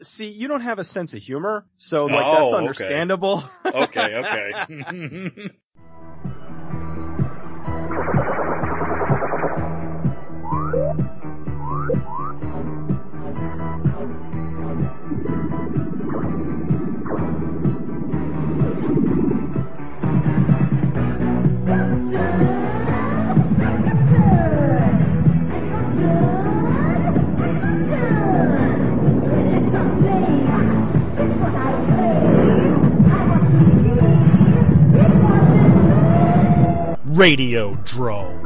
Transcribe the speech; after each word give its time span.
See, 0.00 0.28
you 0.28 0.46
don't 0.48 0.60
have 0.60 0.78
a 0.78 0.84
sense 0.84 1.14
of 1.14 1.22
humor, 1.22 1.66
so 1.76 2.06
like 2.06 2.24
Oh, 2.26 2.32
that's 2.32 2.52
okay. 2.52 2.58
understandable. 2.58 3.42
Okay, 3.66 4.14
okay. 4.14 5.50
Radiodrome. 37.18 38.44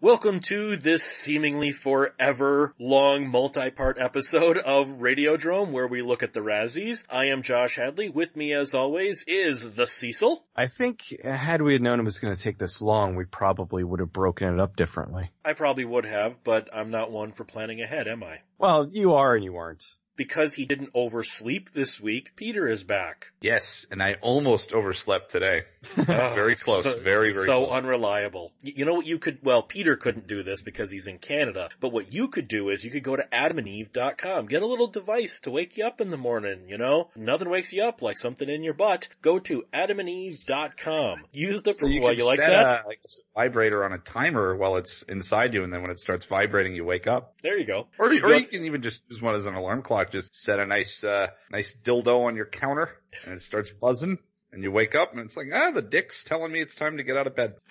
Welcome 0.00 0.40
to 0.40 0.74
this 0.74 1.04
seemingly 1.04 1.70
forever 1.70 2.74
long 2.80 3.28
multi-part 3.28 4.00
episode 4.00 4.58
of 4.58 5.00
Radio 5.00 5.36
Radiodrome 5.36 5.70
where 5.70 5.86
we 5.86 6.02
look 6.02 6.24
at 6.24 6.32
the 6.32 6.40
Razzies. 6.40 7.06
I 7.08 7.26
am 7.26 7.42
Josh 7.42 7.76
Hadley. 7.76 8.08
With 8.08 8.34
me 8.34 8.52
as 8.52 8.74
always 8.74 9.24
is 9.28 9.74
the 9.74 9.86
Cecil. 9.86 10.44
I 10.56 10.66
think 10.66 11.14
had 11.22 11.62
we 11.62 11.74
had 11.74 11.82
known 11.82 12.00
it 12.00 12.04
was 12.04 12.18
going 12.18 12.34
to 12.34 12.42
take 12.42 12.58
this 12.58 12.82
long, 12.82 13.14
we 13.14 13.26
probably 13.26 13.84
would 13.84 14.00
have 14.00 14.12
broken 14.12 14.52
it 14.52 14.58
up 14.58 14.74
differently. 14.74 15.30
I 15.44 15.52
probably 15.52 15.84
would 15.84 16.06
have, 16.06 16.42
but 16.42 16.68
I'm 16.74 16.90
not 16.90 17.12
one 17.12 17.30
for 17.30 17.44
planning 17.44 17.82
ahead, 17.82 18.08
am 18.08 18.24
I? 18.24 18.40
Well, 18.58 18.88
you 18.90 19.12
are 19.12 19.36
and 19.36 19.44
you 19.44 19.52
weren't. 19.52 19.84
Because 20.16 20.52
he 20.54 20.66
didn't 20.66 20.90
oversleep 20.94 21.72
this 21.72 21.98
week, 21.98 22.32
Peter 22.36 22.66
is 22.66 22.84
back. 22.84 23.32
Yes, 23.40 23.86
and 23.90 24.02
I 24.02 24.16
almost 24.20 24.72
overslept 24.74 25.30
today. 25.30 25.62
Oh, 25.96 26.04
Very 26.04 26.56
close. 26.56 26.82
So, 26.82 26.98
very, 27.00 27.32
very 27.32 27.46
so 27.46 27.64
close. 27.64 27.78
unreliable. 27.78 28.52
You 28.62 28.84
know 28.84 28.92
what 28.94 29.06
you 29.06 29.18
could, 29.18 29.38
well, 29.42 29.62
Peter 29.62 29.96
couldn't 29.96 30.26
do 30.26 30.42
this 30.42 30.60
because 30.60 30.90
he's 30.90 31.06
in 31.06 31.18
Canada, 31.18 31.70
but 31.80 31.92
what 31.92 32.12
you 32.12 32.28
could 32.28 32.48
do 32.48 32.68
is 32.68 32.84
you 32.84 32.90
could 32.90 33.02
go 33.02 33.16
to 33.16 33.24
adamandeve.com, 33.32 34.44
get 34.46 34.62
a 34.62 34.66
little 34.66 34.88
device 34.88 35.40
to 35.40 35.50
wake 35.50 35.78
you 35.78 35.86
up 35.86 36.00
in 36.02 36.10
the 36.10 36.16
morning, 36.18 36.68
you 36.68 36.76
know? 36.76 37.08
Nothing 37.16 37.48
wakes 37.48 37.72
you 37.72 37.82
up 37.84 38.02
like 38.02 38.18
something 38.18 38.48
in 38.48 38.62
your 38.62 38.74
butt. 38.74 39.08
Go 39.22 39.38
to 39.38 39.64
adamandeve.com. 39.72 41.24
Use 41.32 41.62
the, 41.62 41.72
so 41.72 41.86
you 41.86 42.02
well, 42.02 42.12
you 42.12 42.26
like 42.26 42.38
that? 42.38 42.84
A, 42.84 42.88
like 42.88 43.00
a 43.04 43.40
vibrator 43.40 43.84
on 43.84 43.92
a 43.92 43.98
timer 43.98 44.54
while 44.56 44.76
it's 44.76 45.02
inside 45.02 45.54
you, 45.54 45.64
and 45.64 45.72
then 45.72 45.82
when 45.82 45.90
it 45.90 46.00
starts 46.00 46.26
vibrating, 46.26 46.74
you 46.74 46.84
wake 46.84 47.06
up. 47.06 47.34
There 47.42 47.56
you 47.58 47.64
go. 47.64 47.86
Or, 47.98 48.12
You 48.12 48.24
or 48.24 48.28
go- 48.30 48.36
you 48.36 48.46
can 48.46 48.64
even 48.64 48.82
just 48.82 49.02
use 49.08 49.22
one 49.22 49.34
as 49.34 49.46
an 49.46 49.54
alarm 49.54 49.82
clock. 49.82 49.99
Just 50.04 50.36
set 50.36 50.60
a 50.60 50.66
nice, 50.66 51.04
uh, 51.04 51.28
nice 51.50 51.76
dildo 51.84 52.26
on 52.26 52.36
your 52.36 52.46
counter, 52.46 52.96
and 53.24 53.34
it 53.34 53.42
starts 53.42 53.70
buzzing, 53.70 54.18
and 54.52 54.62
you 54.62 54.72
wake 54.72 54.94
up, 54.94 55.12
and 55.12 55.20
it's 55.20 55.36
like, 55.36 55.48
ah, 55.52 55.70
the 55.72 55.82
dick's 55.82 56.24
telling 56.24 56.52
me 56.52 56.60
it's 56.60 56.74
time 56.74 56.96
to 56.96 57.02
get 57.02 57.16
out 57.16 57.26
of 57.26 57.36
bed. 57.36 57.54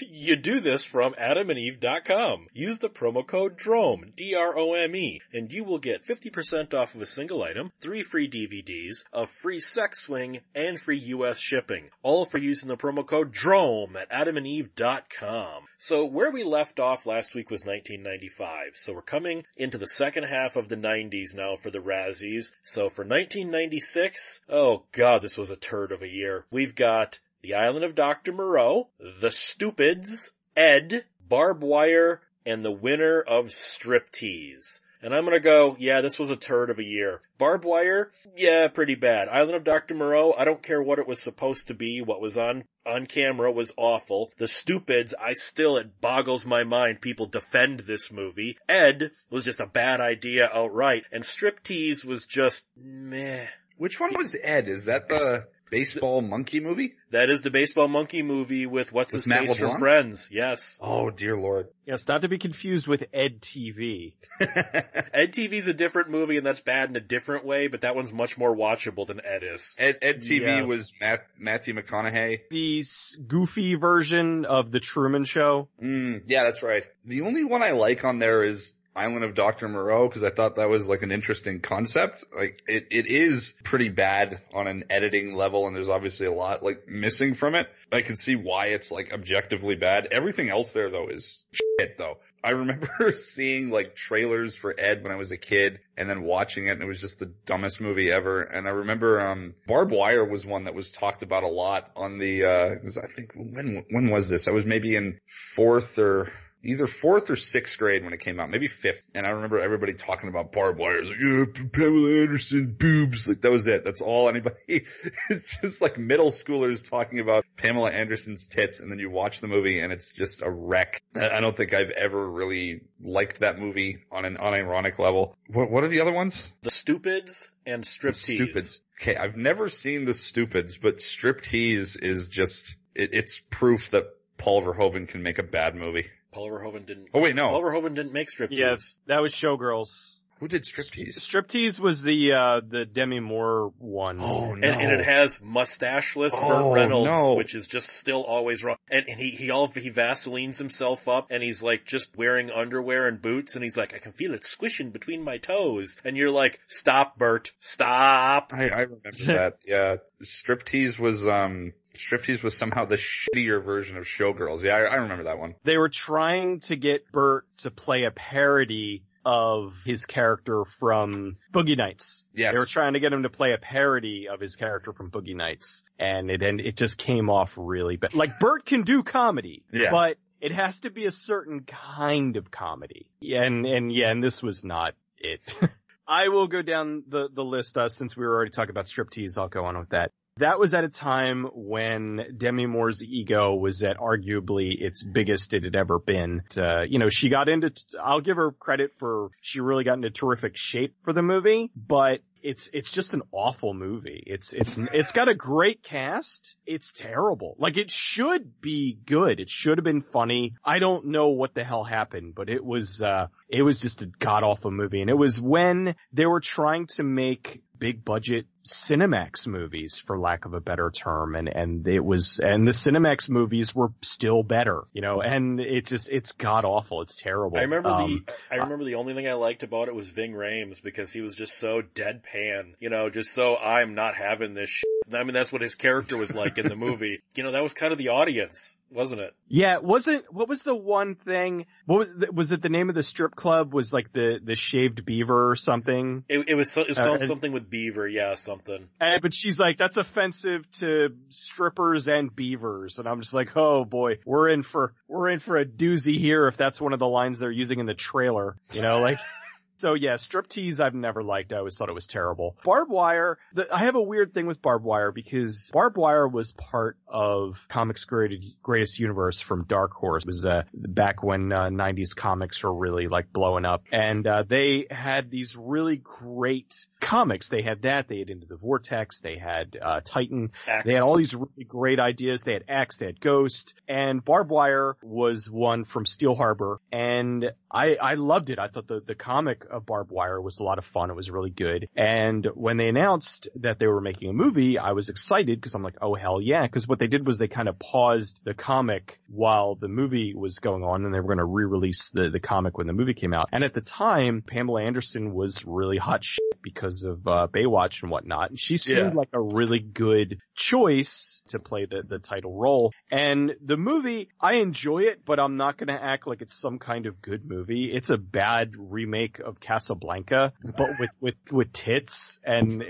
You 0.00 0.36
do 0.36 0.60
this 0.60 0.84
from 0.84 1.14
adamandeve.com. 1.14 2.48
Use 2.52 2.78
the 2.78 2.88
promo 2.88 3.26
code 3.26 3.56
DROME, 3.56 4.12
D-R-O-M-E, 4.16 5.20
and 5.32 5.52
you 5.52 5.64
will 5.64 5.78
get 5.78 6.06
50% 6.06 6.74
off 6.74 6.94
of 6.94 7.00
a 7.00 7.06
single 7.06 7.42
item, 7.42 7.72
three 7.80 8.02
free 8.02 8.28
DVDs, 8.28 9.04
a 9.12 9.26
free 9.26 9.60
sex 9.60 10.00
swing, 10.00 10.40
and 10.54 10.80
free 10.80 10.98
US 10.98 11.38
shipping. 11.38 11.90
All 12.02 12.24
for 12.24 12.38
using 12.38 12.68
the 12.68 12.76
promo 12.76 13.06
code 13.06 13.32
DROME 13.32 13.96
at 13.96 14.10
adamandeve.com. 14.10 15.64
So 15.78 16.04
where 16.04 16.30
we 16.30 16.44
left 16.44 16.78
off 16.78 17.06
last 17.06 17.34
week 17.34 17.50
was 17.50 17.64
1995. 17.64 18.74
So 18.74 18.92
we're 18.94 19.02
coming 19.02 19.44
into 19.56 19.78
the 19.78 19.88
second 19.88 20.24
half 20.24 20.56
of 20.56 20.68
the 20.68 20.76
90s 20.76 21.34
now 21.34 21.56
for 21.56 21.70
the 21.70 21.80
Razzies. 21.80 22.52
So 22.62 22.88
for 22.88 23.04
1996, 23.04 24.42
oh 24.48 24.84
god, 24.92 25.22
this 25.22 25.36
was 25.36 25.50
a 25.50 25.56
turd 25.56 25.90
of 25.92 26.02
a 26.02 26.12
year. 26.12 26.46
We've 26.50 26.74
got 26.74 27.18
the 27.42 27.54
Island 27.54 27.84
of 27.84 27.96
Dr. 27.96 28.32
Moreau, 28.32 28.88
The 29.20 29.30
Stupids, 29.30 30.30
Ed, 30.56 31.04
Barb 31.28 31.62
Wire, 31.62 32.20
and 32.46 32.64
the 32.64 32.70
winner 32.70 33.20
of 33.20 33.46
Striptease. 33.46 34.80
And 35.02 35.12
I'm 35.12 35.24
gonna 35.24 35.40
go, 35.40 35.74
yeah, 35.80 36.00
this 36.00 36.20
was 36.20 36.30
a 36.30 36.36
turd 36.36 36.70
of 36.70 36.78
a 36.78 36.84
year. 36.84 37.20
Barb 37.36 37.64
Wire, 37.64 38.12
yeah, 38.36 38.68
pretty 38.68 38.94
bad. 38.94 39.28
Island 39.28 39.56
of 39.56 39.64
Dr. 39.64 39.96
Moreau, 39.96 40.32
I 40.38 40.44
don't 40.44 40.62
care 40.62 40.80
what 40.80 41.00
it 41.00 41.08
was 41.08 41.20
supposed 41.20 41.66
to 41.66 41.74
be, 41.74 42.00
what 42.00 42.20
was 42.20 42.38
on, 42.38 42.62
on 42.86 43.06
camera 43.06 43.50
was 43.50 43.74
awful. 43.76 44.30
The 44.36 44.46
Stupids, 44.46 45.12
I 45.20 45.32
still, 45.32 45.76
it 45.76 46.00
boggles 46.00 46.46
my 46.46 46.62
mind 46.62 47.00
people 47.00 47.26
defend 47.26 47.80
this 47.80 48.12
movie. 48.12 48.56
Ed 48.68 49.10
was 49.28 49.44
just 49.44 49.58
a 49.58 49.66
bad 49.66 50.00
idea 50.00 50.48
outright, 50.54 51.06
and 51.10 51.24
Striptease 51.24 52.04
was 52.04 52.24
just 52.24 52.66
meh. 52.76 53.46
Which 53.76 53.98
one 53.98 54.14
was 54.14 54.36
Ed? 54.40 54.68
Is 54.68 54.84
that 54.84 55.08
the 55.08 55.48
baseball 55.72 56.20
monkey 56.20 56.60
movie? 56.60 56.94
That 57.10 57.30
is 57.30 57.42
the 57.42 57.50
baseball 57.50 57.88
monkey 57.88 58.22
movie 58.22 58.66
with 58.66 58.92
what's 58.92 59.12
With 59.12 59.22
his 59.22 59.28
Matt 59.28 59.46
face 59.48 59.58
from 59.58 59.78
Friends. 59.78 60.28
Yes. 60.30 60.78
Oh 60.80 61.10
dear 61.10 61.36
lord. 61.36 61.68
Yes, 61.86 62.06
not 62.06 62.22
to 62.22 62.28
be 62.28 62.38
confused 62.38 62.86
with 62.86 63.06
Ed 63.12 63.40
TV. 63.40 64.12
Ed 64.40 65.32
TV's 65.32 65.66
a 65.66 65.74
different 65.74 66.10
movie 66.10 66.36
and 66.36 66.46
that's 66.46 66.60
bad 66.60 66.90
in 66.90 66.96
a 66.96 67.00
different 67.00 67.44
way, 67.44 67.66
but 67.66 67.80
that 67.80 67.96
one's 67.96 68.12
much 68.12 68.38
more 68.38 68.54
watchable 68.54 69.06
than 69.06 69.20
Ed 69.24 69.42
is. 69.42 69.74
Ed, 69.78 69.98
Ed 70.02 70.20
TV 70.22 70.40
Yes. 70.42 70.68
was 70.68 70.92
Math, 71.00 71.26
Matthew 71.38 71.74
McConaughey. 71.74 72.40
The 72.50 72.84
goofy 73.26 73.74
version 73.74 74.44
of 74.44 74.70
the 74.70 74.78
Truman 74.80 75.24
Show. 75.24 75.68
Mm, 75.82 76.22
yeah, 76.26 76.44
that's 76.44 76.62
right. 76.62 76.84
The 77.04 77.22
only 77.22 77.44
one 77.44 77.62
I 77.62 77.72
like 77.72 78.04
on 78.04 78.18
there 78.18 78.42
is 78.44 78.74
Island 78.94 79.24
of 79.24 79.34
Dr. 79.34 79.68
Moreau 79.68 80.06
because 80.06 80.22
I 80.22 80.30
thought 80.30 80.56
that 80.56 80.68
was 80.68 80.88
like 80.88 81.02
an 81.02 81.12
interesting 81.12 81.60
concept. 81.60 82.24
Like 82.34 82.62
it, 82.68 82.88
it 82.90 83.06
is 83.06 83.54
pretty 83.64 83.88
bad 83.88 84.40
on 84.52 84.66
an 84.66 84.84
editing 84.90 85.34
level 85.34 85.66
and 85.66 85.74
there's 85.74 85.88
obviously 85.88 86.26
a 86.26 86.32
lot 86.32 86.62
like 86.62 86.86
missing 86.88 87.34
from 87.34 87.54
it. 87.54 87.68
I 87.90 88.02
can 88.02 88.16
see 88.16 88.36
why 88.36 88.66
it's 88.66 88.92
like 88.92 89.12
objectively 89.12 89.76
bad. 89.76 90.08
Everything 90.10 90.50
else 90.50 90.72
there 90.72 90.90
though 90.90 91.08
is 91.08 91.42
shit 91.52 91.96
though. 91.96 92.18
I 92.44 92.50
remember 92.50 93.12
seeing 93.16 93.70
like 93.70 93.94
trailers 93.94 94.56
for 94.56 94.74
Ed 94.76 95.02
when 95.02 95.12
I 95.12 95.16
was 95.16 95.30
a 95.30 95.38
kid 95.38 95.80
and 95.96 96.10
then 96.10 96.22
watching 96.22 96.66
it 96.66 96.72
and 96.72 96.82
it 96.82 96.86
was 96.86 97.00
just 97.00 97.18
the 97.18 97.32
dumbest 97.46 97.80
movie 97.80 98.10
ever. 98.10 98.42
And 98.42 98.66
I 98.66 98.70
remember, 98.70 99.20
um, 99.20 99.54
Barbed 99.66 99.92
Wire 99.92 100.24
was 100.24 100.44
one 100.44 100.64
that 100.64 100.74
was 100.74 100.90
talked 100.90 101.22
about 101.22 101.44
a 101.44 101.48
lot 101.48 101.90
on 101.96 102.18
the, 102.18 102.44
uh 102.44 102.74
I 103.02 103.06
think 103.06 103.32
when, 103.34 103.84
when 103.90 104.10
was 104.10 104.28
this? 104.28 104.48
I 104.48 104.50
was 104.50 104.66
maybe 104.66 104.96
in 104.96 105.18
fourth 105.54 105.98
or 105.98 106.32
either 106.62 106.86
fourth 106.86 107.30
or 107.30 107.36
sixth 107.36 107.78
grade 107.78 108.04
when 108.04 108.12
it 108.12 108.20
came 108.20 108.38
out, 108.38 108.50
maybe 108.50 108.66
fifth. 108.66 109.02
And 109.14 109.26
I 109.26 109.30
remember 109.30 109.58
everybody 109.58 109.94
talking 109.94 110.28
about 110.28 110.52
barbed 110.52 110.78
wire. 110.78 110.98
It's 110.98 111.08
like, 111.08 111.20
yeah, 111.20 111.68
Pamela 111.72 112.22
Anderson 112.22 112.76
boobs. 112.78 113.28
Like 113.28 113.40
that 113.40 113.50
was 113.50 113.66
it. 113.66 113.84
That's 113.84 114.00
all 114.00 114.28
anybody, 114.28 114.56
it's 115.30 115.60
just 115.60 115.80
like 115.82 115.98
middle 115.98 116.30
schoolers 116.30 116.88
talking 116.88 117.20
about 117.20 117.44
Pamela 117.56 117.90
Anderson's 117.90 118.46
tits. 118.46 118.80
And 118.80 118.90
then 118.90 118.98
you 118.98 119.10
watch 119.10 119.40
the 119.40 119.48
movie 119.48 119.80
and 119.80 119.92
it's 119.92 120.12
just 120.12 120.42
a 120.42 120.50
wreck. 120.50 121.02
I 121.14 121.40
don't 121.40 121.56
think 121.56 121.72
I've 121.72 121.90
ever 121.90 122.30
really 122.30 122.82
liked 123.00 123.40
that 123.40 123.58
movie 123.58 123.98
on 124.10 124.24
an 124.24 124.36
unironic 124.36 124.98
level. 124.98 125.36
What, 125.48 125.70
what 125.70 125.84
are 125.84 125.88
the 125.88 126.00
other 126.00 126.12
ones? 126.12 126.52
The 126.62 126.70
Stupids 126.70 127.50
and 127.66 127.82
The 127.82 127.88
Striptease. 127.88 128.36
Stupids. 128.36 128.80
Okay. 129.00 129.16
I've 129.16 129.36
never 129.36 129.68
seen 129.68 130.04
the 130.04 130.14
Stupids, 130.14 130.78
but 130.78 130.98
Striptease 130.98 132.00
is 132.00 132.28
just, 132.28 132.76
it, 132.94 133.10
it's 133.12 133.42
proof 133.50 133.90
that 133.90 134.04
Paul 134.38 134.62
Verhoeven 134.62 135.08
can 135.08 135.22
make 135.22 135.38
a 135.38 135.42
bad 135.42 135.74
movie. 135.74 136.06
Paul 136.32 136.50
Verhoeven 136.50 136.86
didn't. 136.86 137.08
Oh 137.14 137.20
wait, 137.20 137.34
no. 137.34 137.48
Paul 137.48 137.62
Verhoeven 137.62 137.94
didn't 137.94 138.12
make 138.12 138.28
Striptease. 138.28 138.58
Yeah, 138.58 138.76
that 139.06 139.20
was 139.22 139.34
Showgirls. 139.34 140.16
Who 140.40 140.48
did 140.48 140.64
Striptease? 140.64 141.16
Striptease 141.20 141.78
was 141.78 142.02
the 142.02 142.32
uh 142.32 142.60
the 142.66 142.84
Demi 142.84 143.20
Moore 143.20 143.72
one. 143.78 144.18
Oh 144.20 144.54
And, 144.54 144.64
and 144.64 144.90
it 144.92 145.04
has 145.04 145.40
mustacheless 145.40 146.32
Oh, 146.34 146.48
Burt 146.70 146.74
Reynolds, 146.74 147.06
no. 147.12 147.34
which 147.34 147.54
is 147.54 147.68
just 147.68 147.90
still 147.90 148.24
always 148.24 148.64
wrong. 148.64 148.74
And, 148.90 149.06
and 149.08 149.20
he, 149.20 149.30
he 149.30 149.50
all, 149.52 149.68
he 149.68 149.88
Vaselines 149.88 150.58
himself 150.58 151.06
up 151.06 151.28
and 151.30 151.44
he's 151.44 151.62
like 151.62 151.84
just 151.84 152.16
wearing 152.16 152.50
underwear 152.50 153.06
and 153.06 153.22
boots 153.22 153.54
and 153.54 153.62
he's 153.62 153.76
like, 153.76 153.94
I 153.94 153.98
can 153.98 154.10
feel 154.10 154.34
it 154.34 154.44
squishing 154.44 154.90
between 154.90 155.22
my 155.22 155.38
toes. 155.38 155.96
And 156.04 156.16
you're 156.16 156.32
like, 156.32 156.58
stop 156.66 157.16
Burt, 157.18 157.52
stop. 157.60 158.50
I, 158.52 158.64
I 158.68 158.78
remember 158.80 159.10
that. 159.26 159.58
Yeah, 159.64 159.96
Striptease 160.24 160.98
was 160.98 161.24
um, 161.24 161.72
Striptease 161.94 162.42
was 162.42 162.56
somehow 162.56 162.84
the 162.84 162.96
shittier 162.96 163.62
version 163.62 163.98
of 163.98 164.04
Showgirls. 164.04 164.62
Yeah, 164.62 164.76
I, 164.76 164.80
I 164.82 164.94
remember 164.96 165.24
that 165.24 165.38
one. 165.38 165.54
They 165.64 165.76
were 165.76 165.88
trying 165.88 166.60
to 166.60 166.76
get 166.76 167.10
Burt 167.12 167.46
to 167.58 167.70
play 167.70 168.04
a 168.04 168.10
parody 168.10 169.04
of 169.24 169.82
his 169.84 170.04
character 170.04 170.64
from 170.64 171.36
Boogie 171.52 171.76
Nights. 171.76 172.24
Yes. 172.34 172.54
They 172.54 172.58
were 172.58 172.66
trying 172.66 172.94
to 172.94 173.00
get 173.00 173.12
him 173.12 173.22
to 173.22 173.30
play 173.30 173.52
a 173.52 173.58
parody 173.58 174.28
of 174.28 174.40
his 174.40 174.56
character 174.56 174.92
from 174.92 175.10
Boogie 175.10 175.36
Nights. 175.36 175.84
And 175.98 176.30
it, 176.30 176.42
and 176.42 176.60
it 176.60 176.76
just 176.76 176.98
came 176.98 177.30
off 177.30 177.54
really 177.56 177.96
bad. 177.96 178.14
Like 178.14 178.38
Burt 178.40 178.64
can 178.64 178.82
do 178.82 179.02
comedy. 179.02 179.62
Yeah. 179.72 179.90
But 179.90 180.18
it 180.40 180.52
has 180.52 180.80
to 180.80 180.90
be 180.90 181.06
a 181.06 181.12
certain 181.12 181.62
kind 181.62 182.36
of 182.36 182.50
comedy. 182.50 183.06
And, 183.22 183.64
and 183.64 183.92
yeah, 183.92 184.10
and 184.10 184.22
this 184.22 184.42
was 184.42 184.64
not 184.64 184.94
it. 185.18 185.40
I 186.06 186.28
will 186.28 186.48
go 186.48 186.62
down 186.62 187.04
the, 187.06 187.28
the 187.32 187.44
list, 187.44 187.78
uh, 187.78 187.88
since 187.88 188.16
we 188.16 188.26
were 188.26 188.34
already 188.34 188.50
talking 188.50 188.70
about 188.70 188.86
striptease, 188.86 189.38
I'll 189.38 189.48
go 189.48 189.64
on 189.64 189.78
with 189.78 189.90
that. 189.90 190.10
That 190.38 190.58
was 190.58 190.74
at 190.74 190.84
a 190.84 190.88
time 190.88 191.48
when 191.52 192.36
Demi 192.36 192.66
Moore's 192.66 193.02
ego 193.02 193.54
was 193.54 193.82
at 193.82 193.98
arguably 193.98 194.80
its 194.80 195.02
biggest 195.02 195.52
it 195.54 195.64
had 195.64 195.76
ever 195.76 195.98
been. 195.98 196.42
Uh, 196.56 196.82
you 196.82 196.98
know, 196.98 197.08
she 197.08 197.28
got 197.28 197.48
into, 197.48 197.72
I'll 198.02 198.20
give 198.20 198.36
her 198.36 198.52
credit 198.52 198.92
for, 198.98 199.30
she 199.40 199.60
really 199.60 199.84
got 199.84 199.94
into 199.94 200.10
terrific 200.10 200.56
shape 200.56 200.94
for 201.02 201.12
the 201.12 201.22
movie, 201.22 201.70
but 201.76 202.20
it's 202.42 202.68
it's 202.72 202.90
just 202.90 203.12
an 203.14 203.22
awful 203.30 203.72
movie. 203.72 204.22
It's 204.26 204.52
it's 204.52 204.76
it's 204.76 205.12
got 205.12 205.28
a 205.28 205.34
great 205.34 205.82
cast. 205.82 206.56
It's 206.66 206.92
terrible. 206.92 207.54
Like 207.58 207.76
it 207.76 207.90
should 207.90 208.60
be 208.60 208.98
good. 209.06 209.40
It 209.40 209.48
should 209.48 209.78
have 209.78 209.84
been 209.84 210.00
funny. 210.00 210.54
I 210.64 210.80
don't 210.80 211.06
know 211.06 211.28
what 211.28 211.54
the 211.54 211.64
hell 211.64 211.84
happened, 211.84 212.34
but 212.34 212.50
it 212.50 212.64
was 212.64 213.00
uh 213.00 213.28
it 213.48 213.62
was 213.62 213.80
just 213.80 214.02
a 214.02 214.06
god 214.06 214.42
awful 214.42 214.70
movie. 214.70 215.00
And 215.00 215.10
it 215.10 215.16
was 215.16 215.40
when 215.40 215.94
they 216.12 216.26
were 216.26 216.40
trying 216.40 216.86
to 216.88 217.04
make 217.04 217.62
big 217.82 218.04
budget 218.04 218.46
Cinemax 218.64 219.48
movies, 219.48 219.98
for 219.98 220.16
lack 220.16 220.44
of 220.44 220.54
a 220.54 220.60
better 220.60 220.92
term, 220.92 221.34
and 221.34 221.48
and 221.48 221.86
it 221.88 222.04
was 222.04 222.38
and 222.38 222.64
the 222.64 222.70
Cinemax 222.70 223.28
movies 223.28 223.74
were 223.74 223.92
still 224.02 224.44
better, 224.44 224.84
you 224.92 225.02
know, 225.02 225.20
and 225.20 225.58
it's 225.58 225.90
just 225.90 226.08
it's 226.08 226.30
god 226.30 226.64
awful, 226.64 227.02
it's 227.02 227.16
terrible. 227.16 227.58
I 227.58 227.62
remember 227.62 227.88
Um, 227.88 228.24
the 228.26 228.34
I 228.52 228.56
remember 228.62 228.84
the 228.84 228.94
only 228.94 229.14
thing 229.14 229.28
I 229.28 229.32
liked 229.32 229.64
about 229.64 229.88
it 229.88 229.96
was 229.96 230.10
Ving 230.10 230.32
Rhames 230.32 230.80
because 230.80 231.12
he 231.12 231.20
was 231.20 231.34
just 231.34 231.58
so 231.58 231.82
deadpan, 231.82 232.74
you 232.78 232.88
know, 232.88 233.10
just 233.10 233.34
so 233.34 233.56
I'm 233.56 233.94
not 233.94 234.14
having 234.14 234.54
this. 234.54 234.70
Shit. 234.70 234.91
I 235.14 235.24
mean, 235.24 235.34
that's 235.34 235.52
what 235.52 235.62
his 235.62 235.74
character 235.74 236.16
was 236.16 236.34
like 236.34 236.58
in 236.58 236.68
the 236.68 236.76
movie. 236.76 237.18
You 237.34 237.44
know, 237.44 237.52
that 237.52 237.62
was 237.62 237.72
kind 237.72 237.92
of 237.92 237.98
the 237.98 238.10
audience, 238.10 238.76
wasn't 238.90 239.22
it? 239.22 239.34
Yeah, 239.48 239.78
wasn't 239.78 240.30
what 240.32 240.48
was 240.48 240.62
the 240.62 240.74
one 240.74 241.14
thing? 241.14 241.64
What 241.86 242.00
was 242.00 242.14
the, 242.14 242.32
was 242.32 242.50
it? 242.50 242.60
The 242.60 242.68
name 242.68 242.90
of 242.90 242.94
the 242.94 243.02
strip 243.02 243.34
club 243.34 243.72
was 243.72 243.90
like 243.90 244.12
the 244.12 244.38
the 244.42 244.54
shaved 244.54 245.06
beaver 245.06 245.50
or 245.50 245.56
something. 245.56 246.24
It, 246.28 246.48
it 246.48 246.54
was, 246.54 246.76
it 246.76 246.88
was 246.88 246.98
Uh, 246.98 247.18
something 247.20 247.52
with 247.52 247.70
Beaver, 247.70 248.06
yeah, 248.06 248.34
something. 248.34 248.86
And, 249.00 249.22
but 249.22 249.32
she's 249.32 249.58
like, 249.58 249.78
that's 249.78 249.96
offensive 249.96 250.70
to 250.80 251.16
strippers 251.30 252.06
and 252.08 252.34
beavers, 252.34 252.98
and 252.98 253.08
I'm 253.08 253.22
just 253.22 253.32
like, 253.32 253.56
oh 253.56 253.86
boy, 253.86 254.18
we're 254.26 254.50
in 254.50 254.62
for 254.62 254.92
we're 255.08 255.30
in 255.30 255.38
for 255.38 255.56
a 255.56 255.64
doozy 255.64 256.18
here 256.18 256.46
if 256.48 256.58
that's 256.58 256.80
one 256.80 256.92
of 256.92 256.98
the 256.98 257.08
lines 257.08 257.38
they're 257.38 257.50
using 257.50 257.80
in 257.80 257.86
the 257.86 257.94
trailer. 257.94 258.56
You 258.72 258.82
know, 258.82 259.00
like. 259.00 259.18
So 259.82 259.94
yeah, 259.94 260.14
striptease 260.14 260.78
I've 260.78 260.94
never 260.94 261.24
liked. 261.24 261.52
I 261.52 261.56
always 261.56 261.76
thought 261.76 261.88
it 261.88 261.94
was 261.94 262.06
terrible. 262.06 262.56
Barbed 262.62 262.92
wire, 262.92 263.38
the, 263.52 263.66
I 263.74 263.78
have 263.78 263.96
a 263.96 264.00
weird 264.00 264.32
thing 264.32 264.46
with 264.46 264.62
barbed 264.62 264.84
wire 264.84 265.10
because 265.10 265.72
barbed 265.72 265.96
wire 265.96 266.28
was 266.28 266.52
part 266.52 266.98
of 267.08 267.66
comics 267.68 268.04
greatest, 268.04 268.62
greatest 268.62 269.00
universe 269.00 269.40
from 269.40 269.64
Dark 269.64 269.90
Horse. 269.90 270.22
It 270.22 270.28
was 270.28 270.46
uh, 270.46 270.62
back 270.72 271.24
when 271.24 271.50
uh, 271.50 271.70
90s 271.70 272.14
comics 272.14 272.62
were 272.62 272.72
really 272.72 273.08
like 273.08 273.32
blowing 273.32 273.64
up, 273.64 273.82
and 273.90 274.24
uh, 274.24 274.44
they 274.44 274.86
had 274.88 275.32
these 275.32 275.56
really 275.56 275.96
great 275.96 276.86
comics. 277.00 277.48
They 277.48 277.62
had 277.62 277.82
that. 277.82 278.06
They 278.06 278.20
had 278.20 278.30
Into 278.30 278.46
the 278.46 278.54
Vortex. 278.54 279.18
They 279.18 279.36
had 279.36 279.76
uh, 279.82 280.00
Titan. 280.04 280.50
Axe. 280.68 280.86
They 280.86 280.92
had 280.92 281.02
all 281.02 281.16
these 281.16 281.34
really 281.34 281.64
great 281.66 281.98
ideas. 281.98 282.44
They 282.44 282.52
had 282.52 282.66
X, 282.68 282.98
they 282.98 283.06
had 283.06 283.20
Ghost, 283.20 283.74
and 283.88 284.24
Barbed 284.24 284.50
Wire 284.50 284.96
was 285.02 285.50
one 285.50 285.82
from 285.82 286.06
Steel 286.06 286.36
Harbor, 286.36 286.80
and 286.92 287.50
I 287.68 287.96
I 287.96 288.14
loved 288.14 288.50
it. 288.50 288.60
I 288.60 288.68
thought 288.68 288.86
the 288.86 289.02
the 289.04 289.16
comic 289.16 289.66
of 289.72 289.86
Barbed 289.86 290.10
Wire 290.12 290.40
was 290.40 290.58
a 290.60 290.64
lot 290.64 290.78
of 290.78 290.84
fun. 290.84 291.10
It 291.10 291.16
was 291.16 291.30
really 291.30 291.50
good. 291.50 291.88
And 291.96 292.46
when 292.54 292.76
they 292.76 292.88
announced 292.88 293.48
that 293.56 293.78
they 293.78 293.86
were 293.86 294.00
making 294.00 294.30
a 294.30 294.32
movie, 294.32 294.78
I 294.78 294.92
was 294.92 295.08
excited 295.08 295.58
because 295.60 295.74
I'm 295.74 295.82
like, 295.82 295.96
oh 296.02 296.14
hell 296.14 296.40
yeah! 296.40 296.62
Because 296.62 296.86
what 296.86 296.98
they 296.98 297.06
did 297.06 297.26
was 297.26 297.38
they 297.38 297.48
kind 297.48 297.68
of 297.68 297.78
paused 297.78 298.40
the 298.44 298.54
comic 298.54 299.18
while 299.28 299.74
the 299.74 299.88
movie 299.88 300.34
was 300.34 300.58
going 300.58 300.82
on, 300.84 301.04
and 301.04 301.14
they 301.14 301.20
were 301.20 301.26
going 301.26 301.38
to 301.38 301.44
re-release 301.44 302.10
the 302.10 302.30
the 302.30 302.40
comic 302.40 302.78
when 302.78 302.86
the 302.86 302.92
movie 302.92 303.14
came 303.14 303.32
out. 303.34 303.48
And 303.52 303.64
at 303.64 303.74
the 303.74 303.80
time, 303.80 304.42
Pamela 304.46 304.82
Anderson 304.82 305.32
was 305.34 305.64
really 305.66 305.98
hot 305.98 306.24
shit 306.24 306.42
because 306.62 307.04
of 307.04 307.26
uh, 307.26 307.48
Baywatch 307.52 308.02
and 308.02 308.10
whatnot. 308.10 308.50
And 308.50 308.58
she 308.60 308.76
seemed 308.76 308.98
Yeah. 308.98 309.10
like 309.14 309.30
a 309.32 309.40
really 309.40 309.80
good 309.80 310.38
choice 310.54 311.41
to 311.48 311.58
play 311.58 311.86
the, 311.86 312.02
the 312.02 312.18
title 312.18 312.54
role. 312.54 312.92
And 313.10 313.56
the 313.60 313.76
movie, 313.76 314.28
I 314.40 314.54
enjoy 314.54 315.02
it, 315.02 315.24
but 315.24 315.40
I'm 315.40 315.56
not 315.56 315.76
gonna 315.76 315.98
act 316.00 316.26
like 316.26 316.42
it's 316.42 316.54
some 316.54 316.78
kind 316.78 317.06
of 317.06 317.20
good 317.20 317.44
movie. 317.44 317.92
It's 317.92 318.10
a 318.10 318.16
bad 318.16 318.72
remake 318.76 319.38
of 319.38 319.60
Casablanca, 319.60 320.52
but 320.76 320.90
with, 320.98 321.10
with, 321.20 321.34
with 321.50 321.72
tits 321.72 322.40
and, 322.44 322.84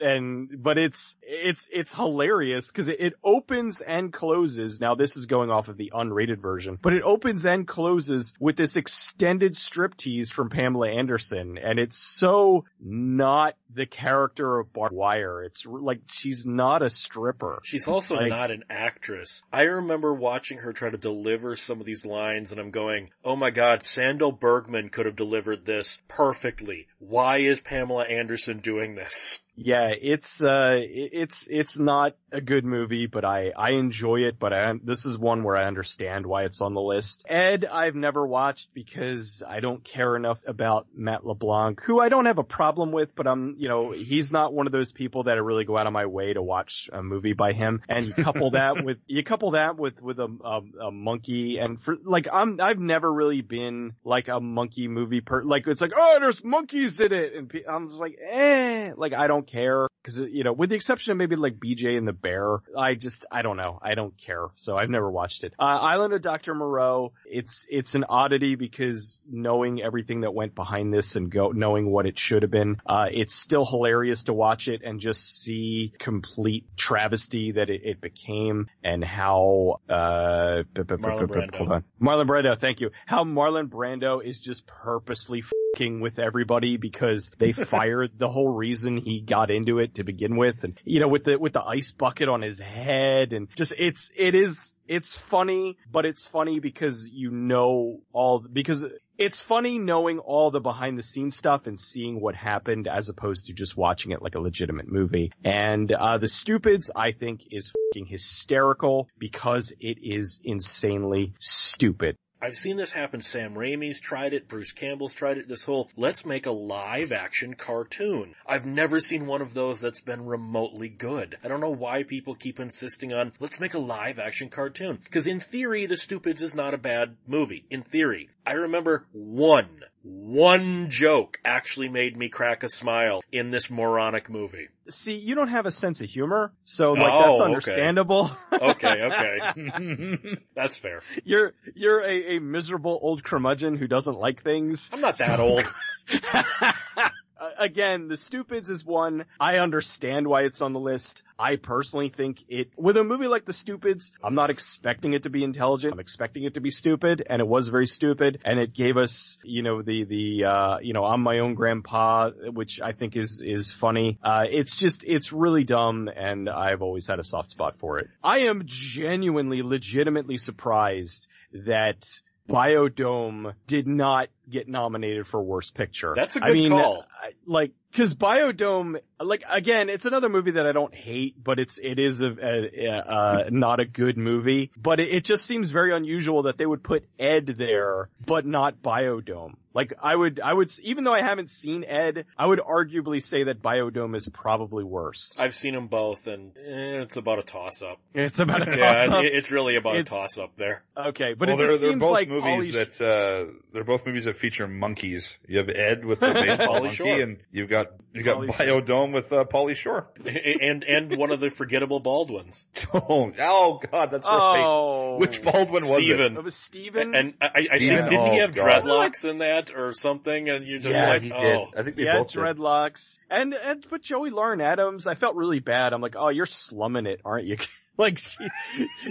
and, 0.00 0.62
but 0.62 0.78
it's, 0.78 1.16
it's, 1.22 1.66
it's 1.72 1.94
hilarious 1.94 2.66
because 2.68 2.88
it, 2.88 2.96
it 3.00 3.14
opens 3.22 3.80
and 3.80 4.12
closes. 4.12 4.80
Now 4.80 4.94
this 4.94 5.16
is 5.16 5.26
going 5.26 5.50
off 5.50 5.68
of 5.68 5.76
the 5.76 5.92
unrated 5.94 6.40
version, 6.40 6.78
but 6.80 6.92
it 6.92 7.02
opens 7.02 7.44
and 7.46 7.66
closes 7.66 8.34
with 8.40 8.56
this 8.56 8.76
extended 8.76 9.54
striptease 9.54 10.30
from 10.30 10.50
Pamela 10.50 10.90
Anderson. 10.90 11.58
And 11.58 11.78
it's 11.78 11.98
so 11.98 12.64
not 12.80 13.54
the 13.72 13.86
character 13.86 14.58
of 14.58 14.72
Barbed 14.72 14.94
Wire. 14.94 15.42
It's 15.42 15.66
like 15.66 16.00
she's 16.06 16.46
not 16.46 16.82
a 16.82 16.90
stripper. 16.90 17.60
She's 17.64 17.88
also 17.88 18.07
Like- 18.16 18.28
not 18.28 18.50
an 18.50 18.64
actress. 18.70 19.42
I 19.52 19.62
remember 19.62 20.12
watching 20.14 20.58
her 20.58 20.72
try 20.72 20.90
to 20.90 20.98
deliver 20.98 21.56
some 21.56 21.80
of 21.80 21.86
these 21.86 22.06
lines 22.06 22.52
and 22.52 22.60
I'm 22.60 22.70
going, 22.70 23.10
oh 23.24 23.36
my 23.36 23.50
god, 23.50 23.80
Sandahl 23.80 24.38
Bergman 24.38 24.88
could 24.88 25.06
have 25.06 25.16
delivered 25.16 25.64
this 25.64 26.00
perfectly. 26.08 26.86
Why 26.98 27.38
is 27.38 27.60
Pamela 27.60 28.04
Anderson 28.04 28.58
doing 28.58 28.94
this? 28.94 29.40
Yeah, 29.60 29.88
it's 29.88 30.40
uh, 30.40 30.80
it's 30.80 31.48
it's 31.50 31.76
not 31.76 32.14
a 32.30 32.40
good 32.40 32.64
movie, 32.64 33.06
but 33.06 33.24
I 33.24 33.52
I 33.56 33.72
enjoy 33.72 34.20
it. 34.20 34.38
But 34.38 34.52
I 34.52 34.74
this 34.84 35.04
is 35.04 35.18
one 35.18 35.42
where 35.42 35.56
I 35.56 35.64
understand 35.64 36.26
why 36.26 36.44
it's 36.44 36.60
on 36.60 36.74
the 36.74 36.80
list. 36.80 37.26
Ed, 37.28 37.64
I've 37.64 37.96
never 37.96 38.24
watched 38.24 38.72
because 38.72 39.42
I 39.46 39.58
don't 39.58 39.82
care 39.82 40.14
enough 40.14 40.38
about 40.46 40.86
Matt 40.94 41.26
LeBlanc, 41.26 41.82
who 41.82 41.98
I 41.98 42.08
don't 42.08 42.26
have 42.26 42.38
a 42.38 42.44
problem 42.44 42.92
with, 42.92 43.16
but 43.16 43.26
I'm 43.26 43.56
you 43.58 43.68
know 43.68 43.90
he's 43.90 44.30
not 44.30 44.54
one 44.54 44.66
of 44.66 44.72
those 44.72 44.92
people 44.92 45.24
that 45.24 45.36
I 45.36 45.40
really 45.40 45.64
go 45.64 45.76
out 45.76 45.88
of 45.88 45.92
my 45.92 46.06
way 46.06 46.32
to 46.32 46.40
watch 46.40 46.88
a 46.92 47.02
movie 47.02 47.32
by 47.32 47.52
him. 47.52 47.82
And 47.88 48.06
you 48.06 48.14
couple 48.14 48.52
that 48.52 48.80
with 48.84 48.98
you 49.08 49.24
couple 49.24 49.50
that 49.52 49.76
with 49.76 50.00
with 50.00 50.20
a 50.20 50.28
a, 50.44 50.86
a 50.86 50.92
monkey, 50.92 51.58
and 51.58 51.82
for 51.82 51.96
like 52.04 52.28
I'm 52.32 52.60
I've 52.60 52.78
never 52.78 53.12
really 53.12 53.40
been 53.40 53.94
like 54.04 54.28
a 54.28 54.38
monkey 54.38 54.86
movie 54.86 55.20
per 55.20 55.42
like 55.42 55.66
it's 55.66 55.80
like 55.80 55.94
oh 55.96 56.18
there's 56.20 56.44
monkeys 56.44 57.00
in 57.00 57.12
it, 57.12 57.34
and 57.34 57.52
I'm 57.68 57.88
just 57.88 57.98
like 57.98 58.20
eh 58.24 58.92
like 58.96 59.14
I 59.14 59.26
don't 59.26 59.47
care 59.48 59.88
because 60.02 60.18
you 60.18 60.44
know 60.44 60.52
with 60.52 60.70
the 60.70 60.76
exception 60.76 61.12
of 61.12 61.18
maybe 61.18 61.36
like 61.36 61.58
BJ 61.58 61.96
and 61.96 62.06
the 62.06 62.12
Bear, 62.12 62.58
I 62.76 62.94
just 62.94 63.26
I 63.30 63.42
don't 63.42 63.56
know 63.56 63.78
I 63.82 63.94
don't 63.94 64.16
care, 64.16 64.46
so 64.56 64.76
I've 64.76 64.90
never 64.90 65.10
watched 65.10 65.44
it. 65.44 65.54
Uh, 65.58 65.62
Island 65.64 66.14
of 66.14 66.22
Dr. 66.22 66.54
Moreau, 66.54 67.12
it's 67.26 67.66
it's 67.68 67.94
an 67.94 68.04
oddity 68.08 68.54
because 68.54 69.20
knowing 69.28 69.82
everything 69.82 70.22
that 70.22 70.34
went 70.34 70.54
behind 70.54 70.92
this 70.92 71.16
and 71.16 71.30
go 71.30 71.50
knowing 71.50 71.90
what 71.90 72.06
it 72.06 72.18
should 72.18 72.42
have 72.42 72.50
been, 72.50 72.80
uh, 72.86 73.08
it's 73.10 73.34
still 73.34 73.64
hilarious 73.64 74.24
to 74.24 74.32
watch 74.32 74.68
it 74.68 74.82
and 74.84 75.00
just 75.00 75.42
see 75.42 75.92
complete 75.98 76.64
travesty 76.76 77.52
that 77.52 77.70
it, 77.70 77.82
it 77.84 78.00
became 78.00 78.68
and 78.82 79.04
how 79.04 79.80
uh 79.88 80.62
b- 80.74 80.82
b- 80.82 80.94
Marlon 80.94 81.28
b- 81.28 81.34
Brando. 81.34 81.56
hold 81.56 81.72
on. 81.72 81.84
Marlon 82.00 82.26
Brando, 82.26 82.58
thank 82.58 82.80
you. 82.80 82.90
How 83.06 83.24
Marlon 83.24 83.68
Brando 83.68 84.22
is 84.24 84.40
just 84.40 84.66
purposely 84.66 85.42
fucking 85.42 86.00
with 86.00 86.18
everybody 86.18 86.76
because 86.76 87.30
they 87.38 87.52
fired 87.52 88.18
the 88.18 88.28
whole 88.28 88.48
reason 88.48 88.96
he 88.96 89.20
got 89.20 89.37
into 89.50 89.78
it 89.78 89.94
to 89.94 90.04
begin 90.04 90.36
with 90.36 90.64
and 90.64 90.78
you 90.84 91.00
know 91.00 91.08
with 91.08 91.24
the 91.24 91.38
with 91.38 91.52
the 91.52 91.62
ice 91.62 91.92
bucket 91.92 92.28
on 92.28 92.42
his 92.42 92.58
head 92.58 93.32
and 93.32 93.48
just 93.56 93.72
it's 93.78 94.10
it 94.16 94.34
is 94.34 94.74
it's 94.86 95.16
funny 95.16 95.78
but 95.90 96.04
it's 96.06 96.24
funny 96.26 96.60
because 96.60 97.08
you 97.12 97.30
know 97.30 98.00
all 98.12 98.40
because 98.40 98.84
it's 99.18 99.40
funny 99.40 99.80
knowing 99.80 100.20
all 100.20 100.52
the 100.52 100.60
behind 100.60 100.96
the 100.96 101.02
scenes 101.02 101.36
stuff 101.36 101.66
and 101.66 101.78
seeing 101.78 102.20
what 102.20 102.36
happened 102.36 102.86
as 102.86 103.08
opposed 103.08 103.46
to 103.46 103.52
just 103.52 103.76
watching 103.76 104.12
it 104.12 104.22
like 104.22 104.36
a 104.36 104.40
legitimate 104.40 104.86
movie. 104.86 105.32
And, 105.42 105.90
uh, 105.90 106.18
the 106.18 106.28
stupids 106.28 106.92
I 106.94 107.10
think 107.10 107.48
is 107.50 107.72
hysterical 108.06 109.08
because 109.18 109.72
it 109.80 109.98
is 110.00 110.40
insanely 110.44 111.34
stupid. 111.40 112.16
I've 112.40 112.56
seen 112.56 112.76
this 112.76 112.92
happen. 112.92 113.20
Sam 113.20 113.54
Raimi's 113.54 114.00
tried 114.00 114.32
it. 114.32 114.46
Bruce 114.46 114.72
Campbell's 114.72 115.14
tried 115.14 115.38
it. 115.38 115.48
This 115.48 115.64
whole, 115.64 115.90
let's 115.96 116.24
make 116.24 116.46
a 116.46 116.52
live 116.52 117.10
action 117.10 117.54
cartoon. 117.54 118.34
I've 118.46 118.64
never 118.64 119.00
seen 119.00 119.26
one 119.26 119.42
of 119.42 119.54
those 119.54 119.80
that's 119.80 120.00
been 120.00 120.24
remotely 120.24 120.88
good. 120.88 121.36
I 121.42 121.48
don't 121.48 121.60
know 121.60 121.70
why 121.70 122.04
people 122.04 122.34
keep 122.34 122.60
insisting 122.60 123.12
on, 123.12 123.32
let's 123.40 123.58
make 123.58 123.74
a 123.74 123.78
live 123.78 124.18
action 124.18 124.50
cartoon. 124.50 125.00
Because 125.02 125.26
in 125.26 125.40
theory, 125.40 125.86
The 125.86 125.96
Stupids 125.96 126.42
is 126.42 126.54
not 126.54 126.74
a 126.74 126.78
bad 126.78 127.16
movie. 127.26 127.64
In 127.70 127.82
theory. 127.82 128.30
I 128.48 128.52
remember 128.52 129.04
one, 129.12 129.68
one 130.02 130.88
joke 130.88 131.38
actually 131.44 131.90
made 131.90 132.16
me 132.16 132.30
crack 132.30 132.62
a 132.62 132.68
smile 132.70 133.22
in 133.30 133.50
this 133.50 133.70
moronic 133.70 134.30
movie. 134.30 134.68
See, 134.88 135.16
you 135.16 135.34
don't 135.34 135.48
have 135.48 135.66
a 135.66 135.70
sense 135.70 136.00
of 136.00 136.08
humor, 136.08 136.54
so 136.64 136.92
like 136.92 137.12
Oh, 137.12 137.32
that's 137.32 137.42
understandable. 137.42 138.30
Okay, 138.50 139.02
okay. 139.02 140.38
That's 140.54 140.78
fair. 140.78 141.02
you're, 141.24 141.52
you're 141.74 142.00
a, 142.00 142.36
a 142.36 142.38
miserable 142.38 142.98
old 143.02 143.22
curmudgeon 143.22 143.76
who 143.76 143.86
doesn't 143.86 144.18
like 144.18 144.42
things. 144.42 144.88
I'm 144.94 145.02
not 145.02 145.18
that 145.18 145.40
old. 145.40 145.64
I 147.38 147.64
again, 147.64 148.08
The 148.08 148.16
Stupids 148.16 148.70
is 148.70 148.84
one. 148.84 149.24
I 149.38 149.58
understand 149.58 150.26
why 150.26 150.42
it's 150.42 150.60
on 150.60 150.72
the 150.72 150.80
list. 150.80 151.22
I 151.38 151.56
personally 151.56 152.08
think 152.08 152.44
it, 152.48 152.70
with 152.76 152.96
a 152.96 153.04
movie 153.04 153.28
like 153.28 153.44
The 153.44 153.52
Stupids, 153.52 154.12
I'm 154.22 154.34
not 154.34 154.50
expecting 154.50 155.12
it 155.12 155.22
to 155.24 155.30
be 155.30 155.44
intelligent. 155.44 155.92
I'm 155.92 156.00
expecting 156.00 156.44
it 156.44 156.54
to 156.54 156.60
be 156.60 156.70
stupid, 156.70 157.24
and 157.28 157.40
it 157.40 157.46
was 157.46 157.68
very 157.68 157.86
stupid, 157.86 158.40
and 158.44 158.58
it 158.58 158.74
gave 158.74 158.96
us, 158.96 159.38
you 159.44 159.62
know, 159.62 159.82
the, 159.82 160.04
the, 160.04 160.44
uh, 160.44 160.78
you 160.80 160.92
know, 160.92 161.04
I'm 161.04 161.22
my 161.22 161.38
own 161.38 161.54
grandpa, 161.54 162.30
which 162.30 162.80
I 162.80 162.92
think 162.92 163.16
is, 163.16 163.42
is 163.44 163.70
funny. 163.70 164.18
Uh, 164.22 164.46
it's 164.50 164.76
just, 164.76 165.04
it's 165.04 165.32
really 165.32 165.64
dumb, 165.64 166.08
and 166.08 166.48
I've 166.48 166.82
always 166.82 167.06
had 167.06 167.20
a 167.20 167.24
soft 167.24 167.50
spot 167.50 167.78
for 167.78 167.98
it. 167.98 168.08
I 168.22 168.40
am 168.40 168.62
genuinely, 168.66 169.62
legitimately 169.62 170.38
surprised 170.38 171.28
that 171.52 172.04
Biodome 172.48 173.52
did 173.66 173.86
not 173.86 174.28
get 174.48 174.68
nominated 174.68 175.26
for 175.26 175.42
Worst 175.42 175.74
Picture. 175.74 176.14
That's 176.16 176.36
a 176.36 176.44
I 176.44 176.48
good 176.48 176.54
mean, 176.54 176.70
call. 176.70 177.04
I- 177.22 177.32
like, 177.46 177.72
cause 177.94 178.14
Biodome, 178.14 179.00
like, 179.20 179.44
again, 179.50 179.88
it's 179.88 180.04
another 180.06 180.28
movie 180.28 180.52
that 180.52 180.66
I 180.66 180.72
don't 180.72 180.94
hate, 180.94 181.42
but 181.42 181.58
it's, 181.58 181.78
it 181.82 181.98
is 181.98 182.20
a, 182.22 182.28
a, 182.28 182.86
a 182.86 182.90
uh, 182.90 183.44
not 183.50 183.80
a 183.80 183.84
good 183.84 184.16
movie. 184.16 184.70
But 184.76 185.00
it, 185.00 185.08
it 185.08 185.24
just 185.24 185.46
seems 185.46 185.70
very 185.70 185.92
unusual 185.92 186.44
that 186.44 186.58
they 186.58 186.66
would 186.66 186.82
put 186.82 187.04
Ed 187.18 187.46
there, 187.46 188.08
but 188.24 188.46
not 188.46 188.82
Biodome. 188.82 189.54
Like, 189.78 189.92
I 190.02 190.16
would, 190.16 190.40
I 190.40 190.52
would, 190.52 190.72
even 190.82 191.04
though 191.04 191.14
I 191.14 191.20
haven't 191.22 191.50
seen 191.50 191.84
Ed, 191.84 192.26
I 192.36 192.44
would 192.46 192.58
arguably 192.58 193.22
say 193.22 193.44
that 193.44 193.62
Biodome 193.62 194.16
is 194.16 194.28
probably 194.28 194.82
worse. 194.82 195.36
I've 195.38 195.54
seen 195.54 195.72
them 195.72 195.86
both, 195.86 196.26
and 196.26 196.50
eh, 196.58 197.00
it's 197.02 197.16
about 197.16 197.38
a 197.38 197.44
toss-up. 197.44 198.00
It's 198.12 198.40
about 198.40 198.66
a 198.66 198.76
Yeah, 198.76 199.06
toss-up. 199.06 199.24
it- 199.24 199.34
it's 199.34 199.52
really 199.52 199.76
about 199.76 199.94
It's- 199.96 200.08
a 200.08 200.10
toss-up 200.20 200.56
there. 200.56 200.82
Okay, 200.96 201.34
but 201.34 201.46
well, 201.48 201.56
it 201.56 201.60
they're, 201.60 201.68
just 201.68 201.80
they're 201.82 201.90
seems 201.92 202.00
both 202.00 202.10
like 202.12 202.28
movies 202.28 202.72
Pauly- 202.74 202.98
that, 202.98 203.00
uh, 203.00 203.52
they're 203.72 203.84
both 203.84 204.04
movies 204.04 204.24
that 204.24 204.34
feature 204.34 204.66
monkeys. 204.66 205.38
You 205.46 205.58
have 205.58 205.68
Ed 205.68 206.04
with 206.04 206.18
the 206.18 206.26
baseball 206.34 206.66
Pauly 206.80 206.82
monkey 206.82 206.96
Shore. 206.96 207.20
and 207.20 207.38
you've 207.52 207.68
got, 207.68 207.92
you 208.12 208.24
got 208.24 208.38
Pauly 208.38 208.48
Biodome 208.48 209.12
with, 209.14 209.32
uh, 209.32 209.44
Pauly 209.44 209.76
Shore. 209.76 210.08
and 210.26 210.82
and 210.82 211.16
one 211.16 211.30
of 211.30 211.38
the 211.38 211.50
forgettable 211.50 212.00
Baldwins. 212.00 212.66
Oh, 212.92 213.32
oh 213.38 213.80
god, 213.92 214.10
that's 214.10 214.26
right. 214.26 214.62
Oh, 214.64 215.18
Which 215.18 215.40
Baldwin 215.42 215.84
was 215.84 215.90
it? 216.00 216.02
Stephen. 216.04 216.36
It 216.36 216.42
was 216.42 216.54
Stephen. 216.56 217.14
And 217.14 217.34
I, 217.40 217.46
I, 217.46 217.50
I 217.58 217.62
Stephen? 217.76 217.96
think 217.98 218.08
didn't 218.10 218.26
he 218.32 218.38
Oh, 218.40 218.46
have 218.46 218.54
God. 218.56 218.82
dreadlocks 218.82 219.24
in 219.24 219.38
that 219.38 219.67
or 219.70 219.92
something? 219.92 220.48
And 220.48 220.66
you're 220.66 220.80
just 220.80 220.96
yeah, 220.96 221.08
like, 221.08 221.22
he 221.22 221.32
oh, 221.32 221.40
did. 221.40 221.76
I 221.76 221.82
think 221.82 221.96
they 221.96 222.04
yeah, 222.04 222.18
both 222.18 222.32
did. 222.32 222.40
dreadlocks. 222.40 223.18
And, 223.30 223.54
and, 223.54 223.86
but 223.88 224.02
Joey 224.02 224.30
Lauren 224.30 224.60
Adams, 224.60 225.06
I 225.06 225.14
felt 225.14 225.36
really 225.36 225.60
bad. 225.60 225.92
I'm 225.92 226.00
like, 226.00 226.16
oh, 226.16 226.28
you're 226.28 226.46
slumming 226.46 227.06
it, 227.06 227.20
aren't 227.24 227.46
you? 227.46 227.58
like, 227.98 228.18
she, 228.18 228.48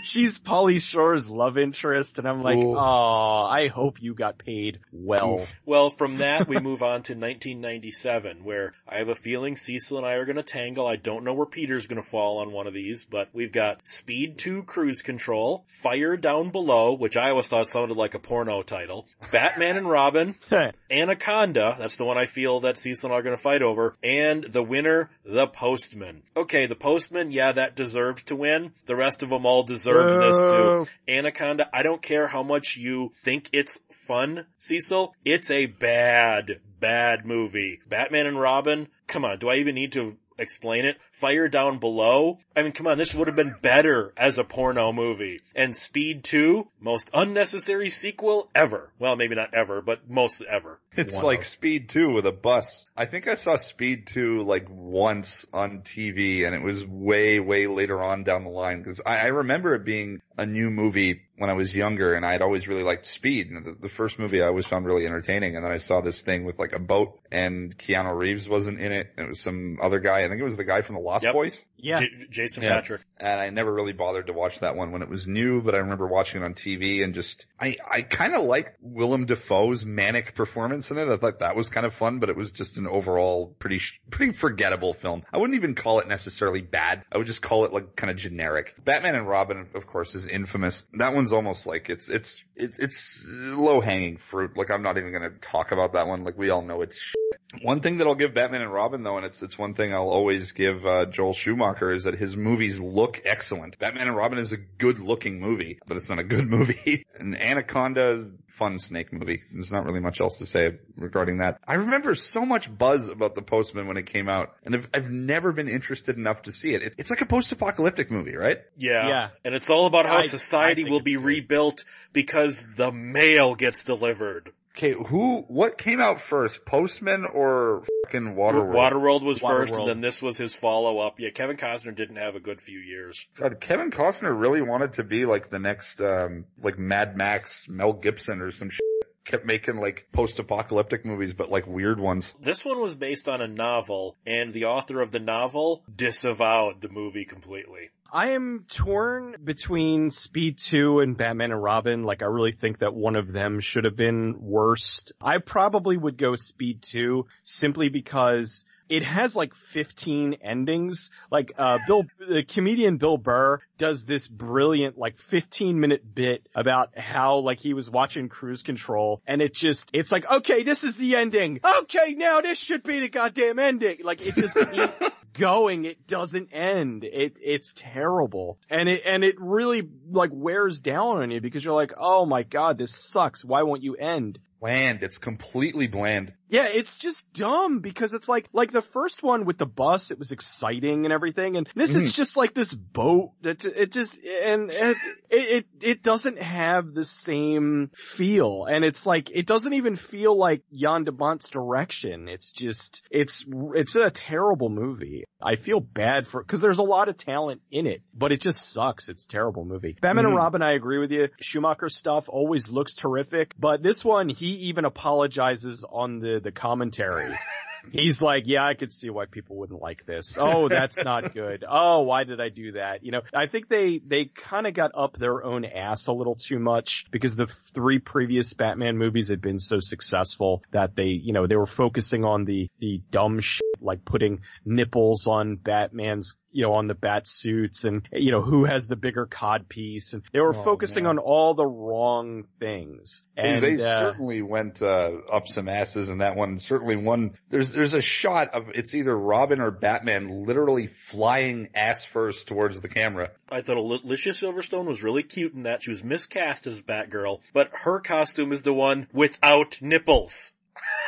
she's 0.01 0.39
Pauly 0.39 0.81
Shore's 0.81 1.29
love 1.29 1.57
interest, 1.57 2.17
and 2.17 2.27
I'm 2.27 2.41
like, 2.41 2.57
Ooh. 2.57 2.75
oh, 2.75 3.45
I 3.49 3.67
hope 3.67 4.01
you 4.01 4.13
got 4.13 4.37
paid 4.37 4.79
well. 4.91 5.45
Well, 5.65 5.89
from 5.89 6.17
that 6.17 6.47
we 6.47 6.59
move 6.59 6.81
on 6.81 7.03
to 7.03 7.13
1997, 7.13 8.43
where 8.43 8.73
I 8.87 8.97
have 8.97 9.09
a 9.09 9.15
feeling 9.15 9.55
Cecil 9.57 9.97
and 9.97 10.05
I 10.05 10.13
are 10.13 10.25
going 10.25 10.37
to 10.37 10.43
tangle. 10.43 10.87
I 10.87 10.95
don't 10.95 11.23
know 11.23 11.33
where 11.33 11.45
Peter's 11.45 11.87
going 11.87 12.01
to 12.01 12.07
fall 12.07 12.39
on 12.39 12.51
one 12.51 12.67
of 12.67 12.73
these, 12.73 13.03
but 13.03 13.29
we've 13.33 13.51
got 13.51 13.85
Speed 13.87 14.37
2 14.37 14.63
Cruise 14.63 15.01
Control, 15.01 15.65
Fire 15.67 16.15
Down 16.15 16.49
Below, 16.49 16.93
which 16.93 17.17
I 17.17 17.31
always 17.31 17.49
thought 17.49 17.67
sounded 17.67 17.97
like 17.97 18.13
a 18.13 18.19
porno 18.19 18.61
title, 18.61 19.07
Batman 19.31 19.77
and 19.77 19.89
Robin, 19.89 20.35
Anaconda, 20.91 21.75
that's 21.77 21.97
the 21.97 22.05
one 22.05 22.17
I 22.17 22.25
feel 22.25 22.61
that 22.61 22.77
Cecil 22.77 23.09
and 23.09 23.15
I 23.15 23.19
are 23.19 23.23
going 23.23 23.35
to 23.35 23.41
fight 23.41 23.61
over, 23.61 23.95
and 24.03 24.43
the 24.43 24.63
winner, 24.63 25.09
The 25.25 25.47
Postman. 25.47 26.23
Okay, 26.35 26.65
The 26.65 26.75
Postman, 26.75 27.31
yeah, 27.31 27.51
that 27.51 27.75
deserved 27.75 28.27
to 28.27 28.35
win. 28.35 28.71
The 28.85 28.95
rest 28.95 29.23
of 29.23 29.29
them 29.29 29.45
all 29.45 29.63
deserved 29.63 30.23
this 30.23 30.51
too. 30.51 30.87
Anaconda, 31.07 31.69
I 31.73 31.83
don't 31.83 32.01
care 32.01 32.27
how 32.27 32.43
much 32.43 32.77
you 32.77 33.11
think 33.23 33.49
it's 33.51 33.79
fun, 33.91 34.45
Cecil. 34.59 35.13
It's 35.25 35.51
a 35.51 35.65
bad, 35.65 36.61
bad 36.79 37.25
movie. 37.25 37.79
Batman 37.87 38.27
and 38.27 38.39
Robin, 38.39 38.87
come 39.07 39.25
on, 39.25 39.39
do 39.39 39.49
I 39.49 39.55
even 39.55 39.75
need 39.75 39.91
to 39.93 40.17
explain 40.37 40.85
it? 40.85 40.97
Fire 41.11 41.47
Down 41.47 41.79
Below? 41.79 42.39
I 42.55 42.63
mean, 42.63 42.71
come 42.71 42.87
on, 42.87 42.97
this 42.97 43.13
would 43.13 43.27
have 43.27 43.35
been 43.35 43.55
better 43.61 44.13
as 44.17 44.37
a 44.37 44.43
porno 44.43 44.91
movie. 44.91 45.39
And 45.55 45.75
Speed 45.75 46.23
2, 46.23 46.67
most 46.79 47.09
unnecessary 47.13 47.89
sequel 47.89 48.49
ever. 48.55 48.91
Well, 48.99 49.15
maybe 49.15 49.35
not 49.35 49.53
ever, 49.53 49.81
but 49.81 50.09
most 50.09 50.41
ever. 50.41 50.79
It's 50.97 51.15
One 51.15 51.25
like 51.25 51.43
Speed 51.43 51.89
2 51.89 52.11
with 52.11 52.25
a 52.25 52.31
bus. 52.31 52.83
I 52.95 53.05
think 53.05 53.27
I 53.27 53.35
saw 53.35 53.55
Speed 53.55 54.07
2 54.07 54.41
like 54.41 54.65
once 54.67 55.45
on 55.53 55.81
TV 55.81 56.43
and 56.43 56.55
it 56.55 56.63
was 56.63 56.87
way, 56.87 57.39
way 57.39 57.67
later 57.67 58.01
on 58.01 58.23
down 58.23 58.43
the 58.43 58.49
line 58.49 58.79
because 58.79 58.99
I, 59.05 59.17
I 59.17 59.27
remember 59.27 59.75
it 59.75 59.85
being 59.85 60.23
a 60.37 60.45
new 60.45 60.69
movie 60.69 61.21
when 61.37 61.49
I 61.49 61.53
was 61.53 61.75
younger 61.75 62.13
and 62.13 62.25
I'd 62.25 62.41
always 62.41 62.67
really 62.67 62.83
liked 62.83 63.05
Speed. 63.05 63.49
And 63.49 63.65
the, 63.65 63.71
the 63.71 63.89
first 63.89 64.19
movie 64.19 64.41
I 64.41 64.47
always 64.47 64.65
found 64.65 64.85
really 64.85 65.05
entertaining 65.05 65.55
and 65.55 65.65
then 65.65 65.71
I 65.71 65.77
saw 65.77 66.01
this 66.01 66.21
thing 66.21 66.45
with 66.45 66.59
like 66.59 66.73
a 66.75 66.79
boat 66.79 67.19
and 67.31 67.75
Keanu 67.77 68.15
Reeves 68.15 68.47
wasn't 68.47 68.79
in 68.79 68.91
it. 68.91 69.11
It 69.17 69.27
was 69.27 69.39
some 69.39 69.77
other 69.81 69.99
guy. 69.99 70.19
I 70.19 70.27
think 70.29 70.39
it 70.39 70.43
was 70.45 70.57
the 70.57 70.63
guy 70.63 70.81
from 70.81 70.95
the 70.95 71.01
Lost 71.01 71.25
Yep. 71.25 71.33
Boys. 71.33 71.65
Yeah. 71.77 71.99
J- 71.99 72.09
Jason 72.29 72.63
Yeah. 72.63 72.75
Patrick. 72.75 73.01
and 73.19 73.39
I 73.39 73.49
never 73.49 73.73
really 73.73 73.93
bothered 73.93 74.27
to 74.27 74.33
watch 74.33 74.59
that 74.61 74.75
one 74.75 74.91
when 74.91 75.01
it 75.01 75.09
was 75.09 75.27
new, 75.27 75.61
but 75.61 75.75
I 75.75 75.79
remember 75.79 76.07
watching 76.07 76.41
it 76.41 76.45
on 76.45 76.53
TV 76.53 77.03
and 77.03 77.13
just, 77.13 77.45
I, 77.59 77.75
I 77.89 78.01
kind 78.01 78.33
of 78.35 78.43
liked 78.43 78.77
Willem 78.81 79.25
Dafoe's 79.25 79.85
manic 79.85 80.35
performance 80.35 80.91
in 80.91 80.97
it. 80.97 81.07
I 81.07 81.17
thought 81.17 81.39
that 81.39 81.55
was 81.55 81.69
kind 81.69 81.85
of 81.85 81.93
fun, 81.93 82.19
but 82.19 82.29
it 82.29 82.35
was 82.35 82.51
just 82.51 82.77
an 82.77 82.87
overall 82.87 83.55
pretty, 83.59 83.81
pretty 84.09 84.33
forgettable 84.33 84.93
film. 84.93 85.23
I 85.31 85.37
wouldn't 85.37 85.55
even 85.57 85.75
call 85.75 85.99
it 85.99 86.07
necessarily 86.07 86.61
bad. 86.61 87.03
I 87.11 87.17
would 87.17 87.27
just 87.27 87.41
call 87.41 87.65
it 87.65 87.73
like 87.73 87.95
kind 87.95 88.09
of 88.11 88.17
generic. 88.17 88.73
Batman 88.83 89.15
and 89.15 89.27
Robin, 89.27 89.67
of 89.75 89.87
course, 89.87 90.15
is 90.15 90.27
infamous. 90.27 90.83
That 90.93 91.13
one's 91.13 91.33
almost 91.33 91.67
like 91.67 91.89
it's, 91.89 92.09
it's, 92.09 92.43
it's, 92.55 92.79
it's 92.79 93.25
low 93.27 93.81
hanging 93.81 94.17
fruit. 94.17 94.57
Like 94.57 94.71
I'm 94.71 94.81
not 94.81 94.97
even 94.97 95.11
going 95.11 95.23
to 95.31 95.37
talk 95.39 95.71
about 95.71 95.93
that 95.93 96.07
one. 96.07 96.23
Like 96.23 96.37
we 96.37 96.49
all 96.49 96.61
know 96.61 96.81
it's 96.81 97.13
one 97.61 97.79
thing 97.79 97.97
that 97.99 98.07
I'll 98.07 98.15
give 98.15 98.33
Batman 98.33 98.61
and 98.61 98.71
Robin 98.73 99.03
though, 99.03 99.17
and 99.17 99.25
it's 99.25 99.41
it's 99.41 99.57
one 99.57 99.73
thing 99.73 99.93
I'll 99.93 100.09
always 100.09 100.51
give 100.51 100.85
uh, 100.85 101.05
Joel 101.05 101.33
Schumacher 101.33 101.91
is 101.91 102.03
that 102.03 102.15
his 102.15 102.35
movies 102.35 102.79
look 102.79 103.21
excellent. 103.25 103.79
Batman 103.79 104.07
and 104.07 104.15
Robin 104.17 104.37
is 104.37 104.51
a 104.51 104.57
good 104.57 104.99
looking 104.99 105.39
movie, 105.39 105.79
but 105.87 105.95
it's 105.97 106.09
not 106.09 106.19
a 106.19 106.23
good 106.23 106.45
movie. 106.49 107.05
and 107.17 107.39
Anaconda, 107.39 108.29
fun 108.47 108.79
snake 108.79 109.13
movie. 109.13 109.41
There's 109.51 109.71
not 109.71 109.85
really 109.85 110.01
much 110.01 110.19
else 110.19 110.39
to 110.39 110.45
say 110.45 110.77
regarding 110.97 111.37
that. 111.37 111.59
I 111.65 111.75
remember 111.75 112.15
so 112.15 112.45
much 112.45 112.75
buzz 112.75 113.07
about 113.07 113.35
The 113.35 113.41
Postman 113.43 113.87
when 113.87 113.97
it 113.97 114.07
came 114.07 114.27
out, 114.27 114.53
and 114.63 114.75
I've, 114.75 114.89
I've 114.93 115.09
never 115.09 115.53
been 115.53 115.69
interested 115.69 116.17
enough 116.17 116.41
to 116.43 116.51
see 116.51 116.73
it. 116.73 116.83
it. 116.83 116.95
It's 116.97 117.09
like 117.09 117.21
a 117.21 117.25
post-apocalyptic 117.25 118.11
movie, 118.11 118.35
right? 118.35 118.57
Yeah. 118.75 119.07
Yeah. 119.07 119.29
And 119.45 119.55
it's 119.55 119.69
all 119.69 119.85
about 119.85 120.05
how 120.05 120.17
I- 120.17 120.21
society 120.23 120.85
I 120.85 120.89
will 120.89 120.99
be 121.01 121.13
good. 121.15 121.23
rebuilt 121.23 121.85
because 122.11 122.67
the 122.75 122.91
mail 122.91 123.55
gets 123.55 123.85
delivered. 123.85 124.51
Okay, 124.77 124.91
who, 124.91 125.41
what 125.47 125.79
came 125.79 125.99
out 125.99 126.21
first, 126.21 126.63
Postman 126.63 127.25
or 127.25 127.83
fucking 128.05 128.35
Waterworld? 128.35 128.75
Waterworld 128.75 129.23
was 129.23 129.41
first, 129.41 129.73
and 129.73 129.87
then 129.87 130.01
this 130.01 130.21
was 130.21 130.37
his 130.37 130.53
follow-up. 130.53 131.19
Yeah, 131.19 131.31
Kevin 131.31 131.57
Costner 131.57 131.95
didn't 131.95 132.17
have 132.17 132.35
a 132.35 132.39
good 132.39 132.61
few 132.61 132.77
years. 132.77 133.25
God, 133.39 133.59
Kevin 133.59 133.89
Costner 133.89 134.39
really 134.39 134.61
wanted 134.61 134.93
to 134.93 135.03
be 135.03 135.25
like 135.25 135.49
the 135.49 135.57
next, 135.57 135.99
um, 135.99 136.45
like 136.61 136.77
Mad 136.77 137.17
Max, 137.17 137.67
Mel 137.67 137.91
Gibson 137.91 138.39
or 138.39 138.51
some 138.51 138.69
shit. 138.69 138.86
Kept 139.27 139.45
making 139.45 139.77
like 139.77 140.07
post-apocalyptic 140.11 141.05
movies, 141.05 141.33
but 141.33 141.51
like 141.51 141.67
weird 141.67 141.99
ones. 141.99 142.33
This 142.39 142.63
one 142.63 142.79
was 142.79 142.95
based 142.95 143.27
on 143.27 143.41
a 143.41 143.47
novel, 143.47 144.15
and 144.25 144.53
the 144.53 144.65
author 144.65 145.01
of 145.01 145.11
the 145.11 145.19
novel 145.19 145.83
disavowed 145.93 146.81
the 146.81 146.89
movie 146.89 147.25
completely. 147.25 147.91
I 148.11 148.29
am 148.29 148.65
torn 148.69 149.35
between 149.43 150.11
Speed 150.11 150.59
2 150.59 151.01
and 151.01 151.17
Batman 151.17 151.51
and 151.51 151.61
Robin. 151.61 152.03
Like, 152.03 152.21
I 152.21 152.25
really 152.25 152.53
think 152.53 152.79
that 152.79 152.93
one 152.93 153.17
of 153.17 153.33
them 153.33 153.59
should 153.59 153.83
have 153.83 153.97
been 153.97 154.37
worst. 154.39 155.11
I 155.21 155.39
probably 155.39 155.97
would 155.97 156.17
go 156.17 156.35
Speed 156.35 156.83
2 156.83 157.25
simply 157.43 157.89
because 157.89 158.63
it 158.87 159.03
has 159.03 159.35
like 159.35 159.53
15 159.53 160.37
endings. 160.41 161.11
Like, 161.29 161.51
uh, 161.57 161.79
Bill, 161.85 162.05
the 162.19 162.43
comedian 162.43 162.97
Bill 162.97 163.17
Burr 163.17 163.59
does 163.77 164.05
this 164.05 164.27
brilliant 164.27 164.97
like 164.97 165.17
15 165.17 165.79
minute 165.79 166.03
bit 166.13 166.47
about 166.55 166.97
how 166.97 167.37
like 167.37 167.59
he 167.59 167.73
was 167.73 167.89
watching 167.89 168.29
Cruise 168.29 168.63
Control 168.63 169.21
and 169.27 169.41
it 169.41 169.53
just, 169.53 169.89
it's 169.93 170.11
like, 170.11 170.29
okay, 170.29 170.63
this 170.63 170.83
is 170.83 170.95
the 170.95 171.15
ending. 171.15 171.59
Okay, 171.81 172.13
now 172.13 172.41
this 172.41 172.59
should 172.59 172.83
be 172.83 172.99
the 172.99 173.09
goddamn 173.09 173.59
ending. 173.59 173.99
Like, 174.03 174.25
it 174.25 174.35
just 174.35 174.55
keeps 174.71 175.19
going. 175.33 175.85
It 175.85 176.07
doesn't 176.07 176.49
end. 176.53 177.03
It, 177.03 177.37
it's 177.41 177.73
terrible. 177.75 178.57
And 178.69 178.89
it, 178.89 179.03
and 179.05 179.23
it 179.23 179.39
really 179.39 179.87
like 180.09 180.31
wears 180.33 180.81
down 180.81 181.17
on 181.17 181.31
you 181.31 181.41
because 181.41 181.63
you're 181.63 181.73
like, 181.73 181.93
oh 181.97 182.25
my 182.25 182.43
god, 182.43 182.77
this 182.77 182.95
sucks. 182.95 183.45
Why 183.45 183.63
won't 183.63 183.83
you 183.83 183.95
end? 183.95 184.39
Bland. 184.59 185.03
It's 185.03 185.19
completely 185.19 185.87
bland. 185.87 186.33
Yeah, 186.49 186.67
it's 186.67 186.95
just 186.95 187.31
dumb 187.33 187.79
because 187.79 188.13
it's 188.13 188.27
like, 188.27 188.49
like 188.53 188.71
the 188.71 188.81
first 188.81 189.21
one 189.21 189.45
with 189.45 189.57
the 189.57 189.67
bus, 189.67 190.11
it 190.11 190.17
was 190.17 190.31
exciting 190.31 191.05
and 191.05 191.13
everything. 191.13 191.57
And 191.57 191.69
this 191.75 191.93
is 191.93 192.03
mm-hmm. 192.03 192.11
just 192.11 192.37
like 192.37 192.53
this 192.53 192.73
boat 192.73 193.33
that 193.41 193.65
it 193.75 193.91
just, 193.91 194.15
and 194.23 194.69
it, 194.71 194.97
it, 195.29 195.65
it 195.81 196.03
doesn't 196.03 196.41
have 196.41 196.93
the 196.93 197.05
same 197.05 197.89
feel. 197.93 198.65
And 198.65 198.83
it's 198.85 199.05
like, 199.05 199.29
it 199.33 199.45
doesn't 199.45 199.73
even 199.73 199.95
feel 199.95 200.35
like 200.37 200.63
Jan 200.73 201.03
de 201.03 201.11
Bont's 201.11 201.49
direction. 201.49 202.27
It's 202.29 202.51
just, 202.51 203.03
it's, 203.11 203.45
it's 203.75 203.95
a 203.95 204.09
terrible 204.09 204.69
movie. 204.69 205.25
I 205.41 205.55
feel 205.55 205.79
bad 205.79 206.27
for, 206.27 206.43
cause 206.43 206.61
there's 206.61 206.79
a 206.79 206.83
lot 206.83 207.09
of 207.09 207.17
talent 207.17 207.61
in 207.71 207.85
it, 207.87 208.01
but 208.13 208.31
it 208.31 208.41
just 208.41 208.71
sucks. 208.71 209.07
It's 209.09 209.25
a 209.25 209.29
terrible 209.29 209.65
movie. 209.65 209.97
Batman 210.01 210.25
and 210.25 210.33
Mhm. 210.33 210.37
Robin, 210.37 210.61
I 210.61 210.71
agree 210.73 210.97
with 210.97 211.11
you. 211.11 211.29
Schumacher 211.39 211.89
stuff 211.89 212.25
always 212.29 212.69
looks 212.69 212.95
terrific, 212.95 213.53
but 213.59 213.83
this 213.83 214.03
one, 214.03 214.29
he 214.29 214.47
even 214.69 214.85
apologizes 214.85 215.85
on 215.87 216.19
the, 216.19 216.39
the 216.39 216.51
commentary. 216.51 217.31
he's 217.91 218.21
like, 218.21 218.43
yeah, 218.47 218.65
I 218.65 218.73
could 218.73 218.91
see 218.91 219.09
why 219.09 219.25
people 219.25 219.57
wouldn't 219.57 219.81
like 219.81 220.05
this. 220.05 220.37
Oh, 220.39 220.67
that's 220.67 220.97
not 220.97 221.33
good. 221.33 221.63
Oh, 221.67 222.01
why 222.01 222.23
did 222.23 222.39
I 222.39 222.49
do 222.49 222.73
that? 222.73 223.03
You 223.03 223.11
know, 223.11 223.21
I 223.33 223.47
think 223.47 223.69
they, 223.69 223.99
they 223.99 224.25
kind 224.25 224.67
of 224.67 224.73
got 224.73 224.91
up 224.93 225.17
their 225.17 225.43
own 225.43 225.65
ass 225.65 226.07
a 226.07 226.13
little 226.13 226.35
too 226.35 226.59
much 226.59 227.05
because 227.11 227.35
the 227.35 227.47
three 227.47 227.99
previous 227.99 228.53
Batman 228.53 228.97
movies 228.97 229.29
had 229.29 229.41
been 229.41 229.59
so 229.59 229.79
successful 229.79 230.63
that 230.71 230.95
they, 230.95 231.07
you 231.07 231.33
know, 231.33 231.47
they 231.47 231.55
were 231.55 231.65
focusing 231.65 232.23
on 232.23 232.45
the, 232.45 232.69
the 232.79 233.01
dumb 233.11 233.39
shit, 233.39 233.61
like 233.81 234.05
putting 234.05 234.41
nipples 234.65 235.27
on 235.27 235.55
Batman's 235.55 236.35
you 236.57 236.63
know, 236.63 236.73
on 236.73 236.87
the 236.87 236.95
bat 236.95 237.27
suits 237.27 237.83
and, 237.83 238.09
you 238.11 238.31
know, 238.31 238.41
who 238.41 238.65
has 238.65 238.87
the 238.87 238.95
bigger 238.95 239.27
cod 239.27 239.69
piece 239.69 240.13
and 240.13 240.23
they 240.33 240.39
were 240.39 240.55
Oh, 240.55 240.63
focusing 240.63 241.03
man. 241.03 241.11
on 241.11 241.19
all 241.19 241.53
the 241.53 241.67
wrong 241.67 242.45
things. 242.59 243.23
They- 243.35 243.43
And, 243.43 243.63
they 243.63 243.75
uh, 243.75 243.99
certainly 243.99 244.41
went 244.41 244.81
uh, 244.81 245.11
up 245.31 245.47
some 245.47 245.69
asses 245.69 246.09
in 246.09 246.17
that 246.17 246.35
one. 246.35 246.57
Certainly 246.57 246.95
one. 246.95 247.33
There's 247.49 247.73
there's 247.73 247.93
a 247.93 248.01
shot 248.01 248.55
of 248.55 248.69
it's 248.73 248.95
either 248.95 249.15
Robin 249.15 249.61
or 249.61 249.69
Batman 249.69 250.45
literally 250.47 250.87
flying 250.87 251.69
ass 251.75 252.03
first 252.05 252.47
towards 252.47 252.81
the 252.81 252.89
camera. 252.89 253.29
I 253.51 253.61
thought 253.61 253.77
Alicia 253.77 254.29
Silverstone 254.31 254.85
was 254.85 255.03
really 255.03 255.21
cute 255.21 255.53
in 255.53 255.61
that. 255.63 255.83
She 255.83 255.91
was 255.91 256.03
miscast 256.03 256.65
as 256.65 256.81
Batgirl, 256.81 257.41
but 257.53 257.69
her 257.71 257.99
costume 257.99 258.51
is 258.51 258.63
the 258.63 258.73
one 258.73 259.07
without 259.13 259.77
nipples. 259.79 260.55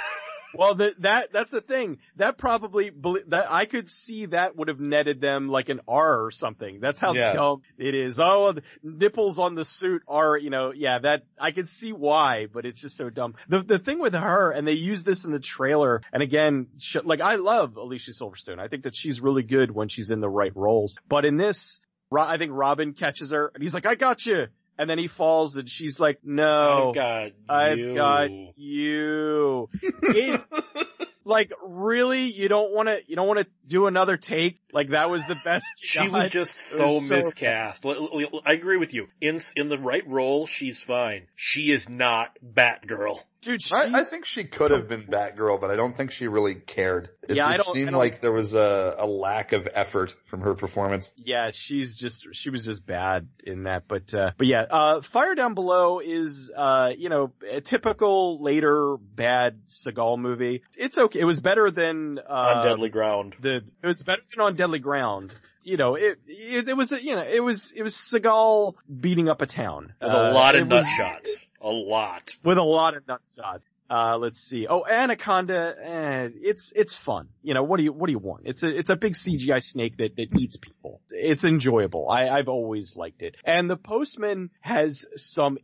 Well, 0.56 0.76
the, 0.76 0.94
that 1.00 1.32
that's 1.32 1.52
the 1.52 1.62
thing. 1.62 2.00
That 2.16 2.38
probably 2.38 2.92
that 3.28 3.52
I 3.52 3.66
could 3.66 3.90
see 3.90 4.26
that 4.28 4.56
would 4.56 4.68
have 4.68 4.80
netted 4.80 5.22
them 5.22 5.48
like 5.50 5.70
an 5.70 5.82
R 5.88 6.26
or 6.26 6.32
something. 6.32 6.80
That's 6.80 7.00
how 7.00 7.14
Yeah. 7.14 7.34
dumb 7.34 7.62
it 7.78 7.94
is. 7.96 8.20
Oh, 8.20 8.54
the 8.54 8.64
nipples 8.84 9.38
on 9.40 9.56
the 9.56 9.66
suit 9.66 10.02
are, 10.08 10.38
you 10.38 10.50
know, 10.50 10.72
yeah, 10.74 11.00
that 11.00 11.24
I 11.40 11.52
could 11.52 11.68
see 11.68 11.94
why, 11.94 12.48
but 12.52 12.66
it's 12.66 12.80
just 12.82 12.98
so 12.98 13.10
dumb. 13.10 13.36
The 13.48 13.60
the 13.60 13.80
thing 13.80 14.00
with 14.00 14.14
her, 14.14 14.52
and 14.52 14.68
they 14.68 14.74
use 14.74 15.04
this 15.04 15.26
in 15.26 15.32
the 15.32 15.40
trailer, 15.40 16.02
and 16.12 16.24
again, 16.24 16.68
sh- 16.80 16.98
like 17.04 17.22
I 17.22 17.36
love 17.36 17.78
Alicia 17.78 18.12
Silverstone. 18.12 18.60
I 18.60 18.68
think 18.68 18.84
that 18.84 18.96
she's 18.96 19.22
really 19.22 19.44
good 19.44 19.72
when 19.72 19.88
she's 19.90 20.10
in 20.12 20.20
the 20.20 20.30
right 20.30 20.56
roles. 20.56 20.98
But 21.08 21.26
in 21.26 21.38
this, 21.38 21.80
I 22.12 22.38
think 22.38 22.52
Robin 22.56 22.94
catches 22.94 23.32
her, 23.32 23.52
and 23.54 23.62
he's 23.62 23.74
like, 23.76 23.86
"I 23.86 23.96
got 23.96 24.26
you," 24.26 24.48
and 24.80 24.90
then 24.90 24.98
he 24.98 25.08
falls, 25.08 25.58
and 25.58 25.70
she's 25.70 26.00
like, 26.00 26.20
"No." 26.24 26.88
I've 26.90 26.96
got 26.96 27.32
I've 27.50 27.78
you. 27.78 27.96
got 27.96 28.30
you. 28.56 29.70
It, 29.84 30.42
like 31.26 31.52
really, 31.64 32.28
you 32.32 32.48
don't 32.48 32.74
want 32.74 32.88
to, 32.88 33.02
you 33.06 33.18
don't 33.18 33.28
want 33.28 33.40
to 33.40 33.48
do 33.68 33.88
another 33.88 34.16
take? 34.16 34.60
Like 34.74 34.92
that 34.92 35.10
was 35.10 35.26
the 35.28 35.36
best. 35.44 35.66
She 35.82 36.08
was 36.08 36.30
just 36.30 36.58
so 36.58 36.94
was 36.96 37.08
so- 37.10 37.16
miscast. 37.16 37.86
L- 37.86 38.42
I 38.46 38.54
agree 38.54 38.78
with 38.78 38.94
you. 38.94 39.08
In 39.20 39.42
in 39.58 39.68
the 39.68 39.78
right 39.78 40.08
role, 40.08 40.48
she's 40.48 40.82
fine. 40.82 41.28
She 41.36 41.72
is 41.74 41.90
not 41.90 42.38
Batgirl. 42.44 43.20
Dude. 43.42 43.62
She, 43.62 43.74
I, 43.76 43.90
I 44.00 44.04
think 44.04 44.26
she 44.26 44.44
could 44.44 44.72
have 44.72 44.88
been 44.88 45.04
Batgirl, 45.04 45.60
but 45.62 45.70
I 45.72 45.76
don't 45.76 45.96
think 45.96 46.12
she 46.12 46.28
really 46.28 46.56
cared. 46.56 47.10
It, 47.28 47.36
Yeah, 47.38 47.46
I 47.48 47.54
it 47.56 47.58
don't- 47.58 47.70
I 47.70 47.72
seemed 47.74 47.92
don't- 47.92 48.00
like 48.00 48.22
there 48.22 48.32
was 48.32 48.54
a, 48.54 48.96
a 48.98 49.06
lack 49.08 49.54
of 49.54 49.68
effort 49.74 50.16
from 50.26 50.42
her 50.42 50.56
performance. 50.56 51.12
yeah, 51.16 51.52
she's 51.52 51.96
just, 51.98 52.28
she 52.34 52.50
was 52.50 52.66
just 52.66 52.86
bad 52.86 53.28
in 53.46 53.64
that. 53.64 53.84
But, 53.88 54.14
uh, 54.14 54.32
but 54.38 54.48
yeah, 54.48 54.66
uh, 54.70 55.02
Fire 55.02 55.36
Down 55.36 55.54
Below 55.54 56.00
is, 56.00 56.52
uh, 56.56 56.92
you 56.98 57.10
know, 57.10 57.32
a 57.50 57.62
typical 57.62 58.42
later 58.42 58.98
bad 58.98 59.62
Seagal 59.68 60.20
movie. 60.20 60.64
It's 60.78 60.98
okay. 60.98 61.20
It 61.20 61.26
was 61.26 61.40
better 61.40 61.70
than, 61.72 62.20
uh, 62.20 62.54
on 62.58 62.66
deadly 62.66 62.90
ground. 62.90 63.36
the 63.42 63.58
it 63.84 63.88
was 63.88 64.02
better 64.02 64.22
than 64.36 64.42
on 64.46 64.56
Deadly 64.56 64.80
Ground. 64.80 65.34
You 65.70 65.78
know, 65.78 65.96
it 65.96 66.20
it, 66.28 66.68
it 66.70 66.74
was 66.78 66.92
a, 66.92 67.04
you 67.04 67.16
know 67.16 67.22
it 67.24 67.44
was 67.44 67.72
it 67.76 67.84
was 67.84 67.96
Seagal 67.96 68.74
beating 69.06 69.30
up 69.30 69.42
a 69.42 69.46
town 69.46 69.94
With 70.02 70.12
Uh, 70.12 70.32
a 70.32 70.34
lot 70.34 70.56
of 70.56 70.62
it 70.64 70.68
nut 70.68 70.84
was- 70.84 70.90
shots. 70.98 71.46
A 71.62 71.70
lot. 71.70 72.38
with 72.44 72.58
a 72.58 72.64
lot 72.64 72.96
of 72.98 73.08
nut 73.08 73.22
shots. 73.36 73.64
Uh, 73.92 74.18
let's 74.20 74.40
see. 74.40 74.68
Oh, 74.68 74.86
Anaconda. 74.86 75.76
Eh, 75.82 76.30
it's 76.42 76.72
it's 76.76 76.94
fun. 76.94 77.28
You 77.42 77.56
know 77.56 77.64
what 77.64 77.78
do 77.78 77.84
you 77.84 77.92
what 77.92 78.06
do 78.06 78.12
you 78.14 78.20
want? 78.20 78.44
It's 78.46 78.62
a 78.64 78.68
it's 78.80 78.90
a 78.92 78.96
big 78.96 79.14
CGI 79.14 79.62
snake 79.64 79.98
that 79.98 80.16
that 80.16 80.30
eats 80.40 80.58
people. 80.58 81.02
It's 81.10 81.44
enjoyable. 81.44 82.08
I 82.08 82.30
I've 82.30 82.50
always 82.50 82.96
liked 82.96 83.24
it. 83.24 83.36
And 83.44 83.68
The 83.70 83.78
Postman 83.78 84.52
has 84.62 85.06
some 85.16 85.58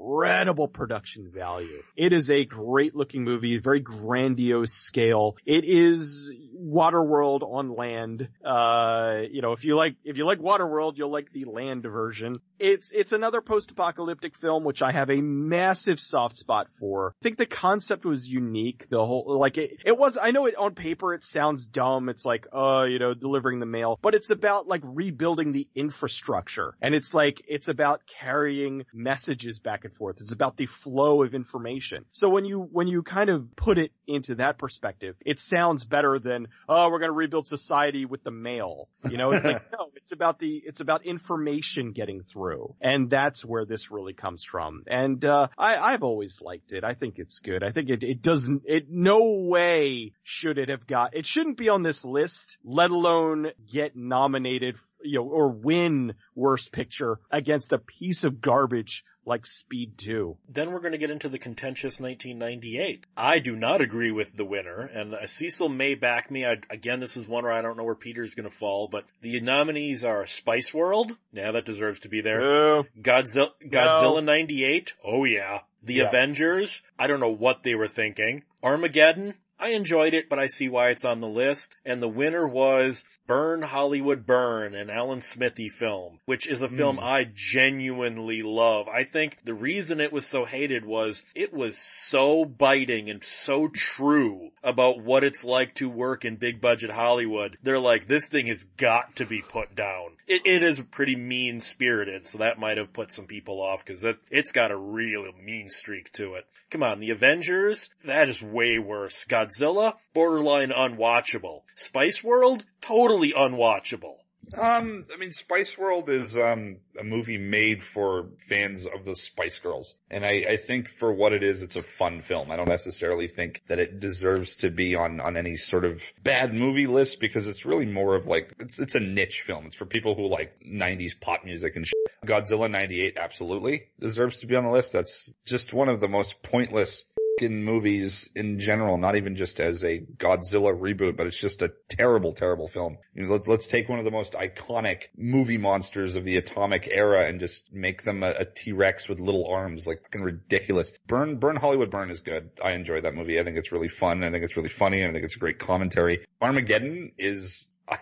incredible 0.00 0.68
production 0.68 1.30
value. 1.30 1.82
It 1.96 2.12
is 2.12 2.30
a 2.30 2.44
great 2.44 2.94
looking 2.94 3.24
movie, 3.24 3.58
very 3.58 3.80
grandiose 3.80 4.72
scale. 4.72 5.36
It 5.44 5.64
is 5.64 6.32
Waterworld 6.54 7.42
on 7.42 7.74
land. 7.74 8.28
Uh, 8.44 9.22
you 9.30 9.42
know, 9.42 9.52
if 9.52 9.64
you 9.64 9.76
like 9.76 9.96
if 10.04 10.18
you 10.18 10.24
like 10.24 10.38
Waterworld, 10.38 10.96
you'll 10.96 11.10
like 11.10 11.32
the 11.32 11.44
land 11.44 11.82
version. 11.84 12.40
It's 12.58 12.90
it's 12.92 13.12
another 13.12 13.40
post-apocalyptic 13.40 14.36
film 14.36 14.64
which 14.64 14.82
I 14.82 14.92
have 14.92 15.10
a 15.10 15.20
massive 15.22 15.98
soft 15.98 16.36
spot 16.36 16.68
for. 16.78 17.14
I 17.20 17.22
think 17.22 17.38
the 17.38 17.46
concept 17.46 18.04
was 18.04 18.28
unique. 18.28 18.88
The 18.90 19.04
whole 19.04 19.38
like 19.38 19.56
it, 19.58 19.82
it 19.84 19.96
was 19.96 20.18
I 20.20 20.30
know 20.32 20.46
it 20.46 20.56
on 20.56 20.74
paper 20.74 21.14
it 21.14 21.24
sounds 21.24 21.66
dumb. 21.66 22.08
It's 22.08 22.24
like 22.24 22.46
uh, 22.52 22.84
you 22.88 22.98
know, 22.98 23.14
delivering 23.14 23.60
the 23.60 23.66
mail, 23.66 23.98
but 24.02 24.14
it's 24.14 24.30
about 24.30 24.66
like 24.66 24.82
rebuilding 24.84 25.52
the 25.52 25.68
infrastructure. 25.74 26.74
And 26.82 26.94
it's 26.94 27.14
like 27.14 27.42
it's 27.48 27.68
about 27.68 28.02
carrying 28.06 28.84
messages 28.92 29.58
back 29.60 29.84
and 29.84 29.89
forth. 29.90 30.20
It's 30.20 30.32
about 30.32 30.56
the 30.56 30.66
flow 30.66 31.22
of 31.22 31.34
information. 31.34 32.04
So 32.12 32.28
when 32.28 32.44
you 32.44 32.60
when 32.60 32.88
you 32.88 33.02
kind 33.02 33.30
of 33.30 33.54
put 33.56 33.78
it 33.78 33.92
into 34.06 34.36
that 34.36 34.58
perspective, 34.58 35.16
it 35.24 35.38
sounds 35.38 35.84
better 35.84 36.18
than 36.18 36.48
oh, 36.68 36.90
we're 36.90 36.98
going 36.98 37.10
to 37.10 37.12
rebuild 37.12 37.46
society 37.46 38.04
with 38.04 38.22
the 38.24 38.30
mail. 38.30 38.88
You 39.08 39.16
know, 39.16 39.32
it's 39.32 39.44
like 39.44 39.72
no, 39.78 39.90
it's 39.96 40.12
about 40.12 40.38
the 40.38 40.62
it's 40.64 40.80
about 40.80 41.04
information 41.04 41.92
getting 41.92 42.22
through, 42.22 42.74
and 42.80 43.10
that's 43.10 43.44
where 43.44 43.64
this 43.64 43.90
really 43.90 44.14
comes 44.14 44.44
from. 44.44 44.84
And 44.86 45.24
uh, 45.24 45.48
I 45.58 45.76
I've 45.76 46.02
always 46.02 46.40
liked 46.40 46.72
it. 46.72 46.84
I 46.84 46.94
think 46.94 47.18
it's 47.18 47.40
good. 47.40 47.62
I 47.62 47.70
think 47.70 47.90
it 47.90 48.02
it 48.02 48.22
doesn't 48.22 48.62
it 48.66 48.86
no 48.90 49.40
way 49.48 50.12
should 50.22 50.58
it 50.58 50.68
have 50.68 50.86
got 50.86 51.16
it 51.16 51.26
shouldn't 51.26 51.56
be 51.56 51.68
on 51.68 51.82
this 51.82 52.04
list, 52.04 52.58
let 52.64 52.90
alone 52.90 53.48
get 53.70 53.96
nominated. 53.96 54.76
You 55.02 55.18
know, 55.20 55.24
or 55.26 55.50
win 55.50 56.14
worst 56.34 56.72
picture 56.72 57.18
against 57.30 57.72
a 57.72 57.78
piece 57.78 58.24
of 58.24 58.40
garbage 58.40 59.04
like 59.26 59.46
Speed 59.46 59.98
2. 59.98 60.36
Then 60.48 60.72
we're 60.72 60.80
going 60.80 60.92
to 60.92 60.98
get 60.98 61.10
into 61.10 61.28
the 61.28 61.38
contentious 61.38 62.00
1998. 62.00 63.06
I 63.16 63.38
do 63.38 63.54
not 63.54 63.80
agree 63.80 64.10
with 64.10 64.36
the 64.36 64.44
winner, 64.44 64.80
and 64.92 65.14
uh, 65.14 65.26
Cecil 65.26 65.68
may 65.68 65.94
back 65.94 66.30
me. 66.30 66.44
I, 66.46 66.56
again, 66.70 67.00
this 67.00 67.16
is 67.16 67.28
one 67.28 67.44
where 67.44 67.52
I 67.52 67.60
don't 67.62 67.76
know 67.76 67.84
where 67.84 67.94
Peter's 67.94 68.34
going 68.34 68.48
to 68.48 68.54
fall, 68.54 68.88
but 68.88 69.04
the 69.20 69.40
nominees 69.40 70.04
are 70.04 70.26
Spice 70.26 70.72
World. 70.74 71.12
Yeah, 71.32 71.52
that 71.52 71.64
deserves 71.66 72.00
to 72.00 72.08
be 72.08 72.20
there. 72.22 72.42
Oh, 72.42 72.84
Godzilla, 73.00 73.50
Godzilla 73.62 74.24
98. 74.24 74.94
Oh 75.04 75.24
yeah. 75.24 75.60
The 75.82 75.94
Yeah. 75.96 76.08
Avengers. 76.08 76.82
I 76.98 77.06
don't 77.06 77.20
know 77.20 77.30
what 77.30 77.62
they 77.62 77.74
were 77.74 77.88
thinking. 77.88 78.44
Armageddon. 78.62 79.34
I 79.60 79.70
enjoyed 79.70 80.14
it, 80.14 80.28
but 80.28 80.38
I 80.38 80.46
see 80.46 80.68
why 80.68 80.88
it's 80.88 81.04
on 81.04 81.20
the 81.20 81.28
list. 81.28 81.76
And 81.84 82.02
the 82.02 82.08
winner 82.08 82.48
was 82.48 83.04
Burn 83.26 83.62
Hollywood 83.62 84.26
Burn, 84.26 84.74
an 84.74 84.90
Alan 84.90 85.20
Smithee 85.20 85.68
film, 85.68 86.18
which 86.24 86.48
is 86.48 86.62
a 86.62 86.68
film 86.68 86.96
hmm. 86.96 87.04
I 87.04 87.30
genuinely 87.32 88.42
love. 88.42 88.88
I 88.88 89.04
think 89.04 89.38
the 89.44 89.54
reason 89.54 90.00
it 90.00 90.12
was 90.12 90.26
so 90.26 90.44
hated 90.44 90.84
was 90.84 91.22
it 91.34 91.52
was 91.52 91.78
so 91.78 92.44
biting 92.44 93.08
and 93.08 93.22
so 93.22 93.68
true 93.68 94.50
about 94.64 95.04
what 95.04 95.22
it's 95.22 95.44
like 95.44 95.74
to 95.76 95.88
work 95.88 96.24
in 96.24 96.36
big 96.36 96.60
budget 96.60 96.90
Hollywood. 96.90 97.56
They're 97.62 97.78
like, 97.78 98.08
this 98.08 98.28
thing 98.28 98.46
has 98.46 98.64
got 98.64 99.14
to 99.16 99.26
be 99.26 99.42
put 99.42 99.76
down. 99.76 100.16
It, 100.26 100.42
it 100.44 100.62
is 100.62 100.80
pretty 100.80 101.14
mean 101.14 101.60
spirited, 101.60 102.26
so 102.26 102.38
that 102.38 102.58
might 102.58 102.78
have 102.78 102.92
put 102.92 103.12
some 103.12 103.26
people 103.26 103.60
off 103.60 103.84
because 103.84 104.02
it, 104.02 104.18
it's 104.30 104.52
got 104.52 104.72
a 104.72 104.76
real 104.76 105.26
mean 105.40 105.68
streak 105.68 106.12
to 106.14 106.34
it. 106.34 106.46
Come 106.70 106.82
on, 106.84 107.00
the 107.00 107.10
Avengers? 107.10 107.90
That 108.04 108.28
is 108.28 108.42
way 108.42 108.78
worse. 108.78 109.24
Godzilla? 109.50 109.94
Borderline 110.14 110.70
unwatchable. 110.70 111.62
Spice 111.76 112.22
World? 112.22 112.64
Totally 112.80 113.32
unwatchable. 113.32 114.16
Um, 114.58 115.06
I 115.14 115.16
mean, 115.16 115.30
Spice 115.30 115.78
World 115.78 116.08
is 116.08 116.36
um 116.36 116.78
a 116.98 117.04
movie 117.04 117.38
made 117.38 117.84
for 117.84 118.30
fans 118.48 118.84
of 118.84 119.04
the 119.04 119.14
Spice 119.14 119.60
Girls, 119.60 119.94
and 120.10 120.24
I, 120.24 120.44
I 120.48 120.56
think 120.56 120.88
for 120.88 121.12
what 121.12 121.32
it 121.32 121.44
is, 121.44 121.62
it's 121.62 121.76
a 121.76 121.82
fun 121.82 122.20
film. 122.20 122.50
I 122.50 122.56
don't 122.56 122.68
necessarily 122.68 123.28
think 123.28 123.62
that 123.68 123.78
it 123.78 124.00
deserves 124.00 124.56
to 124.56 124.70
be 124.70 124.96
on 124.96 125.20
on 125.20 125.36
any 125.36 125.56
sort 125.56 125.84
of 125.84 126.02
bad 126.24 126.52
movie 126.52 126.88
list 126.88 127.20
because 127.20 127.46
it's 127.46 127.64
really 127.64 127.86
more 127.86 128.16
of 128.16 128.26
like 128.26 128.52
it's 128.58 128.80
it's 128.80 128.96
a 128.96 129.00
niche 129.00 129.42
film. 129.42 129.66
It's 129.66 129.76
for 129.76 129.86
people 129.86 130.16
who 130.16 130.26
like 130.26 130.60
'90s 130.66 131.20
pop 131.20 131.44
music 131.44 131.76
and 131.76 131.86
shit. 131.86 131.94
Godzilla 132.26 132.68
'98 132.68 133.18
absolutely 133.18 133.84
deserves 134.00 134.40
to 134.40 134.48
be 134.48 134.56
on 134.56 134.64
the 134.64 134.72
list. 134.72 134.92
That's 134.92 135.32
just 135.46 135.72
one 135.72 135.88
of 135.88 136.00
the 136.00 136.08
most 136.08 136.42
pointless 136.42 137.04
in 137.38 137.64
movies 137.64 138.28
in 138.34 138.58
general, 138.58 138.98
not 138.98 139.16
even 139.16 139.36
just 139.36 139.60
as 139.60 139.84
a 139.84 140.00
Godzilla 140.00 140.78
reboot, 140.78 141.16
but 141.16 141.26
it's 141.26 141.40
just 141.40 141.62
a 141.62 141.72
terrible, 141.88 142.32
terrible 142.32 142.68
film. 142.68 142.98
You 143.14 143.24
know, 143.24 143.32
let, 143.32 143.48
let's 143.48 143.68
take 143.68 143.88
one 143.88 143.98
of 143.98 144.04
the 144.04 144.10
most 144.10 144.34
iconic 144.34 145.04
movie 145.16 145.58
monsters 145.58 146.16
of 146.16 146.24
the 146.24 146.36
atomic 146.36 146.88
era 146.90 147.26
and 147.26 147.40
just 147.40 147.72
make 147.72 148.02
them 148.02 148.22
a, 148.22 148.30
a 148.30 148.44
T-Rex 148.44 149.08
with 149.08 149.20
little 149.20 149.46
arms, 149.46 149.86
like 149.86 150.02
fucking 150.02 150.22
ridiculous. 150.22 150.92
Burn, 151.06 151.36
Burn 151.36 151.56
Hollywood 151.56 151.90
Burn 151.90 152.10
is 152.10 152.20
good. 152.20 152.50
I 152.62 152.72
enjoy 152.72 153.00
that 153.00 153.14
movie. 153.14 153.40
I 153.40 153.44
think 153.44 153.56
it's 153.56 153.72
really 153.72 153.88
fun. 153.88 154.22
I 154.22 154.30
think 154.30 154.44
it's 154.44 154.56
really 154.56 154.68
funny. 154.68 155.04
I 155.04 155.12
think 155.12 155.24
it's 155.24 155.36
a 155.36 155.40
great 155.40 155.58
commentary. 155.58 156.26
Armageddon 156.40 157.12
is 157.18 157.66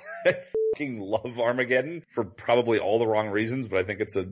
fucking 0.79 1.01
love 1.01 1.39
Armageddon 1.39 2.05
for 2.09 2.25
probably 2.25 2.79
all 2.79 2.99
the 2.99 3.07
wrong 3.07 3.31
reasons, 3.31 3.69
but 3.69 3.79
I 3.79 3.83
think 3.83 4.01
it's 4.01 4.17
a 4.17 4.27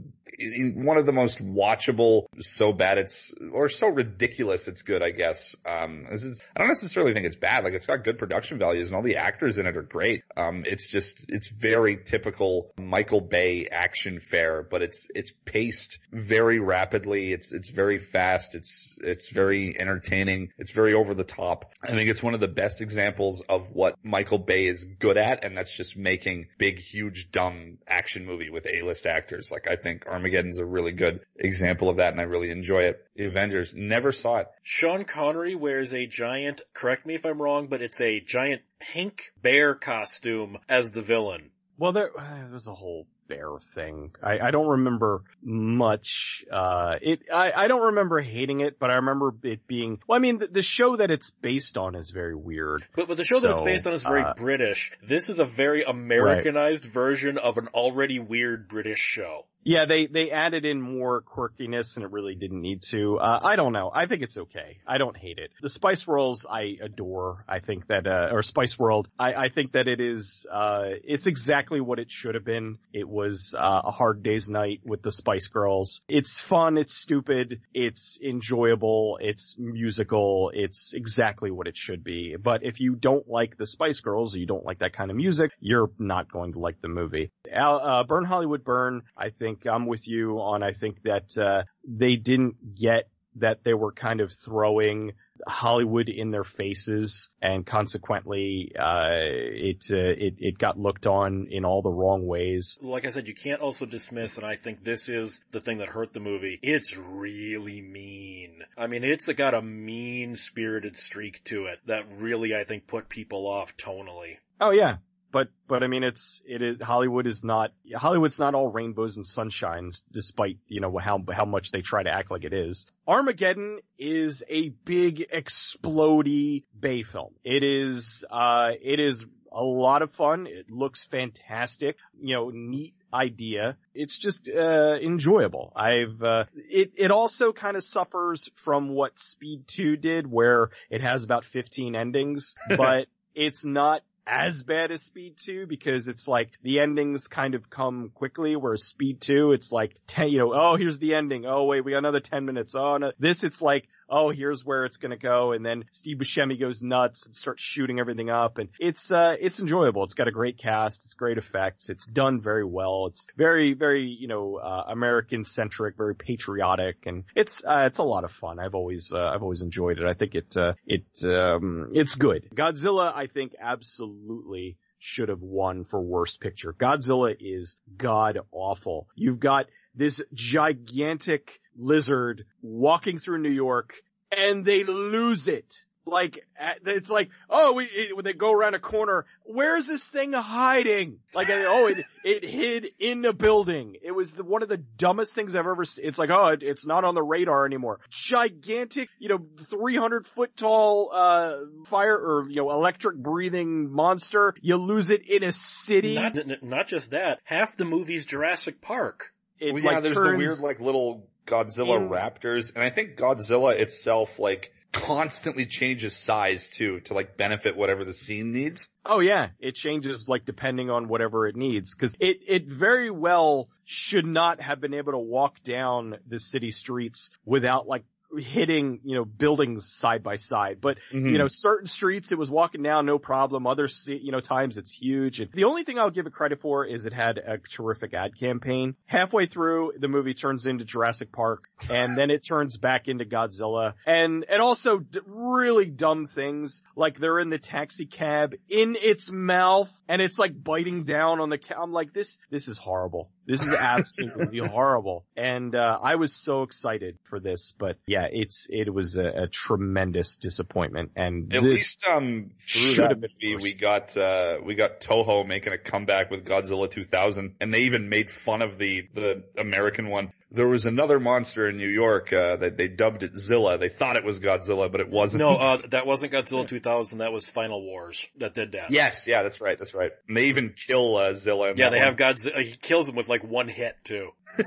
one 0.74 0.96
of 0.98 1.06
the 1.06 1.12
most 1.12 1.44
watchable. 1.44 2.26
So 2.40 2.72
bad 2.72 2.98
it's 2.98 3.34
or 3.52 3.68
so 3.68 3.88
ridiculous 3.88 4.68
it's 4.68 4.82
good. 4.82 5.02
I 5.02 5.10
guess. 5.10 5.56
Um, 5.64 6.06
this 6.10 6.24
is 6.24 6.42
I 6.54 6.60
don't 6.60 6.68
necessarily 6.68 7.12
think 7.12 7.26
it's 7.26 7.36
bad. 7.36 7.64
Like 7.64 7.74
it's 7.74 7.86
got 7.86 8.04
good 8.04 8.18
production 8.18 8.58
values 8.58 8.88
and 8.88 8.96
all 8.96 9.02
the 9.02 9.16
actors 9.16 9.58
in 9.58 9.66
it 9.66 9.76
are 9.76 9.82
great. 9.82 10.22
Um, 10.36 10.64
it's 10.66 10.88
just 10.88 11.26
it's 11.28 11.48
very 11.48 11.96
typical 11.96 12.72
Michael 12.78 13.20
Bay 13.20 13.66
action 13.70 14.20
fare, 14.20 14.62
but 14.62 14.82
it's 14.82 15.08
it's 15.14 15.32
paced 15.44 15.98
very 16.12 16.60
rapidly. 16.60 17.32
It's 17.32 17.52
it's 17.52 17.70
very 17.70 17.98
fast. 17.98 18.54
It's 18.54 18.98
it's 19.00 19.30
very 19.30 19.78
entertaining. 19.78 20.52
It's 20.58 20.72
very 20.72 20.94
over 20.94 21.14
the 21.14 21.24
top. 21.24 21.72
I 21.82 21.88
think 21.88 22.10
it's 22.10 22.22
one 22.22 22.34
of 22.34 22.40
the 22.40 22.48
best 22.48 22.80
examples 22.80 23.42
of 23.48 23.70
what 23.70 23.96
Michael 24.04 24.38
Bay 24.38 24.66
is 24.66 24.84
good 24.84 25.16
at, 25.16 25.44
and 25.44 25.56
that's 25.56 25.74
just 25.74 25.96
making 25.96 26.35
big, 26.58 26.78
huge, 26.78 27.30
dumb 27.30 27.78
action 27.88 28.24
movie 28.24 28.50
with 28.50 28.66
A-list 28.66 29.06
actors. 29.06 29.50
Like 29.50 29.68
I 29.68 29.76
think 29.76 30.06
Armageddon's 30.06 30.58
a 30.58 30.64
really 30.64 30.92
good 30.92 31.20
example 31.36 31.88
of 31.88 31.96
that, 31.96 32.12
and 32.12 32.20
I 32.20 32.24
really 32.24 32.50
enjoy 32.50 32.82
it. 32.82 33.04
Avengers 33.18 33.74
never 33.74 34.12
saw 34.12 34.36
it. 34.36 34.48
Sean 34.62 35.04
Connery 35.04 35.54
wears 35.54 35.92
a 35.92 36.06
giant, 36.06 36.60
correct 36.74 37.06
me 37.06 37.14
if 37.14 37.24
I'm 37.24 37.40
wrong, 37.40 37.68
but 37.68 37.82
it's 37.82 38.00
a 38.00 38.20
giant 38.20 38.62
pink 38.78 39.32
bear 39.40 39.74
costume 39.74 40.58
as 40.68 40.92
the 40.92 41.02
villain. 41.02 41.50
Well, 41.78 41.92
there, 41.92 42.10
there's 42.50 42.66
a 42.66 42.74
whole 42.74 43.06
bear 43.28 43.58
thing. 43.74 44.12
I, 44.22 44.38
I 44.38 44.50
don't 44.50 44.68
remember 44.68 45.22
much. 45.42 46.44
Uh, 46.50 46.98
it, 47.00 47.20
I, 47.32 47.52
I 47.54 47.68
don't 47.68 47.86
remember 47.86 48.20
hating 48.20 48.60
it, 48.60 48.78
but 48.78 48.90
I 48.90 48.94
remember 48.94 49.34
it 49.42 49.66
being, 49.66 50.00
well, 50.06 50.16
I 50.16 50.20
mean, 50.20 50.38
the, 50.38 50.46
the 50.48 50.62
show 50.62 50.96
that 50.96 51.10
it's 51.10 51.30
based 51.30 51.78
on 51.78 51.94
is 51.94 52.10
very 52.10 52.34
weird. 52.34 52.84
But, 52.94 53.08
but 53.08 53.16
the 53.16 53.24
show 53.24 53.40
that 53.40 53.50
it's 53.50 53.62
based 53.62 53.86
on 53.86 53.92
is 53.92 54.02
very 54.02 54.22
uh, 54.22 54.34
British. 54.34 54.92
This 55.02 55.28
is 55.28 55.38
a 55.38 55.44
very 55.44 55.84
Americanized 55.84 56.84
version 56.84 57.38
of 57.38 57.58
an 57.58 57.68
already 57.68 58.18
weird 58.18 58.68
British 58.68 59.00
show. 59.00 59.46
Yeah, 59.66 59.84
they, 59.84 60.06
they 60.06 60.30
added 60.30 60.64
in 60.64 60.80
more 60.80 61.22
quirkiness 61.22 61.96
and 61.96 62.04
it 62.04 62.12
really 62.12 62.36
didn't 62.36 62.60
need 62.60 62.82
to. 62.82 63.18
Uh, 63.18 63.40
I 63.42 63.56
don't 63.56 63.72
know. 63.72 63.90
I 63.92 64.06
think 64.06 64.22
it's 64.22 64.38
okay. 64.38 64.78
I 64.86 64.98
don't 64.98 65.16
hate 65.16 65.40
it. 65.40 65.50
The 65.60 65.68
Spice 65.68 66.06
Rolls 66.06 66.46
I 66.48 66.76
adore. 66.80 67.44
I 67.48 67.58
think 67.58 67.88
that, 67.88 68.06
uh, 68.06 68.28
or 68.30 68.44
Spice 68.44 68.78
World, 68.78 69.08
I, 69.18 69.34
I 69.34 69.48
think 69.48 69.72
that 69.72 69.88
it 69.88 70.00
is, 70.00 70.46
uh, 70.48 70.90
it's 71.02 71.26
exactly 71.26 71.80
what 71.80 71.98
it 71.98 72.12
should 72.12 72.36
have 72.36 72.44
been. 72.44 72.78
It 72.92 73.08
was, 73.08 73.56
uh, 73.58 73.80
a 73.84 73.90
hard 73.90 74.22
day's 74.22 74.48
night 74.48 74.82
with 74.84 75.02
the 75.02 75.10
Spice 75.10 75.48
Girls. 75.48 76.00
It's 76.08 76.38
fun. 76.38 76.78
It's 76.78 76.94
stupid. 76.94 77.60
It's 77.74 78.20
enjoyable. 78.22 79.18
It's 79.20 79.56
musical. 79.58 80.52
It's 80.54 80.94
exactly 80.94 81.50
what 81.50 81.66
it 81.66 81.76
should 81.76 82.04
be. 82.04 82.36
But 82.36 82.62
if 82.62 82.78
you 82.78 82.94
don't 82.94 83.28
like 83.28 83.56
the 83.56 83.66
Spice 83.66 83.98
Girls 83.98 84.36
or 84.36 84.38
you 84.38 84.46
don't 84.46 84.64
like 84.64 84.78
that 84.78 84.92
kind 84.92 85.10
of 85.10 85.16
music, 85.16 85.50
you're 85.58 85.90
not 85.98 86.30
going 86.30 86.52
to 86.52 86.60
like 86.60 86.80
the 86.80 86.88
movie. 86.88 87.32
Uh, 87.52 88.04
Burn 88.04 88.24
Hollywood 88.24 88.62
Burn, 88.62 89.02
I 89.16 89.30
think 89.30 89.55
I'm 89.64 89.86
with 89.86 90.06
you 90.06 90.40
on, 90.40 90.62
I 90.62 90.72
think 90.72 91.02
that, 91.04 91.38
uh, 91.38 91.64
they 91.86 92.16
didn't 92.16 92.74
get 92.74 93.08
that 93.38 93.64
they 93.64 93.74
were 93.74 93.92
kind 93.92 94.20
of 94.20 94.32
throwing 94.32 95.12
Hollywood 95.46 96.08
in 96.08 96.30
their 96.30 96.44
faces 96.44 97.28
and 97.42 97.66
consequently, 97.66 98.72
uh, 98.78 99.10
it, 99.12 99.84
uh, 99.92 99.96
it, 99.96 100.34
it 100.38 100.58
got 100.58 100.78
looked 100.78 101.06
on 101.06 101.48
in 101.50 101.64
all 101.64 101.82
the 101.82 101.90
wrong 101.90 102.26
ways. 102.26 102.78
Like 102.80 103.06
I 103.06 103.10
said, 103.10 103.28
you 103.28 103.34
can't 103.34 103.60
also 103.60 103.84
dismiss, 103.84 104.38
and 104.38 104.46
I 104.46 104.56
think 104.56 104.82
this 104.82 105.08
is 105.08 105.42
the 105.50 105.60
thing 105.60 105.78
that 105.78 105.88
hurt 105.88 106.14
the 106.14 106.20
movie. 106.20 106.58
It's 106.62 106.96
really 106.96 107.82
mean. 107.82 108.62
I 108.76 108.86
mean, 108.86 109.04
it's 109.04 109.28
got 109.28 109.54
a 109.54 109.60
mean 109.60 110.36
spirited 110.36 110.96
streak 110.96 111.44
to 111.44 111.66
it 111.66 111.80
that 111.86 112.06
really, 112.16 112.54
I 112.54 112.64
think, 112.64 112.86
put 112.86 113.08
people 113.10 113.46
off 113.46 113.76
tonally. 113.76 114.38
Oh 114.60 114.70
yeah. 114.70 114.96
But, 115.36 115.48
but 115.68 115.82
I 115.82 115.86
mean, 115.86 116.02
it's, 116.02 116.42
it 116.46 116.62
is, 116.62 116.80
Hollywood 116.80 117.26
is 117.26 117.44
not, 117.44 117.70
Hollywood's 117.94 118.38
not 118.38 118.54
all 118.54 118.68
rainbows 118.68 119.18
and 119.18 119.26
sunshines, 119.26 120.02
despite, 120.10 120.56
you 120.66 120.80
know, 120.80 120.96
how, 120.96 121.22
how 121.30 121.44
much 121.44 121.72
they 121.72 121.82
try 121.82 122.02
to 122.02 122.08
act 122.08 122.30
like 122.30 122.44
it 122.44 122.54
is. 122.54 122.86
Armageddon 123.06 123.80
is 123.98 124.42
a 124.48 124.70
big 124.70 125.28
explodey 125.28 126.64
Bay 126.80 127.02
film. 127.02 127.34
It 127.44 127.64
is, 127.64 128.24
uh, 128.30 128.70
it 128.80 128.98
is 128.98 129.26
a 129.52 129.62
lot 129.62 130.00
of 130.00 130.10
fun. 130.12 130.46
It 130.46 130.70
looks 130.70 131.04
fantastic. 131.04 131.98
You 132.18 132.36
know, 132.36 132.50
neat 132.54 132.94
idea. 133.12 133.76
It's 133.92 134.16
just, 134.16 134.48
uh, 134.48 134.96
enjoyable. 135.02 135.70
I've, 135.76 136.22
uh, 136.22 136.44
it, 136.54 136.92
it 136.96 137.10
also 137.10 137.52
kind 137.52 137.76
of 137.76 137.84
suffers 137.84 138.48
from 138.54 138.88
what 138.88 139.18
Speed 139.18 139.68
2 139.68 139.98
did, 139.98 140.26
where 140.26 140.70
it 140.88 141.02
has 141.02 141.24
about 141.24 141.44
15 141.44 141.94
endings, 141.94 142.54
but 142.78 143.08
it's 143.34 143.66
not 143.66 144.00
as 144.26 144.62
bad 144.62 144.90
as 144.90 145.02
Speed 145.02 145.36
2 145.38 145.66
because 145.66 146.08
it's 146.08 146.26
like 146.26 146.50
the 146.62 146.80
endings 146.80 147.28
kind 147.28 147.54
of 147.54 147.70
come 147.70 148.10
quickly, 148.14 148.56
whereas 148.56 148.82
Speed 148.82 149.20
2, 149.20 149.52
it's 149.52 149.70
like 149.70 149.96
10, 150.08 150.28
you 150.28 150.38
know, 150.38 150.52
oh, 150.54 150.76
here's 150.76 150.98
the 150.98 151.14
ending. 151.14 151.46
Oh, 151.46 151.64
wait, 151.64 151.84
we 151.84 151.92
got 151.92 151.98
another 151.98 152.20
10 152.20 152.44
minutes. 152.44 152.74
Oh, 152.74 152.96
no. 152.96 153.12
This, 153.18 153.44
it's 153.44 153.62
like, 153.62 153.88
oh, 154.08 154.30
here's 154.30 154.64
where 154.64 154.84
it's 154.84 154.96
gonna 154.96 155.16
go. 155.16 155.52
And 155.52 155.64
then 155.64 155.84
Steve 155.92 156.18
Buscemi 156.18 156.58
goes 156.58 156.82
nuts 156.82 157.26
and 157.26 157.34
starts 157.34 157.62
shooting 157.62 158.00
everything 158.00 158.30
up. 158.30 158.58
And 158.58 158.68
it's, 158.78 159.10
uh, 159.10 159.36
it's 159.40 159.60
enjoyable. 159.60 160.04
It's 160.04 160.14
got 160.14 160.28
a 160.28 160.32
great 160.32 160.58
cast. 160.58 161.04
It's 161.04 161.14
great 161.14 161.38
effects. 161.38 161.90
It's 161.90 162.06
done 162.06 162.40
very 162.40 162.64
well. 162.64 163.06
It's 163.06 163.26
very, 163.36 163.74
very, 163.74 164.06
you 164.06 164.28
know, 164.28 164.56
uh, 164.56 164.84
American 164.88 165.44
centric, 165.44 165.96
very 165.96 166.14
patriotic. 166.14 167.06
And 167.06 167.24
it's, 167.34 167.64
uh, 167.64 167.84
it's 167.86 167.98
a 167.98 168.04
lot 168.04 168.24
of 168.24 168.32
fun. 168.32 168.58
I've 168.58 168.74
always, 168.74 169.12
uh, 169.12 169.26
I've 169.26 169.42
always 169.42 169.62
enjoyed 169.62 169.98
it. 169.98 170.04
I 170.04 170.14
think 170.14 170.34
it, 170.34 170.56
uh, 170.56 170.74
it, 170.86 171.06
um, 171.24 171.90
it's 171.94 172.14
good. 172.14 172.48
Godzilla, 172.54 173.12
I 173.14 173.26
think 173.26 173.54
absolutely 173.60 174.76
should 174.98 175.28
have 175.28 175.42
won 175.42 175.84
for 175.84 176.00
worst 176.00 176.40
picture. 176.40 176.72
Godzilla 176.72 177.36
is 177.38 177.76
god 177.96 178.38
awful. 178.50 179.08
You've 179.14 179.38
got 179.38 179.66
this 179.96 180.20
gigantic 180.32 181.60
lizard 181.76 182.44
walking 182.62 183.18
through 183.18 183.38
New 183.38 183.50
York 183.50 183.94
and 184.30 184.64
they 184.64 184.84
lose 184.84 185.48
it. 185.48 185.84
Like, 186.08 186.46
it's 186.84 187.10
like, 187.10 187.30
oh, 187.50 187.72
we, 187.72 187.84
it, 187.86 188.14
when 188.14 188.24
they 188.24 188.32
go 188.32 188.52
around 188.52 188.74
a 188.74 188.78
corner, 188.78 189.26
where's 189.42 189.88
this 189.88 190.04
thing 190.04 190.32
hiding? 190.32 191.18
Like, 191.34 191.48
oh, 191.50 191.88
it, 191.88 192.04
it 192.22 192.44
hid 192.44 192.92
in 193.00 193.24
a 193.24 193.32
building. 193.32 193.96
It 194.00 194.12
was 194.12 194.32
the, 194.32 194.44
one 194.44 194.62
of 194.62 194.68
the 194.68 194.76
dumbest 194.76 195.34
things 195.34 195.56
I've 195.56 195.66
ever 195.66 195.84
seen. 195.84 196.04
It's 196.04 196.16
like, 196.16 196.30
oh, 196.30 196.46
it, 196.48 196.62
it's 196.62 196.86
not 196.86 197.02
on 197.02 197.16
the 197.16 197.24
radar 197.24 197.66
anymore. 197.66 197.98
Gigantic, 198.08 199.08
you 199.18 199.28
know, 199.28 199.46
300 199.68 200.26
foot 200.26 200.56
tall, 200.56 201.10
uh, 201.12 201.56
fire 201.86 202.16
or, 202.16 202.48
you 202.48 202.62
know, 202.62 202.70
electric 202.70 203.16
breathing 203.16 203.90
monster. 203.90 204.54
You 204.62 204.76
lose 204.76 205.10
it 205.10 205.28
in 205.28 205.42
a 205.42 205.50
city. 205.50 206.14
Not, 206.14 206.62
not 206.62 206.86
just 206.86 207.10
that, 207.10 207.40
half 207.42 207.76
the 207.76 207.84
movie's 207.84 208.24
Jurassic 208.24 208.80
Park. 208.80 209.32
It 209.60 209.72
well, 209.72 209.82
yeah, 209.82 209.90
like 209.92 210.02
there's 210.02 210.16
turns, 210.16 210.32
the 210.32 210.38
weird 210.38 210.58
like 210.60 210.80
little 210.80 211.28
Godzilla 211.46 211.96
in- 211.98 212.08
raptors, 212.08 212.74
and 212.74 212.82
I 212.82 212.90
think 212.90 213.16
Godzilla 213.16 213.72
itself 213.78 214.38
like 214.38 214.72
constantly 214.92 215.66
changes 215.66 216.16
size 216.16 216.70
too 216.70 217.00
to 217.00 217.12
like 217.12 217.36
benefit 217.36 217.76
whatever 217.76 218.04
the 218.04 218.14
scene 218.14 218.52
needs. 218.52 218.88
Oh 219.04 219.20
yeah, 219.20 219.50
it 219.60 219.74
changes 219.74 220.26
like 220.28 220.46
depending 220.46 220.90
on 220.90 221.08
whatever 221.08 221.46
it 221.46 221.54
needs 221.56 221.94
cuz 221.94 222.14
it 222.18 222.38
it 222.46 222.66
very 222.66 223.10
well 223.10 223.68
should 223.84 224.26
not 224.26 224.60
have 224.60 224.80
been 224.80 224.94
able 224.94 225.12
to 225.12 225.18
walk 225.18 225.62
down 225.62 226.16
the 226.26 226.40
city 226.40 226.70
streets 226.70 227.30
without 227.44 227.86
like 227.86 228.04
hitting, 228.36 229.00
you 229.04 229.16
know, 229.16 229.24
buildings 229.24 229.90
side 229.92 230.22
by 230.22 230.36
side. 230.36 230.78
But, 230.80 230.98
Mm-hmm. 231.12 231.28
you 231.28 231.38
know, 231.38 231.48
certain 231.48 231.86
streets 231.86 232.32
it 232.32 232.38
was 232.38 232.50
walking 232.50 232.82
down 232.82 233.06
no 233.06 233.18
problem. 233.18 233.66
Other, 233.66 233.88
you 234.06 234.32
know, 234.32 234.40
times 234.40 234.76
it's 234.76 234.92
huge. 234.92 235.40
And 235.40 235.50
the 235.52 235.64
only 235.64 235.82
thing 235.84 235.98
I'll 235.98 236.10
give 236.10 236.26
it 236.26 236.32
credit 236.32 236.60
for 236.60 236.84
is 236.84 237.06
it 237.06 237.12
had 237.12 237.38
a 237.38 237.58
terrific 237.58 238.12
ad 238.14 238.38
campaign. 238.38 238.96
Halfway 239.06 239.46
through, 239.46 239.92
the 239.98 240.08
movie 240.08 240.34
turns 240.34 240.66
into 240.66 240.84
Jurassic 240.84 241.32
Park 241.32 241.64
and 241.90 242.16
then 242.18 242.30
it 242.30 242.44
turns 242.44 242.76
back 242.76 243.08
into 243.08 243.24
Godzilla. 243.24 243.94
And, 244.06 244.44
and 244.48 244.60
also 244.60 244.98
d- 244.98 245.20
really 245.26 245.86
dumb 245.86 246.26
things 246.26 246.82
like 246.96 247.18
they're 247.18 247.38
in 247.38 247.50
the 247.50 247.58
taxi 247.58 248.06
cab 248.06 248.54
in 248.68 248.96
its 249.00 249.30
mouth 249.30 249.90
and 250.08 250.20
it's 250.22 250.38
like 250.38 250.52
biting 250.62 251.04
down 251.04 251.40
on 251.40 251.48
the 251.50 251.58
ca- 251.58 251.80
I'm 251.80 251.92
like, 251.92 252.12
this, 252.12 252.38
this 252.50 252.68
is 252.68 252.78
horrible. 252.78 253.30
This 253.46 253.62
is 253.62 253.72
absolutely 253.72 254.58
horrible. 254.66 255.24
And, 255.36 255.74
uh, 255.74 255.98
I 256.02 256.16
was 256.16 256.32
so 256.34 256.62
excited 256.62 257.18
for 257.24 257.38
this, 257.40 257.72
but 257.78 257.96
yeah, 258.06 258.26
it's, 258.30 258.66
it 258.70 258.92
was 258.92 259.16
a, 259.16 259.44
a 259.44 259.46
tremendous 259.46 260.36
disappointment. 260.36 261.12
And 261.16 261.52
At 261.54 261.62
this, 261.62 261.70
least 261.70 262.04
um 262.10 262.50
through 262.58 262.82
should 262.82 263.10
that 263.10 263.20
movie 263.20 263.54
worse. 263.54 263.62
we 263.62 263.74
got 263.74 264.16
uh 264.16 264.58
we 264.64 264.74
got 264.74 265.00
Toho 265.00 265.46
making 265.46 265.72
a 265.72 265.78
comeback 265.78 266.30
with 266.30 266.44
Godzilla 266.44 266.90
2000 266.90 267.54
and 267.60 267.72
they 267.72 267.80
even 267.82 268.08
made 268.08 268.30
fun 268.30 268.62
of 268.62 268.78
the 268.78 269.08
the 269.14 269.44
American 269.58 270.08
one. 270.08 270.32
There 270.50 270.68
was 270.68 270.86
another 270.86 271.18
monster 271.20 271.68
in 271.68 271.76
New 271.76 271.88
York 271.88 272.32
uh 272.32 272.56
that 272.56 272.76
they 272.76 272.88
dubbed 272.88 273.22
it 273.22 273.36
Zilla. 273.36 273.78
They 273.78 273.88
thought 273.88 274.16
it 274.16 274.24
was 274.24 274.40
Godzilla 274.40 274.90
but 274.90 275.00
it 275.00 275.08
wasn't. 275.10 275.40
No, 275.40 275.56
uh, 275.56 275.78
that 275.90 276.06
wasn't 276.06 276.32
Godzilla 276.32 276.66
2000, 276.66 277.18
that 277.18 277.32
was 277.32 277.48
Final 277.48 277.82
Wars 277.82 278.26
that 278.38 278.54
did 278.54 278.72
that. 278.72 278.90
Yes, 278.90 279.26
yeah, 279.28 279.42
that's 279.42 279.60
right, 279.60 279.78
that's 279.78 279.94
right. 279.94 280.12
And 280.28 280.36
they 280.36 280.46
even 280.46 280.74
kill 280.86 281.16
uh, 281.16 281.32
Zilla. 281.34 281.72
Yeah, 281.76 281.90
they 281.90 281.98
one. 281.98 282.06
have 282.06 282.16
Godzilla, 282.16 282.62
he 282.62 282.76
kills 282.76 283.08
him 283.08 283.14
with 283.16 283.28
like 283.28 283.35
one 283.44 283.68
hit 283.68 283.96
too. 284.04 284.30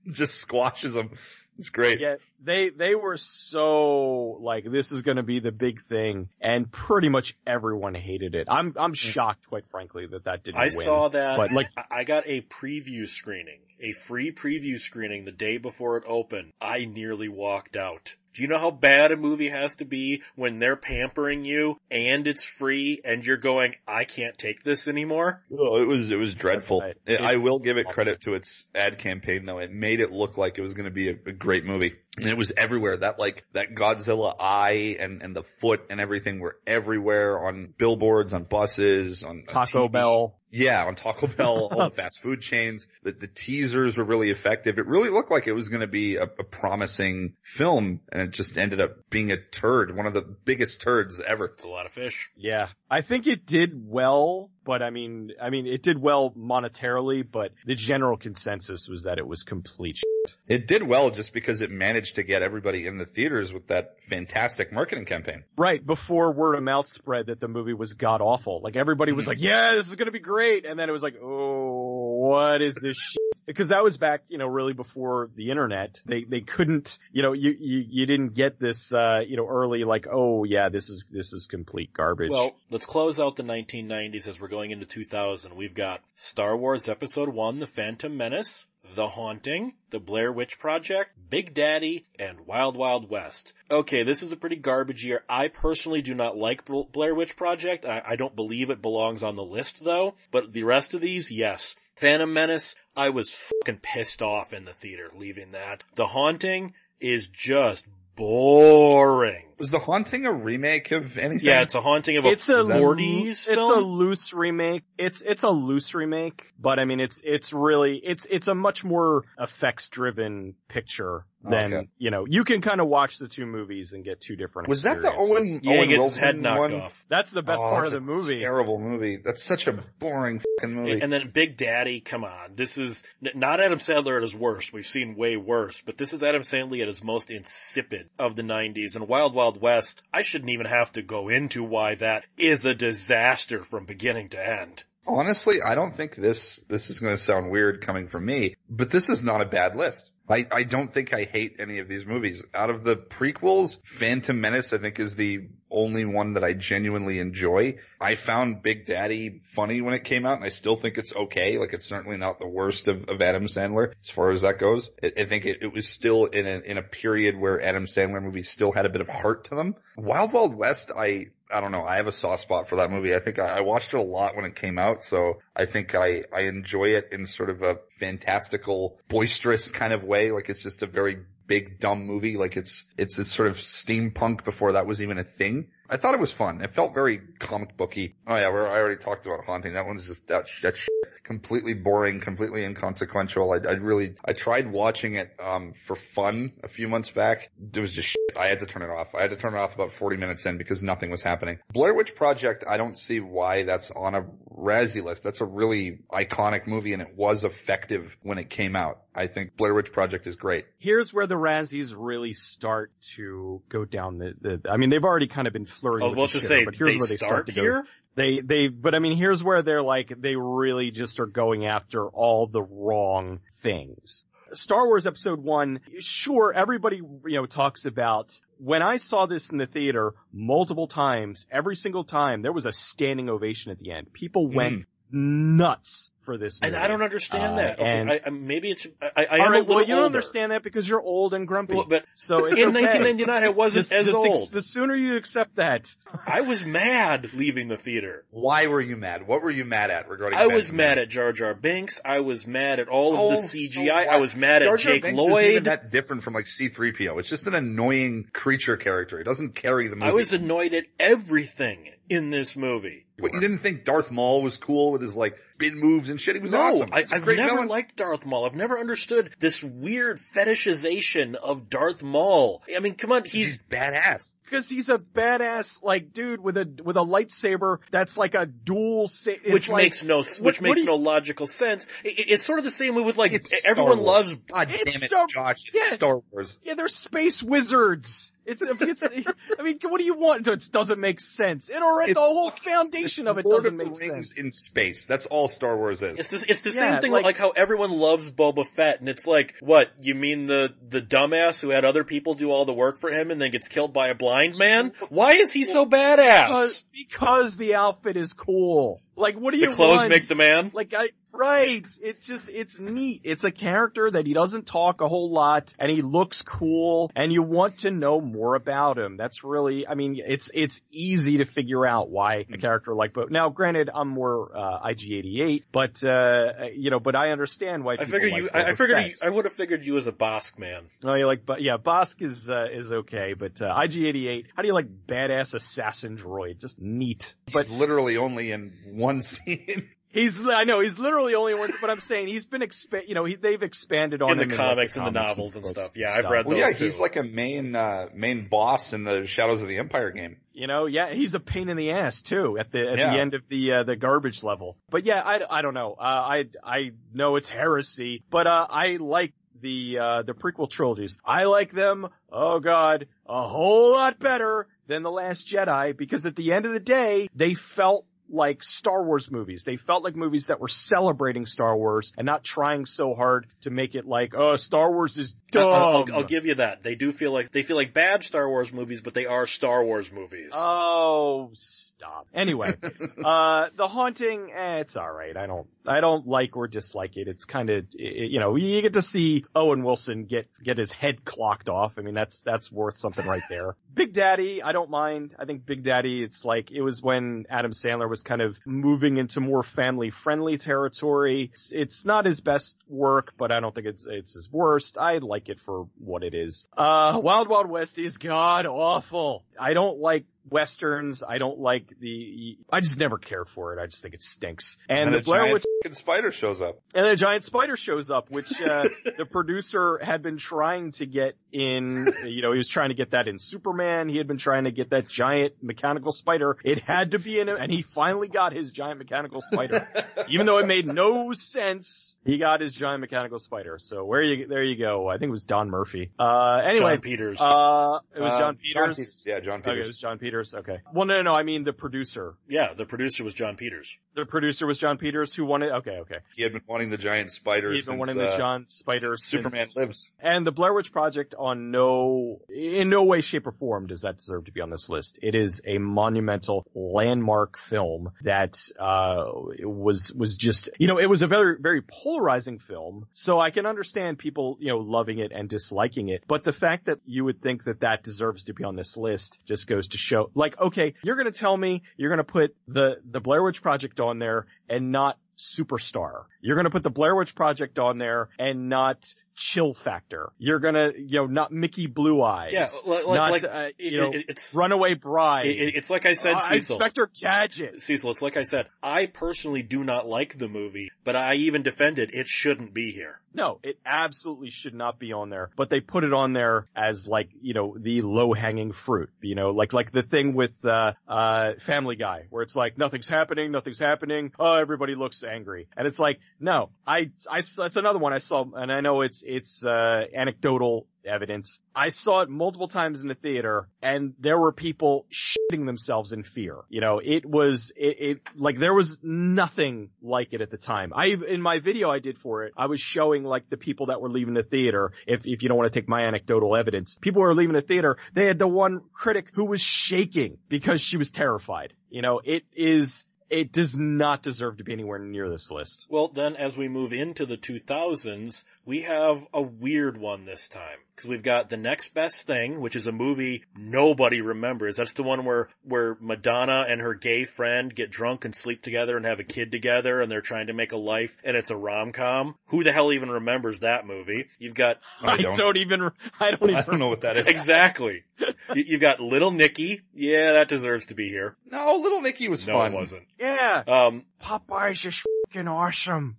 just 0.12 0.34
squashes 0.36 0.94
them. 0.94 1.10
It's 1.58 1.70
great. 1.70 1.98
Yeah, 1.98 2.16
they 2.40 2.68
they 2.68 2.94
were 2.94 3.16
so 3.16 4.38
like 4.40 4.64
this 4.64 4.92
is 4.92 5.02
going 5.02 5.16
to 5.16 5.24
be 5.24 5.40
the 5.40 5.50
big 5.50 5.82
thing, 5.82 6.28
and 6.40 6.70
pretty 6.70 7.08
much 7.08 7.36
everyone 7.46 7.94
hated 7.94 8.36
it. 8.36 8.46
I'm 8.48 8.74
I'm 8.76 8.92
mm. 8.92 8.96
shocked, 8.96 9.48
quite 9.48 9.66
frankly, 9.66 10.06
that 10.06 10.24
that 10.24 10.44
didn't. 10.44 10.60
I 10.60 10.64
win. 10.64 10.70
saw 10.70 11.08
that. 11.08 11.36
but 11.36 11.50
like 11.50 11.66
I 11.90 12.04
got 12.04 12.24
a 12.26 12.42
preview 12.42 13.08
screening, 13.08 13.58
a 13.80 13.90
free 13.92 14.30
preview 14.30 14.78
screening 14.78 15.24
the 15.24 15.32
day 15.32 15.58
before 15.58 15.96
it 15.96 16.04
opened. 16.06 16.52
I 16.60 16.84
nearly 16.84 17.28
walked 17.28 17.76
out. 17.76 18.14
Do 18.34 18.42
you 18.42 18.48
know 18.48 18.58
how 18.58 18.70
bad 18.70 19.10
a 19.10 19.16
movie 19.16 19.48
has 19.48 19.76
to 19.76 19.84
be 19.84 20.22
when 20.36 20.58
they're 20.58 20.76
pampering 20.76 21.44
you 21.44 21.78
and 21.90 22.26
it's 22.26 22.44
free 22.44 23.00
and 23.04 23.24
you're 23.24 23.36
going, 23.36 23.74
I 23.86 24.04
can't 24.04 24.36
take 24.38 24.62
this 24.62 24.86
anymore? 24.86 25.42
Oh, 25.56 25.80
it 25.82 25.86
was 25.88 26.10
it 26.10 26.16
was 26.16 26.34
dreadful. 26.34 26.80
Right. 26.80 26.96
I- 27.08 27.32
I 27.32 27.36
will 27.36 27.58
give 27.58 27.78
it 27.78 27.86
credit 27.88 28.20
to 28.22 28.34
its 28.34 28.64
ad 28.74 28.98
campaign 28.98 29.44
though. 29.46 29.58
It 29.58 29.72
made 29.72 30.00
it 30.00 30.12
look 30.12 30.36
like 30.38 30.58
it 30.58 30.62
was 30.62 30.74
going 30.74 30.84
to 30.84 30.90
be 30.90 31.08
a, 31.08 31.18
a 31.26 31.32
great 31.32 31.64
movie, 31.64 31.94
and 32.20 32.30
it 32.30 32.36
was 32.36 32.52
everywhere. 32.56 32.98
That 32.98 33.18
like 33.18 33.44
that 33.52 33.74
Godzilla 33.74 34.34
eye 34.38 34.96
and 35.00 35.22
and 35.22 35.34
the 35.34 35.42
foot 35.42 35.86
and 35.90 36.00
everything 36.00 36.40
were 36.40 36.58
everywhere 36.66 37.46
on 37.46 37.72
billboards, 37.76 38.32
on 38.32 38.44
buses, 38.44 39.24
on 39.24 39.38
on 39.38 39.44
Taco 39.46 39.88
TV. 39.88 39.92
Bell. 39.92 40.34
Yeah, 40.50 40.86
on 40.86 40.94
Taco 40.94 41.26
Bell, 41.36 41.68
all 41.70 41.90
the 41.90 41.94
fast 41.94 42.20
food 42.20 42.40
chains. 42.40 42.88
The, 43.02 43.12
the 43.12 43.26
teasers 43.26 43.96
were 43.96 44.04
really 44.04 44.30
effective. 44.30 44.78
It 44.78 44.86
really 44.86 45.10
looked 45.10 45.30
like 45.30 45.46
it 45.46 45.52
was 45.52 45.68
going 45.68 45.82
to 45.82 45.86
be 45.86 46.16
a, 46.16 46.22
a 46.22 46.44
promising 46.44 47.34
film, 47.42 48.00
and 48.10 48.22
it 48.22 48.30
just 48.30 48.56
ended 48.56 48.80
up 48.80 49.10
being 49.10 49.30
a 49.30 49.36
turd, 49.36 49.94
one 49.94 50.06
of 50.06 50.14
the 50.14 50.22
biggest 50.22 50.80
turds 50.80 51.20
ever. 51.20 51.46
It's 51.46 51.64
a 51.64 51.68
lot 51.68 51.84
of 51.84 51.92
fish. 51.92 52.30
Yeah, 52.34 52.68
I 52.90 53.02
think 53.02 53.26
it 53.26 53.44
did 53.44 53.72
well, 53.74 54.50
but 54.68 54.82
I 54.82 54.90
mean, 54.90 55.32
I 55.40 55.48
mean, 55.48 55.66
it 55.66 55.82
did 55.82 55.98
well 55.98 56.30
monetarily, 56.32 57.26
but 57.28 57.52
the 57.64 57.74
general 57.74 58.18
consensus 58.18 58.86
was 58.86 59.04
that 59.04 59.16
it 59.16 59.26
was 59.26 59.42
complete. 59.42 59.96
Shit. 59.96 60.36
It 60.46 60.66
did 60.66 60.82
well 60.82 61.10
just 61.10 61.32
because 61.32 61.62
it 61.62 61.70
managed 61.70 62.16
to 62.16 62.22
get 62.22 62.42
everybody 62.42 62.86
in 62.86 62.98
the 62.98 63.06
theaters 63.06 63.50
with 63.50 63.68
that 63.68 63.98
fantastic 64.02 64.70
marketing 64.70 65.06
campaign. 65.06 65.44
Right 65.56 65.84
before 65.84 66.32
word 66.32 66.54
of 66.54 66.62
mouth 66.62 66.86
spread 66.86 67.28
that 67.28 67.40
the 67.40 67.48
movie 67.48 67.72
was 67.72 67.94
god 67.94 68.20
awful, 68.20 68.60
like 68.62 68.76
everybody 68.76 69.12
was 69.12 69.22
mm-hmm. 69.22 69.30
like, 69.30 69.40
"Yeah, 69.40 69.74
this 69.74 69.86
is 69.86 69.96
gonna 69.96 70.10
be 70.10 70.18
great," 70.18 70.66
and 70.66 70.78
then 70.78 70.90
it 70.90 70.92
was 70.92 71.02
like, 71.02 71.16
"Oh, 71.18 72.16
what 72.28 72.60
is 72.60 72.74
this 72.74 72.98
shit?" 72.98 73.22
Because 73.48 73.68
that 73.68 73.82
was 73.82 73.96
back, 73.96 74.24
you 74.28 74.36
know, 74.36 74.46
really 74.46 74.74
before 74.74 75.30
the 75.34 75.50
internet. 75.50 76.00
They 76.04 76.22
they 76.24 76.42
couldn't, 76.42 76.98
you 77.12 77.22
know, 77.22 77.32
you 77.32 77.56
you, 77.58 77.84
you 77.88 78.06
didn't 78.06 78.34
get 78.34 78.60
this, 78.60 78.92
uh, 78.92 79.22
you 79.26 79.38
know, 79.38 79.48
early 79.48 79.84
like, 79.84 80.06
"Oh 80.10 80.44
yeah, 80.44 80.68
this 80.68 80.90
is 80.90 81.06
this 81.10 81.32
is 81.32 81.46
complete 81.46 81.94
garbage." 81.94 82.30
Well, 82.30 82.54
let's 82.70 82.84
close 82.84 83.18
out 83.18 83.36
the 83.36 83.42
1990s 83.42 84.28
as 84.28 84.38
we're 84.38 84.48
going 84.48 84.70
into 84.70 84.84
2000. 84.84 85.56
We've 85.56 85.74
got 85.74 86.02
Star 86.14 86.56
Wars 86.56 86.90
Episode 86.90 87.30
1, 87.30 87.58
The 87.58 87.66
Phantom 87.66 88.14
Menace, 88.14 88.66
The 88.94 89.08
Haunting, 89.08 89.74
The 89.90 89.98
Blair 89.98 90.30
Witch 90.30 90.58
Project, 90.58 91.12
Big 91.30 91.54
Daddy, 91.54 92.04
and 92.18 92.46
Wild 92.46 92.76
Wild 92.76 93.08
West. 93.08 93.54
Okay, 93.70 94.02
this 94.02 94.22
is 94.22 94.30
a 94.30 94.36
pretty 94.36 94.56
garbage 94.56 95.04
year. 95.04 95.24
I 95.28 95.48
personally 95.48 96.02
do 96.02 96.14
not 96.14 96.36
like 96.36 96.66
Blair 96.92 97.14
Witch 97.14 97.34
Project. 97.34 97.86
I, 97.86 98.02
I 98.04 98.16
don't 98.16 98.36
believe 98.36 98.68
it 98.68 98.82
belongs 98.82 99.22
on 99.22 99.36
the 99.36 99.44
list 99.44 99.84
though, 99.84 100.16
but 100.30 100.52
the 100.52 100.64
rest 100.64 100.92
of 100.92 101.00
these, 101.00 101.30
yes. 101.30 101.76
Phantom 101.98 102.32
Menace, 102.32 102.76
I 102.96 103.10
was 103.10 103.34
fucking 103.34 103.80
pissed 103.82 104.22
off 104.22 104.52
in 104.52 104.64
the 104.64 104.72
theater 104.72 105.10
leaving 105.16 105.50
that. 105.50 105.82
The 105.96 106.06
Haunting 106.06 106.74
is 107.00 107.26
just 107.26 107.86
boring. 108.14 109.47
Was 109.58 109.70
The 109.70 109.78
Haunting 109.78 110.24
a 110.26 110.32
remake 110.32 110.92
of 110.92 111.18
anything? 111.18 111.46
Yeah, 111.46 111.62
it's 111.62 111.74
a 111.74 111.80
haunting 111.80 112.16
of 112.16 112.24
a 112.24 112.28
it's 112.28 112.48
a 112.48 112.62
40s 112.62 113.28
it's 113.28 113.44
film. 113.46 113.78
a 113.78 113.80
loose 113.80 114.32
remake. 114.32 114.84
It's 114.98 115.20
it's 115.22 115.42
a 115.42 115.50
loose 115.50 115.94
remake, 115.94 116.52
but 116.58 116.78
I 116.78 116.84
mean 116.84 117.00
it's 117.00 117.20
it's 117.24 117.52
really 117.52 117.96
it's 117.98 118.26
it's 118.30 118.48
a 118.48 118.54
much 118.54 118.84
more 118.84 119.24
effects 119.38 119.88
driven 119.88 120.54
picture 120.68 121.24
than 121.42 121.72
Okay. 121.74 121.88
you 121.98 122.10
know. 122.10 122.26
You 122.28 122.42
can 122.44 122.60
kind 122.60 122.80
of 122.80 122.88
watch 122.88 123.18
the 123.18 123.28
two 123.28 123.46
movies 123.46 123.92
and 123.92 124.04
get 124.04 124.20
two 124.20 124.34
different. 124.36 124.68
Was 124.68 124.82
that 124.82 125.00
the 125.02 125.08
experiences. 125.08 125.52
Owen? 125.54 125.60
yeah, 125.62 125.72
he 125.72 125.78
Owen 125.78 125.88
gets 125.88 126.04
his 126.06 126.16
head 126.16 126.40
knocked 126.40 126.58
one? 126.60 126.74
off. 126.74 127.04
That's 127.08 127.30
the 127.30 127.42
best 127.42 127.60
Oh, 127.60 127.68
part 127.68 127.86
of 127.86 127.92
the 127.92 128.00
movie. 128.00 128.40
Terrible 128.40 128.78
movie. 128.80 129.16
That's 129.16 129.42
such 129.42 129.66
a 129.68 129.72
boring 130.00 130.40
fucking 130.58 130.74
movie. 130.74 131.00
And 131.00 131.12
then 131.12 131.30
Big 131.32 131.56
Daddy, 131.56 132.00
come 132.00 132.24
on. 132.24 132.54
This 132.56 132.76
is 132.76 133.04
not 133.34 133.60
Adam 133.60 133.78
Sandler 133.78 134.16
at 134.16 134.22
his 134.22 134.34
worst. 134.34 134.72
We've 134.72 134.86
seen 134.86 135.14
way 135.16 135.36
worse, 135.36 135.80
but 135.80 135.96
this 135.96 136.12
is 136.12 136.22
Adam 136.24 136.42
Sandler 136.42 136.80
at 136.82 136.88
his 136.88 137.02
most 137.04 137.30
insipid 137.30 138.08
of 138.18 138.34
the 138.36 138.42
90s. 138.42 138.96
And 138.96 139.06
Wild 139.08 139.32
Wild 139.34 139.47
West, 139.56 140.02
I 140.12 140.22
shouldn't 140.22 140.50
even 140.50 140.66
have 140.66 140.92
to 140.92 141.02
go 141.02 141.28
into 141.28 141.64
why 141.64 141.94
that 141.96 142.26
is 142.36 142.64
a 142.64 142.74
disaster 142.74 143.62
from 143.62 143.86
beginning 143.86 144.28
to 144.30 144.46
end. 144.46 144.84
Honestly, 145.06 145.62
I 145.66 145.74
don't 145.74 145.94
think 145.94 146.14
this 146.16 146.56
this 146.68 146.90
is 146.90 147.00
going 147.00 147.14
to 147.14 147.22
sound 147.22 147.50
weird 147.50 147.80
coming 147.80 148.08
from 148.08 148.26
me, 148.26 148.56
but 148.68 148.90
this 148.90 149.08
is 149.08 149.22
not 149.22 149.40
a 149.40 149.46
bad 149.46 149.74
list. 149.74 150.10
I, 150.28 150.46
I 150.52 150.64
don't 150.64 150.92
think 150.92 151.14
I 151.14 151.24
hate 151.24 151.56
any 151.58 151.78
of 151.78 151.88
these 151.88 152.04
movies. 152.04 152.44
Out 152.54 152.68
of 152.68 152.84
the 152.84 152.96
prequels, 152.96 153.78
Phantom 153.82 154.38
Menace 154.38 154.74
I 154.74 154.78
think 154.78 155.00
is 155.00 155.16
the 155.16 155.48
only 155.70 156.04
one 156.04 156.34
that 156.34 156.44
I 156.44 156.52
genuinely 156.54 157.18
enjoy. 157.18 157.76
I 158.00 158.14
found 158.14 158.62
Big 158.62 158.86
Daddy 158.86 159.40
funny 159.54 159.80
when 159.80 159.94
it 159.94 160.04
came 160.04 160.26
out 160.26 160.36
and 160.36 160.44
I 160.44 160.48
still 160.50 160.76
think 160.76 160.98
it's 160.98 161.14
okay. 161.14 161.58
Like 161.58 161.72
it's 161.72 161.86
certainly 161.86 162.16
not 162.16 162.38
the 162.38 162.48
worst 162.48 162.88
of, 162.88 163.08
of 163.08 163.20
Adam 163.20 163.46
Sandler 163.46 163.92
as 164.00 164.10
far 164.10 164.30
as 164.30 164.42
that 164.42 164.58
goes. 164.58 164.90
I, 165.02 165.12
I 165.18 165.24
think 165.24 165.46
it, 165.46 165.62
it 165.62 165.72
was 165.72 165.88
still 165.88 166.26
in 166.26 166.46
a, 166.46 166.58
in 166.60 166.78
a 166.78 166.82
period 166.82 167.36
where 167.36 167.60
Adam 167.60 167.86
Sandler 167.86 168.22
movies 168.22 168.50
still 168.50 168.72
had 168.72 168.86
a 168.86 168.90
bit 168.90 169.00
of 169.00 169.08
heart 169.08 169.44
to 169.46 169.54
them. 169.54 169.74
Wild 169.96 170.32
Wild 170.32 170.54
West, 170.54 170.90
I, 170.96 171.26
I 171.50 171.60
don't 171.60 171.72
know. 171.72 171.84
I 171.84 171.96
have 171.96 172.06
a 172.06 172.12
soft 172.12 172.42
spot 172.42 172.68
for 172.68 172.76
that 172.76 172.90
movie. 172.90 173.14
I 173.14 173.20
think 173.20 173.38
I, 173.38 173.58
I 173.58 173.60
watched 173.62 173.94
it 173.94 173.98
a 173.98 174.02
lot 174.02 174.36
when 174.36 174.44
it 174.44 174.54
came 174.54 174.78
out, 174.78 175.04
so 175.04 175.38
I 175.56 175.64
think 175.64 175.94
I, 175.94 176.24
I 176.34 176.42
enjoy 176.42 176.96
it 176.96 177.08
in 177.12 177.26
sort 177.26 177.50
of 177.50 177.62
a 177.62 177.78
fantastical, 177.98 178.98
boisterous 179.08 179.70
kind 179.70 179.92
of 179.92 180.04
way. 180.04 180.30
Like 180.30 180.48
it's 180.48 180.62
just 180.62 180.82
a 180.82 180.86
very 180.86 181.18
big 181.48 181.80
dumb 181.80 182.04
movie. 182.06 182.36
Like 182.36 182.56
it's 182.56 182.84
it's 182.96 183.16
this 183.16 183.32
sort 183.32 183.48
of 183.48 183.56
steampunk 183.56 184.44
before 184.44 184.72
that 184.72 184.86
was 184.86 185.02
even 185.02 185.18
a 185.18 185.24
thing. 185.24 185.68
I 185.90 185.96
thought 185.96 186.12
it 186.14 186.20
was 186.20 186.30
fun. 186.30 186.60
It 186.60 186.70
felt 186.70 186.92
very 186.92 187.18
comic 187.38 187.76
booky. 187.76 188.14
Oh 188.26 188.36
yeah, 188.36 188.50
we're, 188.50 188.68
I 188.68 188.78
already 188.78 189.00
talked 189.00 189.24
about 189.26 189.46
Haunting. 189.46 189.72
That 189.72 189.86
one's 189.86 190.06
just 190.06 190.28
that 190.28 190.46
sh- 190.46 190.62
that 190.62 190.76
shit. 190.76 190.90
completely 191.24 191.72
boring, 191.72 192.20
completely 192.20 192.62
inconsequential. 192.64 193.50
I, 193.52 193.56
I 193.68 193.72
really 193.76 194.14
I 194.24 194.34
tried 194.34 194.70
watching 194.70 195.14
it 195.14 195.34
um 195.40 195.72
for 195.72 195.96
fun 195.96 196.52
a 196.62 196.68
few 196.68 196.88
months 196.88 197.10
back. 197.10 197.50
It 197.74 197.80
was 197.80 197.92
just 197.92 198.08
shit. 198.08 198.18
I 198.36 198.48
had 198.48 198.60
to 198.60 198.66
turn 198.66 198.82
it 198.82 198.90
off. 198.90 199.14
I 199.14 199.22
had 199.22 199.30
to 199.30 199.36
turn 199.36 199.54
it 199.54 199.58
off 199.58 199.74
about 199.74 199.92
40 199.92 200.18
minutes 200.18 200.44
in 200.44 200.58
because 200.58 200.82
nothing 200.82 201.10
was 201.10 201.22
happening. 201.22 201.58
Blair 201.72 201.94
Witch 201.94 202.14
Project. 202.14 202.64
I 202.68 202.76
don't 202.76 202.96
see 202.96 203.20
why 203.20 203.62
that's 203.62 203.90
on 203.90 204.14
a 204.14 204.26
Razzie 204.54 205.02
list. 205.02 205.24
That's 205.24 205.40
a 205.40 205.46
really 205.46 206.00
iconic 206.12 206.66
movie 206.66 206.92
and 206.92 207.00
it 207.00 207.16
was 207.16 207.44
effective 207.44 208.16
when 208.22 208.36
it 208.38 208.50
came 208.50 208.76
out. 208.76 209.00
I 209.18 209.26
think 209.26 209.56
Blair 209.56 209.74
Witch 209.74 209.92
Project 209.92 210.28
is 210.28 210.36
great. 210.36 210.66
Here's 210.78 211.12
where 211.12 211.26
the 211.26 211.34
Razzies 211.34 211.92
really 211.96 212.34
start 212.34 212.92
to 213.16 213.60
go 213.68 213.84
down 213.84 214.18
the. 214.18 214.34
the 214.40 214.70
I 214.70 214.76
mean, 214.76 214.90
they've 214.90 215.02
already 215.02 215.26
kind 215.26 215.48
of 215.48 215.52
been 215.52 215.66
flirting. 215.66 216.06
I 216.06 216.10
was 216.10 216.12
with 216.12 216.18
about 216.18 216.32
the 216.32 216.38
to 216.38 216.46
shitter, 216.46 216.58
say, 216.58 216.64
but 216.64 216.74
here's 216.76 216.94
they 216.94 216.98
where 216.98 217.06
they 217.08 217.16
start 217.16 217.30
start 217.30 217.46
to 217.48 217.52
go? 217.52 217.82
They, 218.14 218.40
they, 218.40 218.68
but 218.68 218.94
I 218.94 219.00
mean, 219.00 219.16
here's 219.16 219.42
where 219.42 219.62
they're 219.62 219.82
like, 219.82 220.12
they 220.16 220.36
really 220.36 220.92
just 220.92 221.18
are 221.18 221.26
going 221.26 221.66
after 221.66 222.08
all 222.08 222.46
the 222.46 222.62
wrong 222.62 223.40
things. 223.60 224.24
Star 224.52 224.86
Wars 224.86 225.06
episode 225.06 225.40
one, 225.40 225.80
sure, 226.00 226.52
everybody, 226.54 226.96
you 226.96 227.36
know, 227.36 227.46
talks 227.46 227.84
about, 227.84 228.40
when 228.56 228.82
I 228.82 228.96
saw 228.96 229.26
this 229.26 229.50
in 229.50 229.58
the 229.58 229.66
theater 229.66 230.14
multiple 230.32 230.86
times, 230.86 231.46
every 231.50 231.76
single 231.76 232.04
time, 232.04 232.42
there 232.42 232.52
was 232.52 232.66
a 232.66 232.72
standing 232.72 233.28
ovation 233.28 233.72
at 233.72 233.78
the 233.78 233.92
end. 233.92 234.12
People 234.12 234.48
went 234.48 234.74
hmm. 234.74 234.82
Nuts 235.10 236.10
for 236.24 236.36
this 236.36 236.60
movie. 236.60 236.74
And 236.74 236.82
I 236.84 236.88
don't 236.88 237.00
understand 237.02 237.54
Uh, 237.54 237.56
that. 237.56 237.78
Okay, 237.78 237.90
and- 238.00 238.10
I, 238.12 238.20
I, 238.26 238.30
maybe 238.30 238.70
it's, 238.70 238.86
I, 239.00 239.06
I 239.30 239.34
am 239.36 239.40
All 239.40 239.48
a 239.48 239.50
little 239.60 239.76
well, 239.76 239.80
you 239.84 239.94
don't 239.94 240.04
understand 240.04 240.52
that 240.52 240.62
because 240.62 240.86
you're 240.86 241.00
old 241.00 241.32
and 241.32 241.48
grumpy. 241.48 241.74
Well, 241.74 241.86
but 241.88 242.04
so 242.14 242.44
it's 242.44 242.56
in 242.60 242.68
okay. 242.68 242.82
1999, 242.82 243.44
I 243.44 243.48
wasn't 243.48 243.86
Just- 243.86 243.92
as 243.92 244.06
just 244.06 244.18
ex- 244.26 244.36
old. 244.38 244.52
the 244.52 244.60
sooner 244.60 244.94
you 244.94 245.16
accept 245.16 245.56
that, 245.56 245.88
I 246.26 246.42
was 246.42 246.64
mad 246.66 247.30
leaving 247.32 247.68
the 247.68 247.78
theater. 247.78 248.26
Why 248.30 248.66
were 248.66 248.80
you 248.82 248.96
mad? 248.98 249.26
What 249.26 249.40
were 249.42 249.50
you 249.50 249.64
mad 249.64 249.90
at 249.90 250.08
regarding? 250.10 250.38
I 250.38 250.48
was 250.48 250.66
Phantom 250.68 250.76
mad 250.76 250.98
at 250.98 251.08
Jar 251.08 251.32
Jar 251.32 251.54
Binks. 251.54 252.02
I 252.04 252.20
was 252.20 252.46
mad 252.46 252.78
at 252.78 252.88
all 252.88 253.14
of 253.14 253.20
Oh, 253.20 253.30
the 253.30 253.36
CGI. 253.36 253.86
what? 253.94 254.08
I 254.08 254.16
was 254.18 254.36
mad 254.36 254.60
Jar 254.62 254.74
at 254.74 254.80
Jar 254.80 254.92
Jake 254.92 255.02
Binks 255.04 255.18
isn't 255.22 255.32
even 255.32 255.54
Lloyd. 255.54 255.64
that 255.64 255.90
different 255.90 256.24
from 256.24 256.34
like 256.34 256.46
C-3PO. 256.46 257.18
It's 257.20 257.28
just 257.30 257.46
an 257.46 257.54
annoying 257.54 258.28
creature 258.34 258.76
character. 258.76 259.18
It 259.18 259.24
doesn't 259.24 259.54
carry 259.54 259.88
the 259.88 259.96
movie. 259.96 260.10
I 260.10 260.12
was 260.12 260.34
annoyed 260.34 260.74
at 260.74 260.84
everything 261.00 261.88
in 262.10 262.28
this 262.30 262.54
movie. 262.56 263.06
But 263.18 263.34
you 263.34 263.40
didn't 263.40 263.58
think 263.58 263.84
Darth 263.84 264.10
Maul 264.10 264.42
was 264.42 264.56
cool 264.56 264.92
with 264.92 265.02
his 265.02 265.16
like 265.16 265.36
spin 265.58 265.78
moves 265.78 266.08
and 266.08 266.20
shit? 266.20 266.36
He 266.36 266.40
was 266.42 266.52
No, 266.52 266.62
awesome. 266.62 266.90
I, 266.92 267.00
He's 267.00 267.12
a 267.12 267.16
I've 267.16 267.26
never 267.26 267.34
villain. 267.50 267.68
liked 267.68 267.96
Darth 267.96 268.24
Maul. 268.24 268.46
I've 268.46 268.54
never 268.54 268.78
understood 268.78 269.34
this 269.40 269.62
weird 269.62 270.18
fetishization 270.18 271.34
of 271.34 271.68
Darth 271.68 272.02
Maul. 272.02 272.62
I 272.74 272.80
mean, 272.80 272.94
come 272.94 273.12
on, 273.12 273.24
He's 273.24 273.32
he's 273.32 273.58
badass. 273.70 274.34
because 274.44 274.68
he's 274.68 274.88
a 274.88 274.98
badass 274.98 275.82
like 275.82 276.12
dude 276.12 276.40
with 276.40 276.56
a 276.56 276.68
with 276.84 276.96
a 276.96 277.00
lightsaber 277.04 277.78
that's 277.90 278.16
like 278.16 278.34
a 278.34 278.46
dual. 278.46 279.08
Sa- 279.08 279.30
it's 279.32 279.50
which 279.52 279.68
like- 279.68 279.82
makes 279.84 280.04
no 280.04 280.18
which 280.18 280.40
what 280.40 280.62
makes 280.62 280.80
do 280.80 280.86
no 280.86 280.96
logical 280.96 281.46
sense. 281.46 281.88
I- 282.04 282.08
I- 282.08 282.14
it's 282.28 282.44
sort 282.44 282.58
of 282.58 282.64
the 282.64 282.70
same 282.70 282.94
way 282.94 283.02
with 283.02 283.16
like 283.16 283.32
It's 283.32 283.64
everyone 283.66 283.98
Star 283.98 284.04
Wars. 284.04 284.28
loves. 284.28 284.40
God 284.42 284.68
It's 284.70 284.84
damn 284.94 285.02
it, 285.02 285.10
Star- 285.10 285.26
Josh. 285.28 285.62
It's 285.66 285.76
yeah. 285.90 285.94
Star 285.94 286.20
Wars. 286.30 286.58
Yeah, 286.62 286.74
they're 286.74 286.88
space 286.88 287.42
wizards. 287.42 288.32
It's, 288.50 288.62
it's, 288.64 289.02
I 289.58 289.62
mean, 289.62 289.78
what 289.82 289.98
do 289.98 290.04
you 290.06 290.14
want? 290.14 290.48
It 290.48 290.72
doesn't 290.72 290.98
make 290.98 291.20
sense. 291.20 291.68
It 291.68 291.82
already, 291.82 292.14
the 292.14 292.20
whole 292.20 292.48
foundation 292.50 293.26
of 293.28 293.36
it 293.36 293.44
Lord 293.44 293.64
doesn't 293.64 293.74
of 293.74 293.78
the 293.78 293.84
make 294.00 294.00
Rings 294.12 294.28
sense. 294.30 294.38
in 294.38 294.52
space. 294.52 295.04
That's 295.06 295.26
all 295.26 295.47
Star 295.48 295.76
Wars 295.76 296.02
is. 296.02 296.18
It's 296.20 296.30
this, 296.30 296.42
it's 296.44 296.60
the 296.62 296.70
Yeah, 296.70 296.92
same 296.92 297.00
thing 297.00 297.12
like- 297.12 297.24
like, 297.24 297.36
how 297.36 297.50
everyone 297.50 297.90
loves 297.92 298.30
Boba 298.30 298.64
Fett 298.66 299.00
and 299.00 299.08
it's 299.08 299.26
like, 299.26 299.54
what, 299.60 299.90
you 300.00 300.14
mean 300.14 300.46
the, 300.46 300.74
the 300.88 301.00
dumbass 301.02 301.60
who 301.62 301.70
had 301.70 301.84
other 301.84 302.04
people 302.04 302.34
do 302.34 302.50
all 302.50 302.64
the 302.64 302.72
work 302.72 302.98
for 302.98 303.10
him 303.10 303.30
and 303.30 303.40
then 303.40 303.50
gets 303.50 303.68
killed 303.68 303.92
by 303.92 304.08
a 304.08 304.14
blind 304.14 304.58
man? 304.58 304.92
Why 305.08 305.32
is 305.34 305.52
he 305.52 305.64
so 305.64 305.86
badass? 305.86 306.46
Because, 306.48 306.84
because 306.92 307.56
the 307.56 307.74
outfit 307.74 308.16
is 308.16 308.32
cool. 308.32 309.02
Like, 309.18 309.36
what 309.36 309.52
do 309.52 309.58
you 309.60 309.68
The 309.70 309.74
clothes 309.74 309.98
want? 309.98 310.10
make 310.10 310.28
the 310.28 310.34
man? 310.34 310.70
Like 310.72 310.94
I, 310.96 311.10
right. 311.32 311.84
It's 312.02 312.26
just, 312.26 312.48
it's 312.48 312.78
neat. 312.78 313.22
It's 313.24 313.44
a 313.44 313.50
character 313.50 314.10
that 314.10 314.26
he 314.26 314.32
doesn't 314.32 314.66
talk 314.66 315.00
a 315.00 315.08
whole 315.08 315.32
lot 315.32 315.74
and 315.78 315.90
he 315.90 316.02
looks 316.02 316.42
cool 316.42 317.10
and 317.16 317.32
you 317.32 317.42
want 317.42 317.78
to 317.80 317.90
know 317.90 318.20
more 318.20 318.54
about 318.54 318.98
him. 318.98 319.16
That's 319.16 319.42
really, 319.44 319.86
I 319.86 319.94
mean, 319.94 320.20
it's, 320.24 320.50
it's 320.54 320.80
easy 320.90 321.38
to 321.38 321.44
figure 321.44 321.84
out 321.86 322.10
why 322.10 322.46
a 322.52 322.58
character 322.58 322.94
like 322.94 323.12
Bo, 323.12 323.26
now 323.28 323.48
granted, 323.50 323.90
I'm 323.92 324.08
more, 324.08 324.50
uh, 324.56 324.86
IG88, 324.88 325.64
but, 325.72 326.02
uh, 326.04 326.52
you 326.74 326.90
know, 326.90 327.00
but 327.00 327.16
I 327.16 327.30
understand 327.30 327.84
why 327.84 327.94
I 327.94 328.04
figured 328.04 328.32
like 328.32 328.42
you, 328.42 328.50
I, 328.54 328.62
I 328.66 328.72
figured 328.72 328.98
Fett. 328.98 329.10
you, 329.10 329.16
I 329.22 329.28
would 329.28 329.44
have 329.44 329.52
figured 329.52 329.84
you 329.84 329.96
as 329.96 330.06
a 330.06 330.12
Bossk 330.12 330.58
man. 330.58 330.84
No, 331.02 331.14
you 331.14 331.26
like, 331.26 331.44
but 331.44 331.60
yeah, 331.62 331.76
Bossk 331.76 332.22
is, 332.22 332.48
uh, 332.48 332.66
is 332.72 332.92
okay, 332.92 333.34
but, 333.34 333.60
uh, 333.60 333.74
IG88, 333.76 334.46
how 334.54 334.62
do 334.62 334.68
you 334.68 334.74
like 334.74 334.88
badass 335.06 335.54
assassin 335.54 336.16
droid? 336.16 336.60
Just 336.60 336.80
neat. 336.80 337.34
But 337.52 337.66
He's 337.66 337.70
literally 337.70 338.16
only 338.16 338.52
in 338.52 338.72
one 338.86 339.07
scene. 339.22 339.88
He's, 340.10 340.40
I 340.48 340.64
know, 340.64 340.80
he's 340.80 340.98
literally 340.98 341.34
only 341.34 341.54
one, 341.54 341.70
but 341.82 341.90
I'm 341.90 342.00
saying 342.00 342.28
he's 342.28 342.46
been 342.46 342.62
expa- 342.62 343.06
you 343.06 343.14
know, 343.14 343.26
he, 343.26 343.34
they've 343.36 343.62
expanded 343.62 344.22
on 344.22 344.32
In 344.32 344.38
the 344.38 344.44
him 344.44 344.50
comics 344.50 344.96
like, 344.96 345.06
and 345.06 345.14
the 345.14 345.20
novels 345.20 345.54
and 345.54 345.62
books 345.62 345.72
stuff. 345.72 345.96
Yeah, 345.96 346.10
I've 346.16 346.30
read 346.30 346.46
well, 346.46 346.56
those 346.56 346.72
yeah, 346.72 346.78
too. 346.78 346.84
he's 346.86 346.98
like 346.98 347.16
a 347.16 347.22
main 347.22 347.76
uh, 347.76 348.08
main 348.14 348.48
boss 348.48 348.94
in 348.94 349.04
the 349.04 349.26
Shadows 349.26 349.60
of 349.60 349.68
the 349.68 349.76
Empire 349.76 350.10
game. 350.10 350.38
You 350.54 350.66
know, 350.66 350.86
yeah, 350.86 351.10
he's 351.12 351.34
a 351.34 351.40
pain 351.40 351.68
in 351.68 351.76
the 351.76 351.90
ass 351.90 352.22
too 352.22 352.56
at 352.58 352.72
the 352.72 352.88
at 352.88 352.98
Yeah. 352.98 353.12
the 353.12 353.20
end 353.20 353.34
of 353.34 353.42
the 353.48 353.72
uh, 353.72 353.82
the 353.82 353.96
garbage 353.96 354.42
level. 354.42 354.78
But 354.88 355.04
yeah, 355.04 355.20
I, 355.22 355.58
I 355.58 355.62
don't 355.62 355.74
know. 355.74 355.92
Uh, 355.92 356.02
I 356.02 356.46
I 356.64 356.92
know 357.12 357.36
it's 357.36 357.48
heresy, 357.48 358.24
but 358.30 358.46
uh, 358.46 358.66
I 358.68 358.96
like 358.96 359.34
the 359.60 359.98
uh, 359.98 360.22
the 360.22 360.32
prequel 360.32 360.70
trilogies. 360.70 361.18
I 361.22 361.44
like 361.44 361.70
them. 361.70 362.08
Oh 362.32 362.60
God, 362.60 363.08
a 363.26 363.42
whole 363.42 363.92
lot 363.92 364.18
better 364.18 364.68
than 364.86 365.02
the 365.02 365.10
Last 365.10 365.46
Jedi 365.46 365.94
because 365.94 366.24
at 366.24 366.34
the 366.34 366.52
end 366.54 366.64
of 366.64 366.72
the 366.72 366.80
day, 366.80 367.28
they 367.34 367.52
felt 367.52 368.06
like 368.30 368.62
Star 368.62 369.04
Wars 369.04 369.30
movies. 369.30 369.64
They 369.64 369.76
felt 369.76 370.04
like 370.04 370.16
movies 370.16 370.46
that 370.46 370.60
were 370.60 370.68
celebrating 370.68 371.46
Star 371.46 371.76
Wars 371.76 372.12
and 372.16 372.26
not 372.26 372.44
trying 372.44 372.86
so 372.86 373.14
hard 373.14 373.46
to 373.62 373.70
make 373.70 373.94
it 373.94 374.06
like, 374.06 374.34
oh, 374.34 374.56
Star 374.56 374.92
Wars 374.92 375.18
is 375.18 375.34
dumb. 375.50 375.66
I'll, 375.66 375.72
I'll, 375.72 376.14
I'll 376.16 376.24
give 376.24 376.46
you 376.46 376.56
that. 376.56 376.82
They 376.82 376.94
do 376.94 377.12
feel 377.12 377.32
like, 377.32 377.50
they 377.52 377.62
feel 377.62 377.76
like 377.76 377.94
bad 377.94 378.22
Star 378.24 378.48
Wars 378.48 378.72
movies, 378.72 379.00
but 379.00 379.14
they 379.14 379.26
are 379.26 379.46
Star 379.46 379.84
Wars 379.84 380.12
movies. 380.12 380.52
Oh, 380.54 381.52
stop. 381.98 382.28
Anyway, 382.32 382.72
uh, 383.24 383.68
the 383.74 383.88
haunting, 383.88 384.52
eh, 384.52 384.78
it's 384.78 384.96
alright. 384.96 385.36
I 385.36 385.46
don't, 385.46 385.66
I 385.86 386.00
don't 386.00 386.26
like 386.26 386.56
or 386.56 386.68
dislike 386.68 387.16
it. 387.16 387.26
It's 387.26 387.44
kind 387.44 387.70
of, 387.70 387.86
you 387.92 388.38
know, 388.38 388.54
you 388.56 388.80
get 388.82 388.92
to 388.92 389.02
see 389.02 389.44
Owen 389.54 389.82
Wilson 389.82 390.24
get, 390.24 390.48
get 390.62 390.78
his 390.78 390.92
head 390.92 391.24
clocked 391.24 391.68
off. 391.68 391.98
I 391.98 392.02
mean, 392.02 392.14
that's, 392.14 392.40
that's 392.40 392.70
worth 392.70 392.98
something 392.98 393.26
right 393.26 393.42
there. 393.48 393.74
Big 393.94 394.12
Daddy, 394.12 394.62
I 394.62 394.70
don't 394.72 394.90
mind. 394.90 395.34
I 395.38 395.44
think 395.44 395.66
Big 395.66 395.82
Daddy, 395.82 396.22
it's 396.22 396.44
like, 396.44 396.70
it 396.70 396.82
was 396.82 397.02
when 397.02 397.46
Adam 397.50 397.72
Sandler 397.72 398.08
was 398.08 398.22
kind 398.22 398.42
of 398.42 398.58
moving 398.64 399.16
into 399.16 399.40
more 399.40 399.64
family 399.64 400.10
friendly 400.10 400.56
territory. 400.56 401.50
It's, 401.52 401.72
it's 401.72 402.04
not 402.04 402.26
his 402.26 402.40
best 402.40 402.76
work, 402.86 403.32
but 403.36 403.50
I 403.50 403.58
don't 403.58 403.74
think 403.74 403.88
it's, 403.88 404.06
it's 404.06 404.34
his 404.34 404.52
worst. 404.52 404.98
I 404.98 405.18
like 405.18 405.48
it 405.48 405.58
for 405.58 405.88
what 405.98 406.22
it 406.22 406.34
is. 406.34 406.66
Uh, 406.76 407.20
Wild 407.22 407.48
Wild 407.48 407.68
West 407.68 407.98
is 407.98 408.18
god 408.18 408.66
awful. 408.66 409.44
I 409.58 409.74
don't 409.74 409.98
like 409.98 410.26
westerns. 410.50 411.22
I 411.26 411.38
don't 411.38 411.58
like 411.58 411.98
the. 412.00 412.58
I 412.72 412.80
just 412.80 412.98
never 412.98 413.18
care 413.18 413.44
for 413.44 413.74
it. 413.74 413.82
I 413.82 413.86
just 413.86 414.02
think 414.02 414.14
it 414.14 414.22
stinks. 414.22 414.78
And, 414.88 415.08
And, 415.08 415.14
the 415.14 415.20
Blair 415.22 415.52
Witch 415.52 415.64
spider 415.92 416.32
shows 416.32 416.60
up. 416.60 416.80
and 416.94 417.06
a 417.06 417.16
giant 417.16 417.44
spider 417.44 417.76
shows 417.76 418.10
up, 418.10 418.30
which 418.30 418.50
uh, 418.60 418.88
the 419.16 419.24
producer 419.24 419.98
had 420.02 420.22
been 420.22 420.36
trying 420.36 420.90
to 420.92 421.06
get 421.06 421.34
in. 421.52 422.12
You 422.24 422.42
know, 422.42 422.52
he 422.52 422.58
was 422.58 422.68
trying 422.68 422.88
to 422.90 422.94
get 422.94 423.12
that 423.12 423.28
in 423.28 423.38
Superman. 423.38 424.08
He 424.08 424.18
had 424.18 424.26
been 424.26 424.38
trying 424.38 424.64
to 424.64 424.70
get 424.72 424.90
that 424.90 425.08
giant 425.08 425.54
mechanical 425.62 426.12
spider. 426.12 426.56
It 426.64 426.80
had 426.80 427.12
to 427.12 427.18
be 427.18 427.38
in 427.38 427.48
it, 427.48 427.58
and 427.58 427.70
he 427.72 427.82
finally 427.82 428.28
got 428.28 428.52
his 428.52 428.72
giant 428.72 428.98
mechanical 428.98 429.40
spider. 429.40 429.86
Even 430.28 430.46
though 430.46 430.58
it 430.58 430.66
made 430.66 430.86
no 430.86 431.32
sense, 431.32 432.16
he 432.24 432.38
got 432.38 432.60
his 432.60 432.74
giant 432.74 433.00
mechanical 433.00 433.38
spider. 433.38 433.78
So 433.78 434.04
where 434.04 434.20
you 434.22 434.46
there 434.46 434.62
you 434.62 434.76
go. 434.76 435.08
I 435.08 435.14
think 435.18 435.28
it 435.28 435.32
was 435.32 435.44
Don 435.44 435.70
Murphy. 435.70 436.10
Uh, 436.18 436.60
anyway, 436.64 436.92
Jon 436.94 437.00
Peters. 437.00 437.40
uh, 437.40 438.00
it 438.14 438.20
was 438.20 438.32
Uh, 438.32 438.38
Jon 438.38 438.56
Peters. 438.56 439.22
Yeah, 439.26 439.40
John 439.40 439.60
Okay, 439.60 439.70
it 439.70 439.74
Peters. 439.74 439.86
was 439.88 439.98
Jon 439.98 440.18
Peters. 440.18 440.54
Okay. 440.54 440.78
Well, 440.92 441.06
no, 441.06 441.16
no, 441.16 441.22
no. 441.22 441.32
I 441.34 441.44
mean 441.44 441.64
the 441.64 441.72
producer. 441.72 442.34
yeah, 442.48 442.74
the 442.74 442.84
producer 442.84 443.24
was 443.24 443.34
Jon 443.34 443.56
Peters. 443.56 443.96
The 444.18 444.26
producer 444.26 444.66
was 444.66 444.80
Jon 444.80 444.98
Peters, 444.98 445.32
who 445.32 445.44
wanted. 445.44 445.70
Okay, 445.70 445.98
okay. 446.00 446.16
He 446.34 446.42
had 446.42 446.52
been 446.52 446.62
wanting 446.66 446.90
the 446.90 446.98
giant 446.98 447.30
spider 447.30 447.70
He's 447.70 447.86
been 447.86 447.92
since 447.92 447.98
wanting 448.00 448.16
the 448.16 448.30
uh, 448.30 448.36
John 448.36 448.66
Spider. 448.66 449.14
Superman 449.16 449.66
since- 449.66 449.76
lives. 449.76 450.10
And 450.18 450.44
the 450.44 450.50
Blair 450.50 450.74
Witch 450.74 450.90
Project 450.90 451.36
on 451.38 451.70
no, 451.70 452.40
in 452.48 452.90
no 452.90 453.04
way, 453.04 453.20
shape, 453.20 453.46
or 453.46 453.52
form 453.52 453.86
does 453.86 454.02
that 454.02 454.16
deserve 454.16 454.46
to 454.46 454.50
be 454.50 454.60
on 454.60 454.70
this 454.70 454.88
list. 454.88 455.20
It 455.22 455.36
is 455.36 455.62
a 455.64 455.78
monumental 455.78 456.66
landmark 456.74 457.58
film 457.58 458.10
that, 458.22 458.60
uh, 458.76 459.26
was, 459.62 460.12
was 460.12 460.36
just, 460.36 460.68
you 460.80 460.88
know, 460.88 460.98
it 460.98 461.06
was 461.06 461.22
a 461.22 461.28
very, 461.28 461.56
very 461.60 461.80
polarizing 461.80 462.58
film. 462.58 463.06
So 463.14 463.38
I 463.38 463.50
can 463.50 463.66
understand 463.66 464.18
people, 464.18 464.56
you 464.58 464.70
know, 464.70 464.78
loving 464.78 465.20
it 465.20 465.30
and 465.30 465.48
disliking 465.48 466.08
it. 466.08 466.24
But 466.26 466.42
the 466.42 466.52
fact 466.52 466.86
that 466.86 466.98
you 467.06 467.24
would 467.24 467.40
think 467.40 467.62
that 467.64 467.80
that 467.80 468.02
deserves 468.02 468.44
to 468.44 468.52
be 468.52 468.64
on 468.64 468.74
this 468.74 468.96
list 468.96 469.38
just 469.46 469.68
goes 469.68 469.88
to 469.88 469.96
show, 469.96 470.32
like, 470.34 470.60
okay, 470.60 470.94
you're 471.04 471.14
gonna 471.14 471.30
tell 471.30 471.56
me 471.56 471.84
you're 471.96 472.10
gonna 472.10 472.24
put 472.24 472.56
the, 472.66 473.00
the 473.08 473.20
Blair 473.20 473.44
Witch 473.44 473.62
Project 473.62 474.00
on 474.00 474.07
there 474.18 474.46
and 474.68 474.90
not 474.92 475.18
Superstar. 475.36 476.24
You're 476.40 476.56
gonna 476.56 476.70
put 476.70 476.82
the 476.82 476.90
Blair 476.90 477.14
Witch 477.14 477.34
Project 477.34 477.78
on 477.78 477.98
there 477.98 478.30
and 478.38 478.68
not 478.70 479.14
Chill 479.38 479.72
Factor. 479.72 480.32
You're 480.36 480.58
gonna, 480.58 480.92
you 480.98 481.18
know, 481.20 481.26
not 481.26 481.52
Mickey 481.52 481.86
Blue 481.86 482.20
Eyes. 482.22 482.50
Yeah, 482.52 482.66
like, 482.84 483.06
like, 483.06 483.16
not, 483.16 483.30
like 483.30 483.44
uh, 483.44 483.68
it- 483.78 483.92
you 483.92 484.00
know, 484.00 484.10
it's, 484.12 484.52
Runaway 484.52 484.94
Bride. 484.94 485.46
it- 485.46 485.58
it- 485.58 485.74
it's 485.76 485.90
like 485.90 486.04
I 486.06 486.14
said, 486.14 486.34
uh, 486.34 486.40
Cecil. 486.40 486.76
Inspector 486.76 487.10
Gadget. 487.20 487.80
Cecil, 487.80 488.10
it's 488.10 488.20
like 488.22 488.36
I 488.36 488.42
said, 488.42 488.66
I 488.82 489.06
personally 489.06 489.62
do 489.62 489.84
not 489.84 490.08
like 490.08 490.36
the 490.38 490.48
movie, 490.48 490.90
but 491.04 491.14
I 491.16 491.34
even 491.34 491.62
defended 491.62 492.10
it 492.12 492.26
shouldn't 492.26 492.74
be 492.74 492.90
here. 492.90 493.20
No, 493.34 493.60
it 493.62 493.78
absolutely 493.86 494.50
should 494.50 494.74
not 494.74 494.98
be 494.98 495.12
on 495.12 495.28
there, 495.30 495.50
but 495.54 495.70
they 495.70 495.80
put 495.80 496.02
it 496.02 496.12
on 496.12 496.32
there 496.32 496.66
as 496.74 497.06
like, 497.06 497.28
you 497.40 497.54
know, 497.54 497.76
the 497.78 498.00
low 498.02 498.32
hanging 498.32 498.72
fruit, 498.72 499.10
you 499.20 499.34
know, 499.36 499.50
like, 499.50 499.72
like 499.72 499.92
the 499.92 500.02
thing 500.02 500.34
with, 500.34 500.64
uh, 500.64 500.94
uh, 501.06 501.52
Family 501.60 501.94
Guy, 501.94 502.26
where 502.30 502.42
it's 502.42 502.56
like, 502.56 502.78
nothing's 502.78 503.08
happening, 503.08 503.52
nothing's 503.52 503.78
happening, 503.78 504.32
oh, 504.40 504.54
everybody 504.54 504.94
looks 504.96 505.22
angry. 505.22 505.68
And 505.76 505.86
it's 505.86 505.98
like, 506.00 506.18
no, 506.40 506.70
I, 506.86 507.10
I, 507.30 507.42
that's 507.56 507.76
another 507.76 507.98
one 507.98 508.12
I 508.14 508.18
saw, 508.18 508.44
and 508.54 508.72
I 508.72 508.80
know 508.80 509.02
it's, 509.02 509.22
it's, 509.28 509.64
uh, 509.64 510.06
anecdotal 510.14 510.86
evidence. 511.04 511.60
I 511.74 511.88
saw 511.88 512.20
it 512.20 512.28
multiple 512.28 512.68
times 512.68 513.02
in 513.02 513.08
the 513.08 513.14
theater 513.14 513.68
and 513.82 514.14
there 514.18 514.38
were 514.38 514.52
people 514.52 515.06
shitting 515.10 515.66
themselves 515.66 516.12
in 516.12 516.22
fear. 516.22 516.56
You 516.68 516.80
know, 516.80 517.00
it 517.02 517.24
was, 517.24 517.72
it, 517.76 517.96
it, 518.00 518.20
like 518.36 518.58
there 518.58 518.74
was 518.74 518.98
nothing 519.02 519.90
like 520.02 520.32
it 520.32 520.40
at 520.40 520.50
the 520.50 520.58
time. 520.58 520.92
I, 520.94 521.06
in 521.06 521.40
my 521.40 521.60
video 521.60 521.90
I 521.90 521.98
did 521.98 522.18
for 522.18 522.44
it, 522.44 522.52
I 522.56 522.66
was 522.66 522.80
showing 522.80 523.24
like 523.24 523.48
the 523.48 523.56
people 523.56 523.86
that 523.86 524.00
were 524.00 524.10
leaving 524.10 524.34
the 524.34 524.42
theater. 524.42 524.92
If, 525.06 525.26
if 525.26 525.42
you 525.42 525.48
don't 525.48 525.58
want 525.58 525.72
to 525.72 525.80
take 525.80 525.88
my 525.88 526.02
anecdotal 526.02 526.56
evidence, 526.56 526.98
people 527.00 527.22
were 527.22 527.34
leaving 527.34 527.54
the 527.54 527.62
theater, 527.62 527.96
they 528.12 528.26
had 528.26 528.38
the 528.38 528.48
one 528.48 528.82
critic 528.92 529.30
who 529.32 529.46
was 529.46 529.60
shaking 529.60 530.38
because 530.48 530.80
she 530.80 530.96
was 530.96 531.10
terrified. 531.10 531.72
You 531.90 532.02
know, 532.02 532.20
it 532.22 532.44
is, 532.54 533.06
it 533.30 533.52
does 533.52 533.76
not 533.76 534.22
deserve 534.22 534.56
to 534.58 534.64
be 534.64 534.72
anywhere 534.72 534.98
near 534.98 535.28
this 535.28 535.50
list. 535.50 535.86
Well, 535.88 536.08
then 536.08 536.36
as 536.36 536.56
we 536.56 536.68
move 536.68 536.92
into 536.92 537.26
the 537.26 537.36
2000s, 537.36 538.44
we 538.64 538.82
have 538.82 539.28
a 539.32 539.42
weird 539.42 539.98
one 539.98 540.24
this 540.24 540.48
time. 540.48 540.78
Cause 540.98 541.06
we've 541.06 541.22
got 541.22 541.48
The 541.48 541.56
Next 541.56 541.94
Best 541.94 542.26
Thing, 542.26 542.60
which 542.60 542.74
is 542.74 542.88
a 542.88 542.92
movie 542.92 543.44
nobody 543.56 544.20
remembers. 544.20 544.76
That's 544.76 544.94
the 544.94 545.04
one 545.04 545.24
where, 545.24 545.48
where 545.62 545.96
Madonna 546.00 546.66
and 546.68 546.80
her 546.80 546.94
gay 546.94 547.24
friend 547.24 547.72
get 547.72 547.90
drunk 547.90 548.24
and 548.24 548.34
sleep 548.34 548.62
together 548.62 548.96
and 548.96 549.06
have 549.06 549.20
a 549.20 549.24
kid 549.24 549.52
together 549.52 550.00
and 550.00 550.10
they're 550.10 550.20
trying 550.20 550.48
to 550.48 550.52
make 550.52 550.72
a 550.72 550.76
life 550.76 551.16
and 551.22 551.36
it's 551.36 551.50
a 551.50 551.56
rom-com. 551.56 552.34
Who 552.46 552.64
the 552.64 552.72
hell 552.72 552.92
even 552.92 553.10
remembers 553.10 553.60
that 553.60 553.86
movie? 553.86 554.26
You've 554.40 554.54
got, 554.54 554.78
I 555.00 555.16
don't. 555.18 555.56
even, 555.56 555.90
I 556.18 556.30
don't 556.32 556.42
even 556.50 556.56
I 556.56 556.60
even 556.60 556.70
don't 556.72 556.78
know 556.80 556.88
what 556.88 557.02
that 557.02 557.16
is. 557.16 557.26
exactly. 557.26 558.02
You- 558.18 558.64
You've 558.66 558.80
got 558.80 558.98
Little 558.98 559.30
Nicky. 559.30 559.82
Yeah, 559.94 560.32
that 560.32 560.48
deserves 560.48 560.86
to 560.86 560.94
be 560.94 561.08
here. 561.08 561.36
No, 561.50 561.76
Little 561.76 562.00
Nicky 562.00 562.28
was 562.28 562.46
No, 562.46 562.54
fun. 562.54 562.72
it 562.72 562.74
wasn't. 562.74 563.04
Yeah. 563.20 563.62
Um, 563.68 564.04
Popeye's 564.20 564.80
just 564.80 565.04
fucking 565.28 565.46
awesome. 565.46 566.16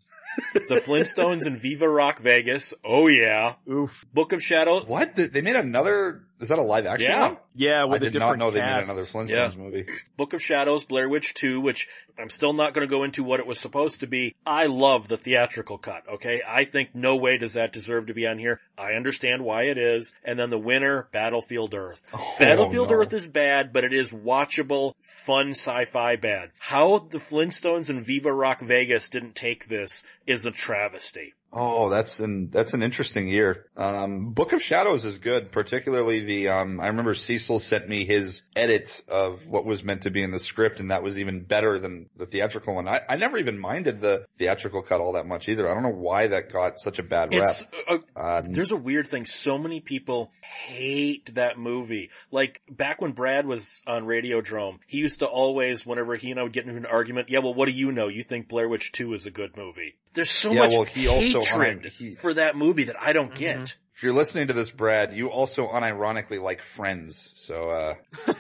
The 0.54 0.82
Flintstones 0.86 1.46
and 1.46 1.60
Viva 1.60 1.88
Rock 1.88 2.20
Vegas. 2.20 2.74
Oh 2.84 3.08
yeah. 3.08 3.56
Oof. 3.70 4.06
Book 4.14 4.34
of 4.34 4.42
Shadows. 4.42 4.86
What? 4.86 5.16
They 5.16 5.28
they 5.28 5.42
made 5.42 5.56
another 5.56 6.24
Is 6.40 6.50
that 6.50 6.60
a 6.60 6.62
live 6.64 6.86
action 6.86 7.10
Yeah. 7.12 7.28
one? 7.28 7.38
Yeah, 7.54 7.84
with 7.84 7.94
I 7.94 7.96
a 7.98 8.00
did 8.00 8.14
different 8.14 8.40
not 8.40 8.46
know 8.46 8.52
they 8.52 8.60
cast. 8.62 8.88
made 8.88 8.94
another 8.94 9.06
Flintstones 9.08 9.58
movie. 9.58 9.86
Book 10.16 10.34
of 10.34 10.42
Shadows, 10.42 10.86
Blair 10.86 11.10
Witch 11.10 11.34
2, 11.34 11.60
which 11.60 11.90
I'm 12.18 12.30
still 12.30 12.54
not 12.54 12.74
going 12.74 12.88
to 12.88 12.94
go 12.94 13.04
into 13.04 13.24
what 13.24 13.42
it 13.42 13.46
was 13.48 13.60
supposed 13.60 14.00
to 14.00 14.08
be. 14.08 14.36
I 14.46 14.68
love 14.68 15.10
the 15.10 15.18
theatrical 15.18 15.78
cut, 15.78 16.04
okay? 16.14 16.42
I 16.48 16.64
think 16.64 16.96
no 16.96 17.18
way 17.18 17.38
does 17.38 17.54
that 17.54 17.74
deserve 17.74 18.06
to 18.06 18.14
be 18.14 18.26
on 18.26 18.38
here. 18.38 18.62
I 18.78 18.94
understand 18.94 19.44
why 19.44 19.64
it 19.64 19.78
is. 19.78 20.14
And 20.24 20.40
then 20.40 20.50
the 20.50 20.58
winner, 20.58 21.10
Battlefield 21.12 21.74
Earth. 21.74 22.02
Oh, 22.14 22.36
Battlefield 22.40 22.90
no. 22.90 22.96
Earth 22.96 23.14
is 23.14 23.28
bad, 23.28 23.74
but 23.74 23.84
it 23.84 23.92
is 23.92 24.12
watchable, 24.14 24.94
fun 25.02 25.50
sci-fi 25.50 26.16
bad. 26.16 26.52
How 26.60 27.00
the 27.00 27.18
Flintstones 27.18 27.90
and 27.90 28.06
Viva 28.06 28.32
Rock 28.32 28.62
Vegas 28.62 29.10
didn't 29.10 29.36
take 29.36 29.68
this 29.68 30.04
is 30.26 30.46
a 30.46 30.52
travesty. 30.52 31.34
Oh, 31.52 31.90
that's 31.90 32.20
an 32.20 32.50
that's 32.52 32.74
an 32.74 32.84
interesting 32.84 33.28
year. 33.28 33.66
Um, 33.76 34.34
Book 34.34 34.54
of 34.54 34.62
Shadows 34.62 35.04
is 35.04 35.18
good, 35.18 35.52
particularly 35.52 36.20
the. 36.20 36.50
Um, 36.50 36.80
I 36.80 36.88
remember 36.88 37.16
Cecil 37.16 37.60
sent 37.60 37.90
me 37.90 38.06
his 38.06 38.44
edit 38.56 39.02
of 39.08 39.48
what 39.48 39.66
was 39.66 39.84
meant 39.84 40.04
to 40.04 40.12
be 40.12 40.22
in 40.22 40.30
the 40.30 40.40
script, 40.40 40.80
and 40.80 40.92
that 40.92 41.02
was 41.02 41.18
even 41.18 41.42
better 41.42 41.80
than 41.80 42.08
the 42.16 42.28
theatrical 42.28 42.76
one. 42.76 42.88
I, 42.88 43.02
I 43.10 43.16
never 43.16 43.38
even 43.38 43.58
minded 43.58 44.00
the 44.00 44.26
theatrical 44.38 44.84
cut 44.84 45.02
all 45.02 45.14
that 45.14 45.26
much 45.26 45.50
either. 45.50 45.68
I 45.68 45.74
don't 45.74 45.82
know 45.82 45.90
why 45.90 46.28
that 46.28 46.52
got 46.52 46.80
such 46.80 47.00
a 47.00 47.04
bad 47.04 47.34
rap. 47.34 47.48
It's, 47.48 47.66
uh, 47.88 47.98
Um, 48.16 48.52
There's 48.52 48.72
a 48.72 48.78
weird 48.78 49.08
thing. 49.08 49.26
So 49.26 49.58
many 49.58 49.80
people 49.80 50.32
hate 50.42 51.34
that 51.34 51.58
movie. 51.58 52.12
Like 52.32 52.62
back 52.70 53.02
when 53.02 53.14
Brad 53.14 53.48
was 53.48 53.82
on 53.88 54.04
Radiodrome, 54.04 54.80
he 54.86 55.00
used 55.00 55.20
to 55.20 55.26
always, 55.26 55.84
whenever 55.86 56.16
he 56.16 56.30
and 56.30 56.40
I 56.40 56.44
would 56.44 56.54
get 56.54 56.66
into 56.66 56.78
an 56.78 56.86
argument, 56.86 57.30
yeah, 57.30 57.40
well, 57.40 57.56
what 57.56 57.66
do 57.66 57.72
you 57.72 57.92
know? 57.92 58.08
You 58.08 58.24
think 58.24 58.48
Blair 58.48 58.70
Witch 58.70 58.92
2 58.92 59.14
is 59.14 59.26
a 59.26 59.32
good 59.32 59.58
movie. 59.58 59.96
There's 60.14 60.32
so 60.32 60.52
Yeah, 60.52 60.62
much 60.62 60.72
well, 60.74 60.84
he 60.86 61.08
also- 61.08 61.42
hatred 61.42 61.86
he- 61.92 62.12
for 62.16 62.34
that 62.34 62.56
movie 62.56 62.86
that 62.86 63.00
I 63.02 63.14
don't 63.14 63.34
get. 63.34 63.58
Mhm. 63.60 63.76
if 63.96 64.04
you're 64.04 64.14
listening 64.14 64.48
to 64.48 64.54
this, 64.54 64.72
Brad, 64.72 65.14
you 65.14 65.28
also 65.30 65.68
unironically 65.68 66.42
like 66.42 66.62
Friends, 66.62 67.32
so 67.36 67.70
uh, 67.70 67.96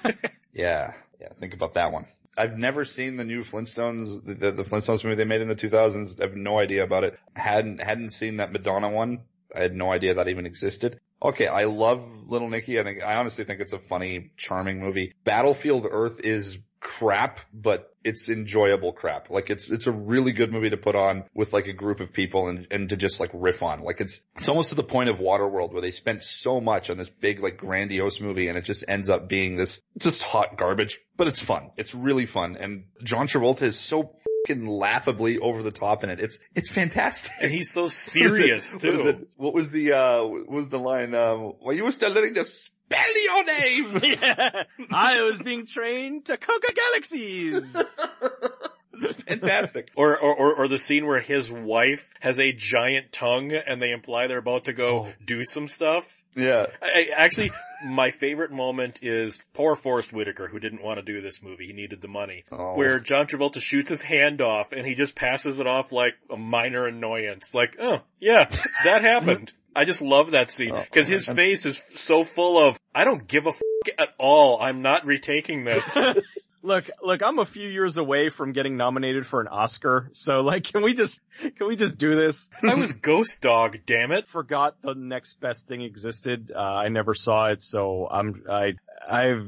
yeah, 0.53 0.93
yeah. 1.19 1.27
Think 1.39 1.53
about 1.53 1.73
that 1.75 1.91
one. 1.91 2.05
I've 2.37 2.57
never 2.57 2.85
seen 2.85 3.17
the 3.17 3.25
new 3.25 3.43
Flintstones, 3.43 4.23
the, 4.25 4.33
the, 4.33 4.51
the 4.51 4.63
Flintstones 4.63 5.03
movie 5.03 5.15
they 5.15 5.25
made 5.25 5.41
in 5.41 5.49
the 5.49 5.55
2000s. 5.55 6.19
I 6.19 6.23
have 6.23 6.35
no 6.35 6.57
idea 6.57 6.83
about 6.83 7.03
it. 7.03 7.19
Hadn't 7.35 7.81
hadn't 7.81 8.11
seen 8.11 8.37
that 8.37 8.51
Madonna 8.53 8.89
one. 8.89 9.23
I 9.53 9.59
had 9.59 9.75
no 9.75 9.91
idea 9.91 10.13
that 10.13 10.29
even 10.29 10.45
existed. 10.45 10.99
Okay, 11.21 11.47
I 11.47 11.65
love 11.65 12.01
Little 12.27 12.47
Nicky. 12.47 12.79
I 12.79 12.83
think 12.83 13.03
I 13.03 13.15
honestly 13.15 13.43
think 13.43 13.59
it's 13.59 13.73
a 13.73 13.79
funny, 13.79 14.31
charming 14.37 14.79
movie. 14.79 15.13
Battlefield 15.25 15.85
Earth 15.89 16.21
is 16.23 16.59
crap, 16.79 17.41
but 17.53 17.88
it's 18.03 18.29
enjoyable 18.29 18.93
crap. 18.93 19.29
Like 19.29 19.49
it's 19.49 19.69
it's 19.69 19.87
a 19.87 19.91
really 19.91 20.31
good 20.31 20.51
movie 20.51 20.69
to 20.69 20.77
put 20.77 20.95
on 20.95 21.25
with 21.33 21.53
like 21.53 21.67
a 21.67 21.73
group 21.73 21.99
of 21.99 22.13
people 22.13 22.47
and 22.47 22.67
and 22.71 22.89
to 22.89 22.97
just 22.97 23.19
like 23.19 23.31
riff 23.33 23.63
on. 23.63 23.81
Like 23.81 24.01
it's 24.01 24.21
it's 24.35 24.49
almost 24.49 24.69
to 24.69 24.75
the 24.75 24.83
point 24.83 25.09
of 25.09 25.19
Waterworld 25.19 25.71
where 25.71 25.81
they 25.81 25.91
spent 25.91 26.23
so 26.23 26.61
much 26.61 26.89
on 26.89 26.97
this 26.97 27.09
big 27.09 27.41
like 27.41 27.57
grandiose 27.57 28.21
movie 28.21 28.47
and 28.47 28.57
it 28.57 28.63
just 28.63 28.83
ends 28.87 29.09
up 29.09 29.27
being 29.27 29.55
this 29.55 29.81
just 29.97 30.21
hot 30.21 30.57
garbage. 30.57 30.99
But 31.17 31.27
it's 31.27 31.41
fun. 31.41 31.71
It's 31.75 31.93
really 31.93 32.25
fun. 32.25 32.55
And 32.55 32.85
John 33.03 33.27
Travolta 33.27 33.63
is 33.63 33.77
so 33.77 34.13
fucking 34.47 34.65
laughably 34.65 35.37
over 35.37 35.61
the 35.61 35.71
top 35.71 36.03
in 36.03 36.09
it. 36.09 36.19
It's 36.19 36.39
it's 36.55 36.71
fantastic. 36.71 37.33
And 37.41 37.51
he's 37.51 37.71
so 37.71 37.87
serious? 37.89 38.73
What 38.73 38.81
too. 38.81 39.27
What 39.35 39.53
was 39.53 39.69
the 39.71 39.93
uh 39.93 40.23
what 40.23 40.49
was 40.49 40.69
the 40.69 40.79
line 40.79 41.13
um 41.15 41.53
well 41.61 41.75
you 41.75 41.83
were 41.83 41.91
still 41.91 42.13
learning 42.13 42.35
to 42.35 42.45
spell 42.91 43.23
your 43.23 43.43
name 43.45 43.99
yeah, 44.21 44.63
I 44.91 45.21
was 45.21 45.41
being 45.41 45.65
trained 45.65 46.25
to 46.25 46.37
cook 46.37 46.63
a 46.69 46.73
galaxies. 46.73 47.77
fantastic. 49.27 49.91
Or, 49.95 50.17
or, 50.17 50.35
or, 50.35 50.55
or 50.55 50.67
the 50.67 50.77
scene 50.77 51.05
where 51.05 51.21
his 51.21 51.51
wife 51.51 52.13
has 52.19 52.39
a 52.39 52.51
giant 52.51 53.11
tongue 53.11 53.51
and 53.53 53.81
they 53.81 53.91
imply 53.91 54.27
they're 54.27 54.37
about 54.39 54.65
to 54.65 54.73
go 54.73 54.89
Oh. 55.07 55.13
do 55.25 55.43
some 55.45 55.67
stuff. 55.67 56.23
Yeah. 56.35 56.67
I, 56.81 56.85
I- 56.85 57.13
actually, 57.15 57.51
my 57.85 58.11
favorite 58.11 58.51
moment 58.51 58.99
is 59.01 59.39
poor 59.53 59.75
Forest 59.75 60.11
Whitaker, 60.11 60.47
who 60.47 60.59
didn't 60.59 60.83
want 60.83 60.97
to 60.97 61.03
do 61.03 61.21
this 61.21 61.41
movie. 61.41 61.67
He 61.67 61.73
needed 61.73 62.01
the 62.01 62.07
money. 62.07 62.43
Oh. 62.51 62.75
Where 62.75 62.99
John 62.99 63.27
Travolta 63.27 63.61
shoots 63.61 63.89
his 63.89 64.01
hand 64.01 64.41
off 64.41 64.71
and 64.71 64.85
he 64.85 64.95
just 64.95 65.15
passes 65.15 65.59
it 65.59 65.67
off 65.67 65.91
like 65.91 66.15
a 66.29 66.37
minor 66.37 66.85
annoyance. 66.87 67.53
Like, 67.53 67.77
oh, 67.79 68.01
yeah, 68.19 68.49
that 68.83 69.01
happened. 69.03 69.53
I 69.79 69.85
just 69.85 70.01
love 70.01 70.31
that 70.31 70.51
scene 70.51 70.71
Oh, 70.75 70.81
because 70.83 71.07
his 71.07 71.27
man. 71.27 71.35
face 71.37 71.65
is 71.65 71.81
so 71.97 72.23
full 72.23 72.67
of, 72.67 72.77
I 72.93 73.03
don't 73.05 73.27
give 73.27 73.45
a 73.45 73.51
f- 73.51 73.61
at 73.97 74.09
all. 74.19 74.61
I'm 74.61 74.81
not 74.81 75.05
retaking 75.05 75.63
this. 75.63 75.97
Look, 76.61 76.89
look, 77.01 77.21
I'm 77.23 77.39
a 77.39 77.45
few 77.45 77.69
years 77.69 77.97
away 77.97 78.27
from 78.27 78.51
getting 78.51 78.75
nominated 78.75 79.25
for 79.25 79.39
an 79.39 79.47
Oscar, 79.47 80.09
so 80.11 80.41
like, 80.41 80.65
can 80.65 80.81
we 80.83 80.93
just, 80.93 81.21
can 81.39 81.67
we 81.69 81.77
just 81.77 81.97
do 81.97 82.15
this? 82.15 82.49
I 82.61 82.75
was 82.75 82.91
Ghost 82.91 83.39
Dog, 83.39 83.77
damn 83.85 84.11
it. 84.11 84.27
Forgot 84.27 84.75
the 84.81 84.93
next 84.93 85.39
best 85.39 85.67
thing 85.69 85.83
existed. 85.83 86.51
Uh, 86.53 86.59
I 86.59 86.89
never 86.89 87.13
saw 87.13 87.45
it, 87.45 87.63
so 87.63 88.09
I'm, 88.11 88.43
I, 88.51 88.73
I've, 89.07 89.47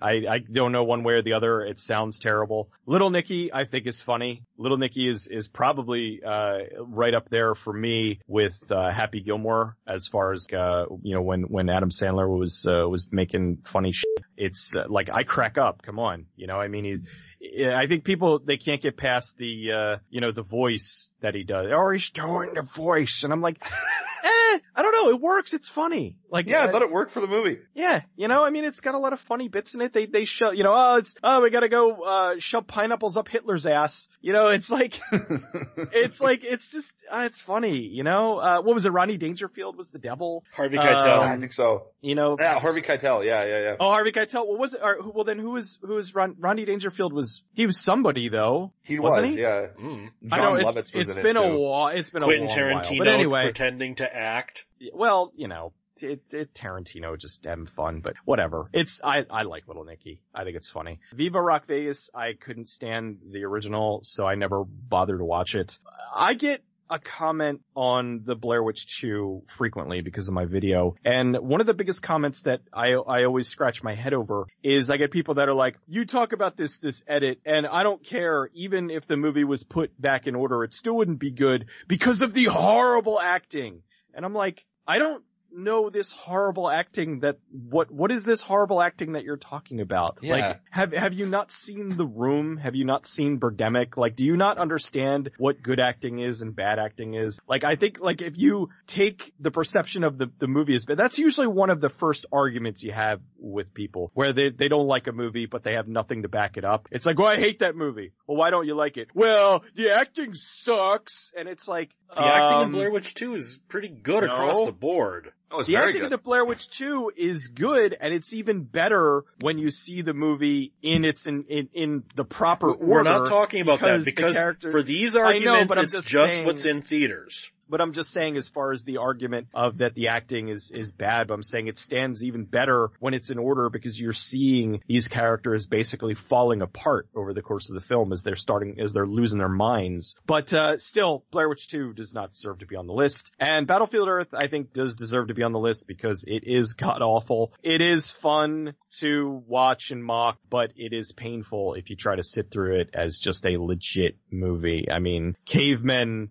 I, 0.00 0.12
I 0.28 0.38
don't 0.38 0.72
know 0.72 0.84
one 0.84 1.04
way 1.04 1.14
or 1.14 1.22
the 1.22 1.34
other. 1.34 1.62
It 1.62 1.78
sounds 1.78 2.18
terrible. 2.18 2.70
Little 2.86 3.10
Nicky, 3.10 3.52
I 3.52 3.64
think 3.64 3.86
is 3.86 4.00
funny. 4.00 4.42
Little 4.58 4.78
Nicky 4.78 5.08
is, 5.08 5.26
is 5.26 5.48
probably, 5.48 6.22
uh, 6.24 6.58
right 6.80 7.14
up 7.14 7.28
there 7.28 7.54
for 7.54 7.72
me 7.72 8.20
with, 8.26 8.58
uh, 8.70 8.90
Happy 8.90 9.20
Gilmore 9.20 9.76
as 9.86 10.06
far 10.06 10.32
as, 10.32 10.46
uh, 10.52 10.86
you 11.02 11.14
know, 11.14 11.22
when, 11.22 11.42
when 11.42 11.68
Adam 11.68 11.90
Sandler 11.90 12.28
was, 12.28 12.66
uh, 12.66 12.88
was 12.88 13.10
making 13.12 13.58
funny 13.64 13.92
shit. 13.92 14.18
It's 14.36 14.74
uh, 14.74 14.84
like, 14.88 15.08
I 15.12 15.22
crack 15.22 15.58
up. 15.58 15.82
Come 15.82 15.98
on. 15.98 16.26
You 16.36 16.46
know, 16.46 16.56
I 16.56 16.68
mean, 16.68 16.84
he's, 16.84 17.02
I 17.44 17.86
think 17.86 18.04
people, 18.04 18.38
they 18.38 18.56
can't 18.56 18.80
get 18.80 18.96
past 18.96 19.36
the, 19.36 19.72
uh, 19.72 19.96
you 20.10 20.20
know, 20.20 20.32
the 20.32 20.42
voice 20.42 21.12
that 21.20 21.34
he 21.34 21.44
does. 21.44 21.70
Oh, 21.72 21.90
he's 21.90 22.10
doing 22.10 22.54
the 22.54 22.62
voice. 22.62 23.22
And 23.24 23.32
I'm 23.32 23.40
like, 23.40 23.62
eh, 24.24 24.58
I 24.76 24.82
don't 24.82 24.92
know. 24.92 25.10
It 25.10 25.20
works. 25.20 25.52
It's 25.52 25.68
funny. 25.68 26.16
Like, 26.30 26.46
Yeah, 26.46 26.60
I 26.60 26.64
uh, 26.64 26.72
thought 26.72 26.82
it 26.82 26.90
worked 26.90 27.12
for 27.12 27.20
the 27.20 27.26
movie. 27.26 27.58
yeah, 27.74 28.02
you 28.16 28.28
know, 28.28 28.44
I 28.44 28.50
mean, 28.50 28.64
it's 28.64 28.80
got 28.80 28.94
a 28.94 28.98
lot 28.98 29.12
of 29.12 29.20
funny 29.20 29.48
bits 29.48 29.74
in 29.74 29.80
it. 29.80 29.92
They, 29.92 30.06
they 30.06 30.24
show, 30.24 30.50
you 30.50 30.64
know, 30.64 30.72
oh, 30.74 30.96
it's, 30.96 31.14
oh, 31.22 31.42
we 31.42 31.50
gotta 31.50 31.68
go, 31.68 32.02
uh, 32.02 32.34
shove 32.38 32.66
pineapples 32.66 33.16
up 33.16 33.28
Hitler's 33.28 33.66
ass. 33.66 34.08
You 34.20 34.32
know, 34.32 34.48
it's 34.48 34.70
like, 34.70 34.98
it's 35.12 36.20
like, 36.20 36.44
it's 36.44 36.70
just, 36.72 36.92
uh, 37.10 37.22
it's 37.26 37.40
funny, 37.40 37.78
you 37.78 38.02
know? 38.02 38.38
Uh, 38.38 38.62
what 38.62 38.74
was 38.74 38.84
it? 38.84 38.90
Rodney 38.90 39.16
Dangerfield 39.16 39.76
was 39.76 39.90
the 39.90 39.98
devil, 39.98 40.44
Harvey 40.54 40.76
Keitel. 40.78 41.06
I 41.06 41.36
think 41.36 41.52
so. 41.52 41.88
you 42.00 42.14
know? 42.14 42.36
Yeah, 42.38 42.58
Harvey 42.58 42.80
Keitel. 42.82 43.24
Yeah, 43.24 43.44
yeah, 43.44 43.60
yeah. 43.60 43.76
Oh, 43.78 43.90
Harvey 43.90 44.12
Keitel. 44.12 44.46
What 44.46 44.58
was 44.58 44.74
it? 44.74 44.80
Or, 44.82 44.96
well, 45.12 45.24
then 45.24 45.38
who 45.38 45.50
was, 45.52 45.78
who 45.82 45.94
was 45.94 46.14
Ron, 46.14 46.36
Rodney 46.38 46.64
Dangerfield 46.64 47.12
was, 47.12 47.33
he 47.54 47.66
was 47.66 47.80
somebody 47.80 48.28
though. 48.28 48.72
He 48.84 48.98
wasn't 48.98 49.26
was. 49.26 49.34
he? 49.34 49.40
Yeah. 49.42 49.68
Mm. 49.80 50.10
I 50.30 50.36
Jon 50.36 50.58
know 50.58 50.64
Lovitz 50.64 50.78
it's, 50.78 50.94
was 50.94 51.08
it's 51.08 51.16
in 51.16 51.22
been 51.22 51.36
it 51.36 51.44
a 51.44 51.48
too. 51.48 51.58
while. 51.58 51.88
It's 51.88 52.10
been 52.10 52.22
Quentin 52.22 52.46
a 52.46 52.48
long 52.48 52.72
while. 52.72 52.82
Tarantino 52.82 52.98
But 52.98 53.08
anyway, 53.08 53.42
pretending 53.44 53.94
to 53.96 54.16
act. 54.16 54.66
well, 54.92 55.32
you 55.36 55.48
know, 55.48 55.72
it, 56.00 56.22
it, 56.32 56.54
Tarantino 56.54 57.18
just 57.18 57.44
having 57.44 57.66
fun, 57.66 58.00
but 58.00 58.14
whatever. 58.24 58.68
It's, 58.72 59.00
I, 59.02 59.24
I 59.30 59.42
like 59.42 59.68
Little 59.68 59.84
Nicky. 59.84 60.20
I 60.34 60.44
think 60.44 60.56
it's 60.56 60.68
funny. 60.68 61.00
Viva 61.12 61.40
Rock 61.40 61.66
Vegas, 61.66 62.10
I 62.14 62.32
couldn't 62.32 62.68
stand 62.68 63.18
the 63.30 63.44
original, 63.44 64.00
so 64.02 64.26
I 64.26 64.34
never 64.34 64.64
bothered 64.64 65.18
to 65.18 65.24
watch 65.24 65.54
it. 65.54 65.78
I 66.14 66.34
get 66.34 66.62
a 66.90 66.98
comment 66.98 67.62
on 67.74 68.22
the 68.24 68.34
Blair 68.34 68.62
Witch 68.62 69.00
2 69.00 69.42
frequently 69.46 70.00
because 70.00 70.28
of 70.28 70.34
my 70.34 70.44
video. 70.44 70.94
And 71.04 71.36
one 71.36 71.60
of 71.60 71.66
the 71.66 71.74
biggest 71.74 72.02
comments 72.02 72.42
that 72.42 72.60
I, 72.72 72.92
I 72.92 73.24
always 73.24 73.48
scratch 73.48 73.82
my 73.82 73.94
head 73.94 74.14
over 74.14 74.46
is 74.62 74.90
I 74.90 74.96
get 74.96 75.10
people 75.10 75.34
that 75.34 75.48
are 75.48 75.54
like, 75.54 75.76
you 75.88 76.04
talk 76.04 76.32
about 76.32 76.56
this, 76.56 76.78
this 76.78 77.02
edit 77.06 77.40
and 77.44 77.66
I 77.66 77.82
don't 77.82 78.04
care 78.04 78.50
even 78.54 78.90
if 78.90 79.06
the 79.06 79.16
movie 79.16 79.44
was 79.44 79.62
put 79.62 80.00
back 80.00 80.26
in 80.26 80.34
order, 80.34 80.64
it 80.64 80.74
still 80.74 80.96
wouldn't 80.96 81.18
be 81.18 81.30
good 81.30 81.66
because 81.88 82.22
of 82.22 82.34
the 82.34 82.44
horrible 82.44 83.20
acting. 83.20 83.82
And 84.14 84.24
I'm 84.24 84.34
like, 84.34 84.64
I 84.86 84.98
don't 84.98 85.24
know 85.56 85.90
this 85.90 86.12
horrible 86.12 86.70
acting 86.70 87.20
that 87.20 87.38
what 87.50 87.90
what 87.90 88.10
is 88.10 88.24
this 88.24 88.40
horrible 88.40 88.80
acting 88.82 89.12
that 89.12 89.24
you're 89.24 89.36
talking 89.36 89.80
about? 89.80 90.18
Yeah. 90.22 90.34
Like 90.34 90.60
have 90.70 90.92
have 90.92 91.14
you 91.14 91.26
not 91.26 91.52
seen 91.52 91.96
The 91.96 92.06
Room? 92.06 92.56
Have 92.56 92.74
you 92.74 92.84
not 92.84 93.06
seen 93.06 93.38
Birdemic? 93.38 93.96
Like 93.96 94.16
do 94.16 94.24
you 94.24 94.36
not 94.36 94.58
understand 94.58 95.30
what 95.38 95.62
good 95.62 95.80
acting 95.80 96.18
is 96.18 96.42
and 96.42 96.54
bad 96.54 96.78
acting 96.78 97.14
is? 97.14 97.40
Like 97.48 97.64
I 97.64 97.76
think 97.76 98.00
like 98.00 98.22
if 98.22 98.36
you 98.36 98.70
take 98.86 99.32
the 99.40 99.50
perception 99.50 100.04
of 100.04 100.18
the 100.18 100.30
the 100.38 100.46
movie 100.46 100.74
as 100.74 100.84
bad, 100.84 100.96
that's 100.96 101.18
usually 101.18 101.46
one 101.46 101.70
of 101.70 101.80
the 101.80 101.88
first 101.88 102.26
arguments 102.32 102.82
you 102.82 102.92
have 102.92 103.20
with 103.38 103.72
people 103.74 104.10
where 104.14 104.32
they 104.32 104.50
they 104.50 104.68
don't 104.68 104.86
like 104.86 105.06
a 105.06 105.12
movie 105.12 105.46
but 105.46 105.62
they 105.62 105.74
have 105.74 105.88
nothing 105.88 106.22
to 106.22 106.28
back 106.28 106.56
it 106.56 106.64
up. 106.64 106.88
It's 106.90 107.06
like, 107.06 107.18
"Well, 107.18 107.28
I 107.28 107.36
hate 107.36 107.60
that 107.60 107.76
movie." 107.76 108.12
Well, 108.26 108.36
why 108.36 108.50
don't 108.50 108.66
you 108.66 108.74
like 108.74 108.96
it? 108.96 109.08
Well, 109.14 109.64
the 109.74 109.94
acting 109.94 110.34
sucks 110.34 111.32
and 111.36 111.48
it's 111.48 111.68
like 111.68 111.94
The 112.14 112.24
acting 112.24 112.58
in 112.58 112.64
um, 112.66 112.72
Blair 112.72 112.90
Witch 112.90 113.14
2 113.14 113.34
is 113.34 113.60
pretty 113.68 113.88
good 113.88 114.24
no. 114.24 114.30
across 114.30 114.64
the 114.64 114.72
board. 114.72 115.32
Oh, 115.56 115.62
the 115.62 115.76
acting 115.76 115.92
good. 115.92 116.04
of 116.04 116.10
the 116.10 116.18
Blair 116.18 116.44
Witch 116.44 116.68
2 116.70 117.12
is 117.16 117.48
good, 117.48 117.96
and 118.00 118.12
it's 118.12 118.32
even 118.32 118.64
better 118.64 119.24
when 119.40 119.58
you 119.58 119.70
see 119.70 120.02
the 120.02 120.14
movie 120.14 120.72
in 120.82 121.04
its 121.04 121.26
in 121.26 121.44
in, 121.44 121.68
in 121.72 122.04
the 122.16 122.24
proper 122.24 122.72
order. 122.72 122.84
We're 122.84 123.02
not 123.04 123.28
talking 123.28 123.60
about 123.60 123.80
that 123.80 124.04
because 124.04 124.34
the 124.34 124.54
because 124.56 124.72
for 124.72 124.82
these 124.82 125.14
know, 125.14 125.22
arguments, 125.22 125.74
but 125.74 125.84
it's 125.84 125.92
just 125.92 126.08
just 126.08 126.32
saying- 126.32 126.46
what's 126.46 126.64
in 126.64 126.82
theaters. 126.82 127.50
But 127.68 127.80
I'm 127.80 127.92
just 127.92 128.10
saying 128.12 128.36
as 128.36 128.48
far 128.48 128.72
as 128.72 128.84
the 128.84 128.98
argument 128.98 129.48
of 129.54 129.78
that 129.78 129.94
the 129.94 130.08
acting 130.08 130.48
is, 130.48 130.70
is 130.70 130.92
bad, 130.92 131.28
but 131.28 131.34
I'm 131.34 131.42
saying 131.42 131.68
it 131.68 131.78
stands 131.78 132.24
even 132.24 132.44
better 132.44 132.90
when 133.00 133.14
it's 133.14 133.30
in 133.30 133.38
order 133.38 133.70
because 133.70 134.00
you're 134.00 134.12
seeing 134.12 134.80
these 134.86 135.08
characters 135.08 135.66
basically 135.66 136.14
falling 136.14 136.62
apart 136.62 137.08
over 137.14 137.32
the 137.32 137.42
course 137.42 137.70
of 137.70 137.74
the 137.74 137.80
film 137.80 138.12
as 138.12 138.22
they're 138.22 138.36
starting, 138.36 138.80
as 138.80 138.92
they're 138.92 139.06
losing 139.06 139.38
their 139.38 139.48
minds. 139.48 140.16
But, 140.26 140.52
uh, 140.52 140.78
still, 140.78 141.24
Blair 141.30 141.48
Witch 141.48 141.68
2 141.68 141.94
does 141.94 142.14
not 142.14 142.32
deserve 142.32 142.58
to 142.58 142.66
be 142.66 142.76
on 142.76 142.86
the 142.86 142.92
list. 142.92 143.32
And 143.38 143.66
Battlefield 143.66 144.08
Earth, 144.08 144.34
I 144.34 144.46
think, 144.46 144.72
does 144.72 144.96
deserve 144.96 145.28
to 145.28 145.34
be 145.34 145.42
on 145.42 145.52
the 145.52 145.58
list 145.58 145.86
because 145.86 146.24
it 146.26 146.44
is 146.44 146.74
god 146.74 147.02
awful. 147.02 147.52
It 147.62 147.80
is 147.80 148.10
fun 148.10 148.74
to 148.98 149.42
watch 149.46 149.90
and 149.90 150.04
mock, 150.04 150.38
but 150.48 150.72
it 150.76 150.92
is 150.92 151.12
painful 151.12 151.74
if 151.74 151.90
you 151.90 151.96
try 151.96 152.16
to 152.16 152.22
sit 152.22 152.50
through 152.50 152.80
it 152.80 152.90
as 152.94 153.18
just 153.18 153.46
a 153.46 153.58
legit 153.58 154.16
movie. 154.30 154.88
I 154.90 154.98
mean, 154.98 155.36
cavemen 155.46 156.30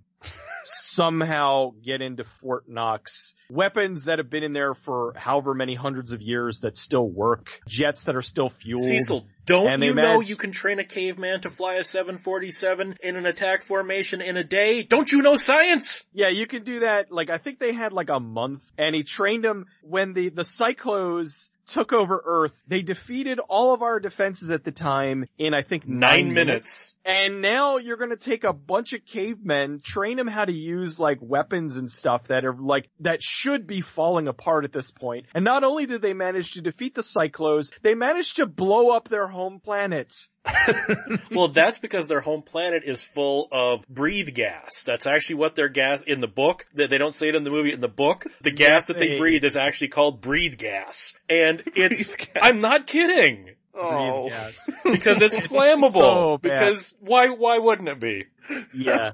somehow 0.66 1.74
get 1.84 2.02
into 2.02 2.24
Fort 2.24 2.68
Knox. 2.68 3.36
Weapons 3.50 4.06
that 4.06 4.20
have 4.20 4.30
been 4.30 4.44
in 4.44 4.54
there 4.54 4.74
for 4.74 5.14
however 5.16 5.54
many 5.54 5.76
hundreds 5.76 6.12
of 6.12 6.22
years 6.22 6.62
that 6.62 6.78
still 6.78 7.08
work. 7.08 7.62
Jets 7.68 8.04
that 8.06 8.16
are 8.16 8.22
still 8.22 8.50
fueled. 8.50 8.84
Cecil, 8.84 9.26
don't 9.46 9.82
you 9.82 9.94
know 9.94 10.22
you 10.22 10.36
can 10.36 10.52
train 10.52 10.80
a 10.80 10.84
caveman 10.84 11.42
to 11.42 11.50
fly 11.50 11.76
a 11.76 11.84
747 11.84 12.98
in 13.04 13.16
an 13.16 13.26
attack 13.26 13.64
formation 13.64 14.22
in 14.22 14.38
a 14.38 14.44
day? 14.44 14.84
Don't 14.84 15.12
you 15.12 15.22
know 15.22 15.36
science? 15.36 16.06
Yeah, 16.14 16.30
you 16.30 16.48
can 16.48 16.64
do 16.64 16.80
that. 16.82 17.12
Like, 17.12 17.30
I 17.30 17.38
think 17.38 17.60
they 17.60 17.74
had 17.74 17.94
like 17.94 18.10
a 18.10 18.20
month 18.20 18.72
and 18.78 18.96
he 18.96 19.04
trained 19.04 19.44
them 19.44 19.66
when 19.82 20.14
the, 20.14 20.30
the 20.30 20.44
Psychlos 20.44 21.50
took 21.66 21.94
over 21.94 22.22
Earth. 22.26 22.62
They 22.68 22.82
defeated 22.82 23.40
all 23.40 23.74
of 23.74 23.82
our 23.82 24.00
defenses 24.00 24.50
at 24.50 24.64
the 24.64 24.72
time 24.72 25.26
in, 25.38 25.54
I 25.54 25.62
think, 25.62 25.88
nine, 25.88 26.26
Nine 26.28 26.34
minutes. 26.34 26.96
And 27.06 27.42
now 27.42 27.78
you're 27.78 27.98
gonna 27.98 28.16
take 28.16 28.44
a 28.44 28.54
bunch 28.54 28.94
of 28.94 29.06
cavemen, 29.06 29.82
train 29.84 30.18
them 30.18 30.28
how 30.28 30.46
to 30.46 30.54
use 30.54 31.00
like 31.00 31.20
weapons 31.22 31.76
and 31.76 31.92
stuff 31.92 32.28
that 32.28 32.46
are 32.46 32.56
like, 32.56 32.90
that 33.00 33.22
should 33.22 33.68
be 33.68 33.82
falling 33.82 34.28
apart 34.28 34.66
at 34.66 34.74
this 34.74 34.92
point. 34.92 35.26
And 35.34 35.44
not 35.44 35.64
only 35.64 35.86
did 35.86 36.02
they 36.02 36.14
manage 36.14 36.54
to 36.54 36.62
defeat 36.62 36.96
the 36.96 37.02
Psychlos, 37.02 37.72
they 37.82 37.96
managed 37.96 38.38
to 38.38 38.46
blow 38.46 38.92
up 38.92 39.10
their 39.10 39.28
home 39.28 39.60
planet. 39.60 40.14
Well, 41.32 41.48
that's 41.48 41.80
because 41.80 42.08
their 42.08 42.22
home 42.22 42.42
planet 42.42 42.84
is 42.86 43.04
full 43.04 43.48
of 43.52 43.88
breathe 43.88 44.34
gas. 44.34 44.84
That's 44.86 45.08
actually 45.08 45.36
what 45.36 45.56
their 45.56 45.70
gas 45.70 46.04
in 46.04 46.22
the 46.22 46.28
book. 46.28 46.66
That 46.76 46.90
they 46.90 46.98
don't 46.98 47.14
say 47.14 47.30
it 47.30 47.36
in 47.36 47.44
the 47.44 47.50
movie. 47.50 47.74
In 47.74 47.82
the 47.82 47.88
book, 47.88 48.26
the 48.42 48.52
gas 48.52 48.86
that 48.86 49.00
they 49.00 49.18
breathe 49.18 49.44
is 49.44 49.58
actually 49.58 49.90
called 49.90 50.22
breathe 50.22 50.58
gas, 50.58 51.14
and 51.30 51.64
it's, 51.76 52.06
gas. 52.08 52.28
I'm 52.42 52.62
not 52.62 52.88
kidding. 52.88 53.52
Oh, 53.76 54.30
because 54.84 55.22
it's 55.22 55.38
flammable. 55.38 55.94
so 55.94 56.38
because 56.38 56.96
why? 57.00 57.30
Why 57.30 57.58
wouldn't 57.58 57.90
it 57.90 58.00
be? 58.00 58.26
Yeah. 58.74 59.12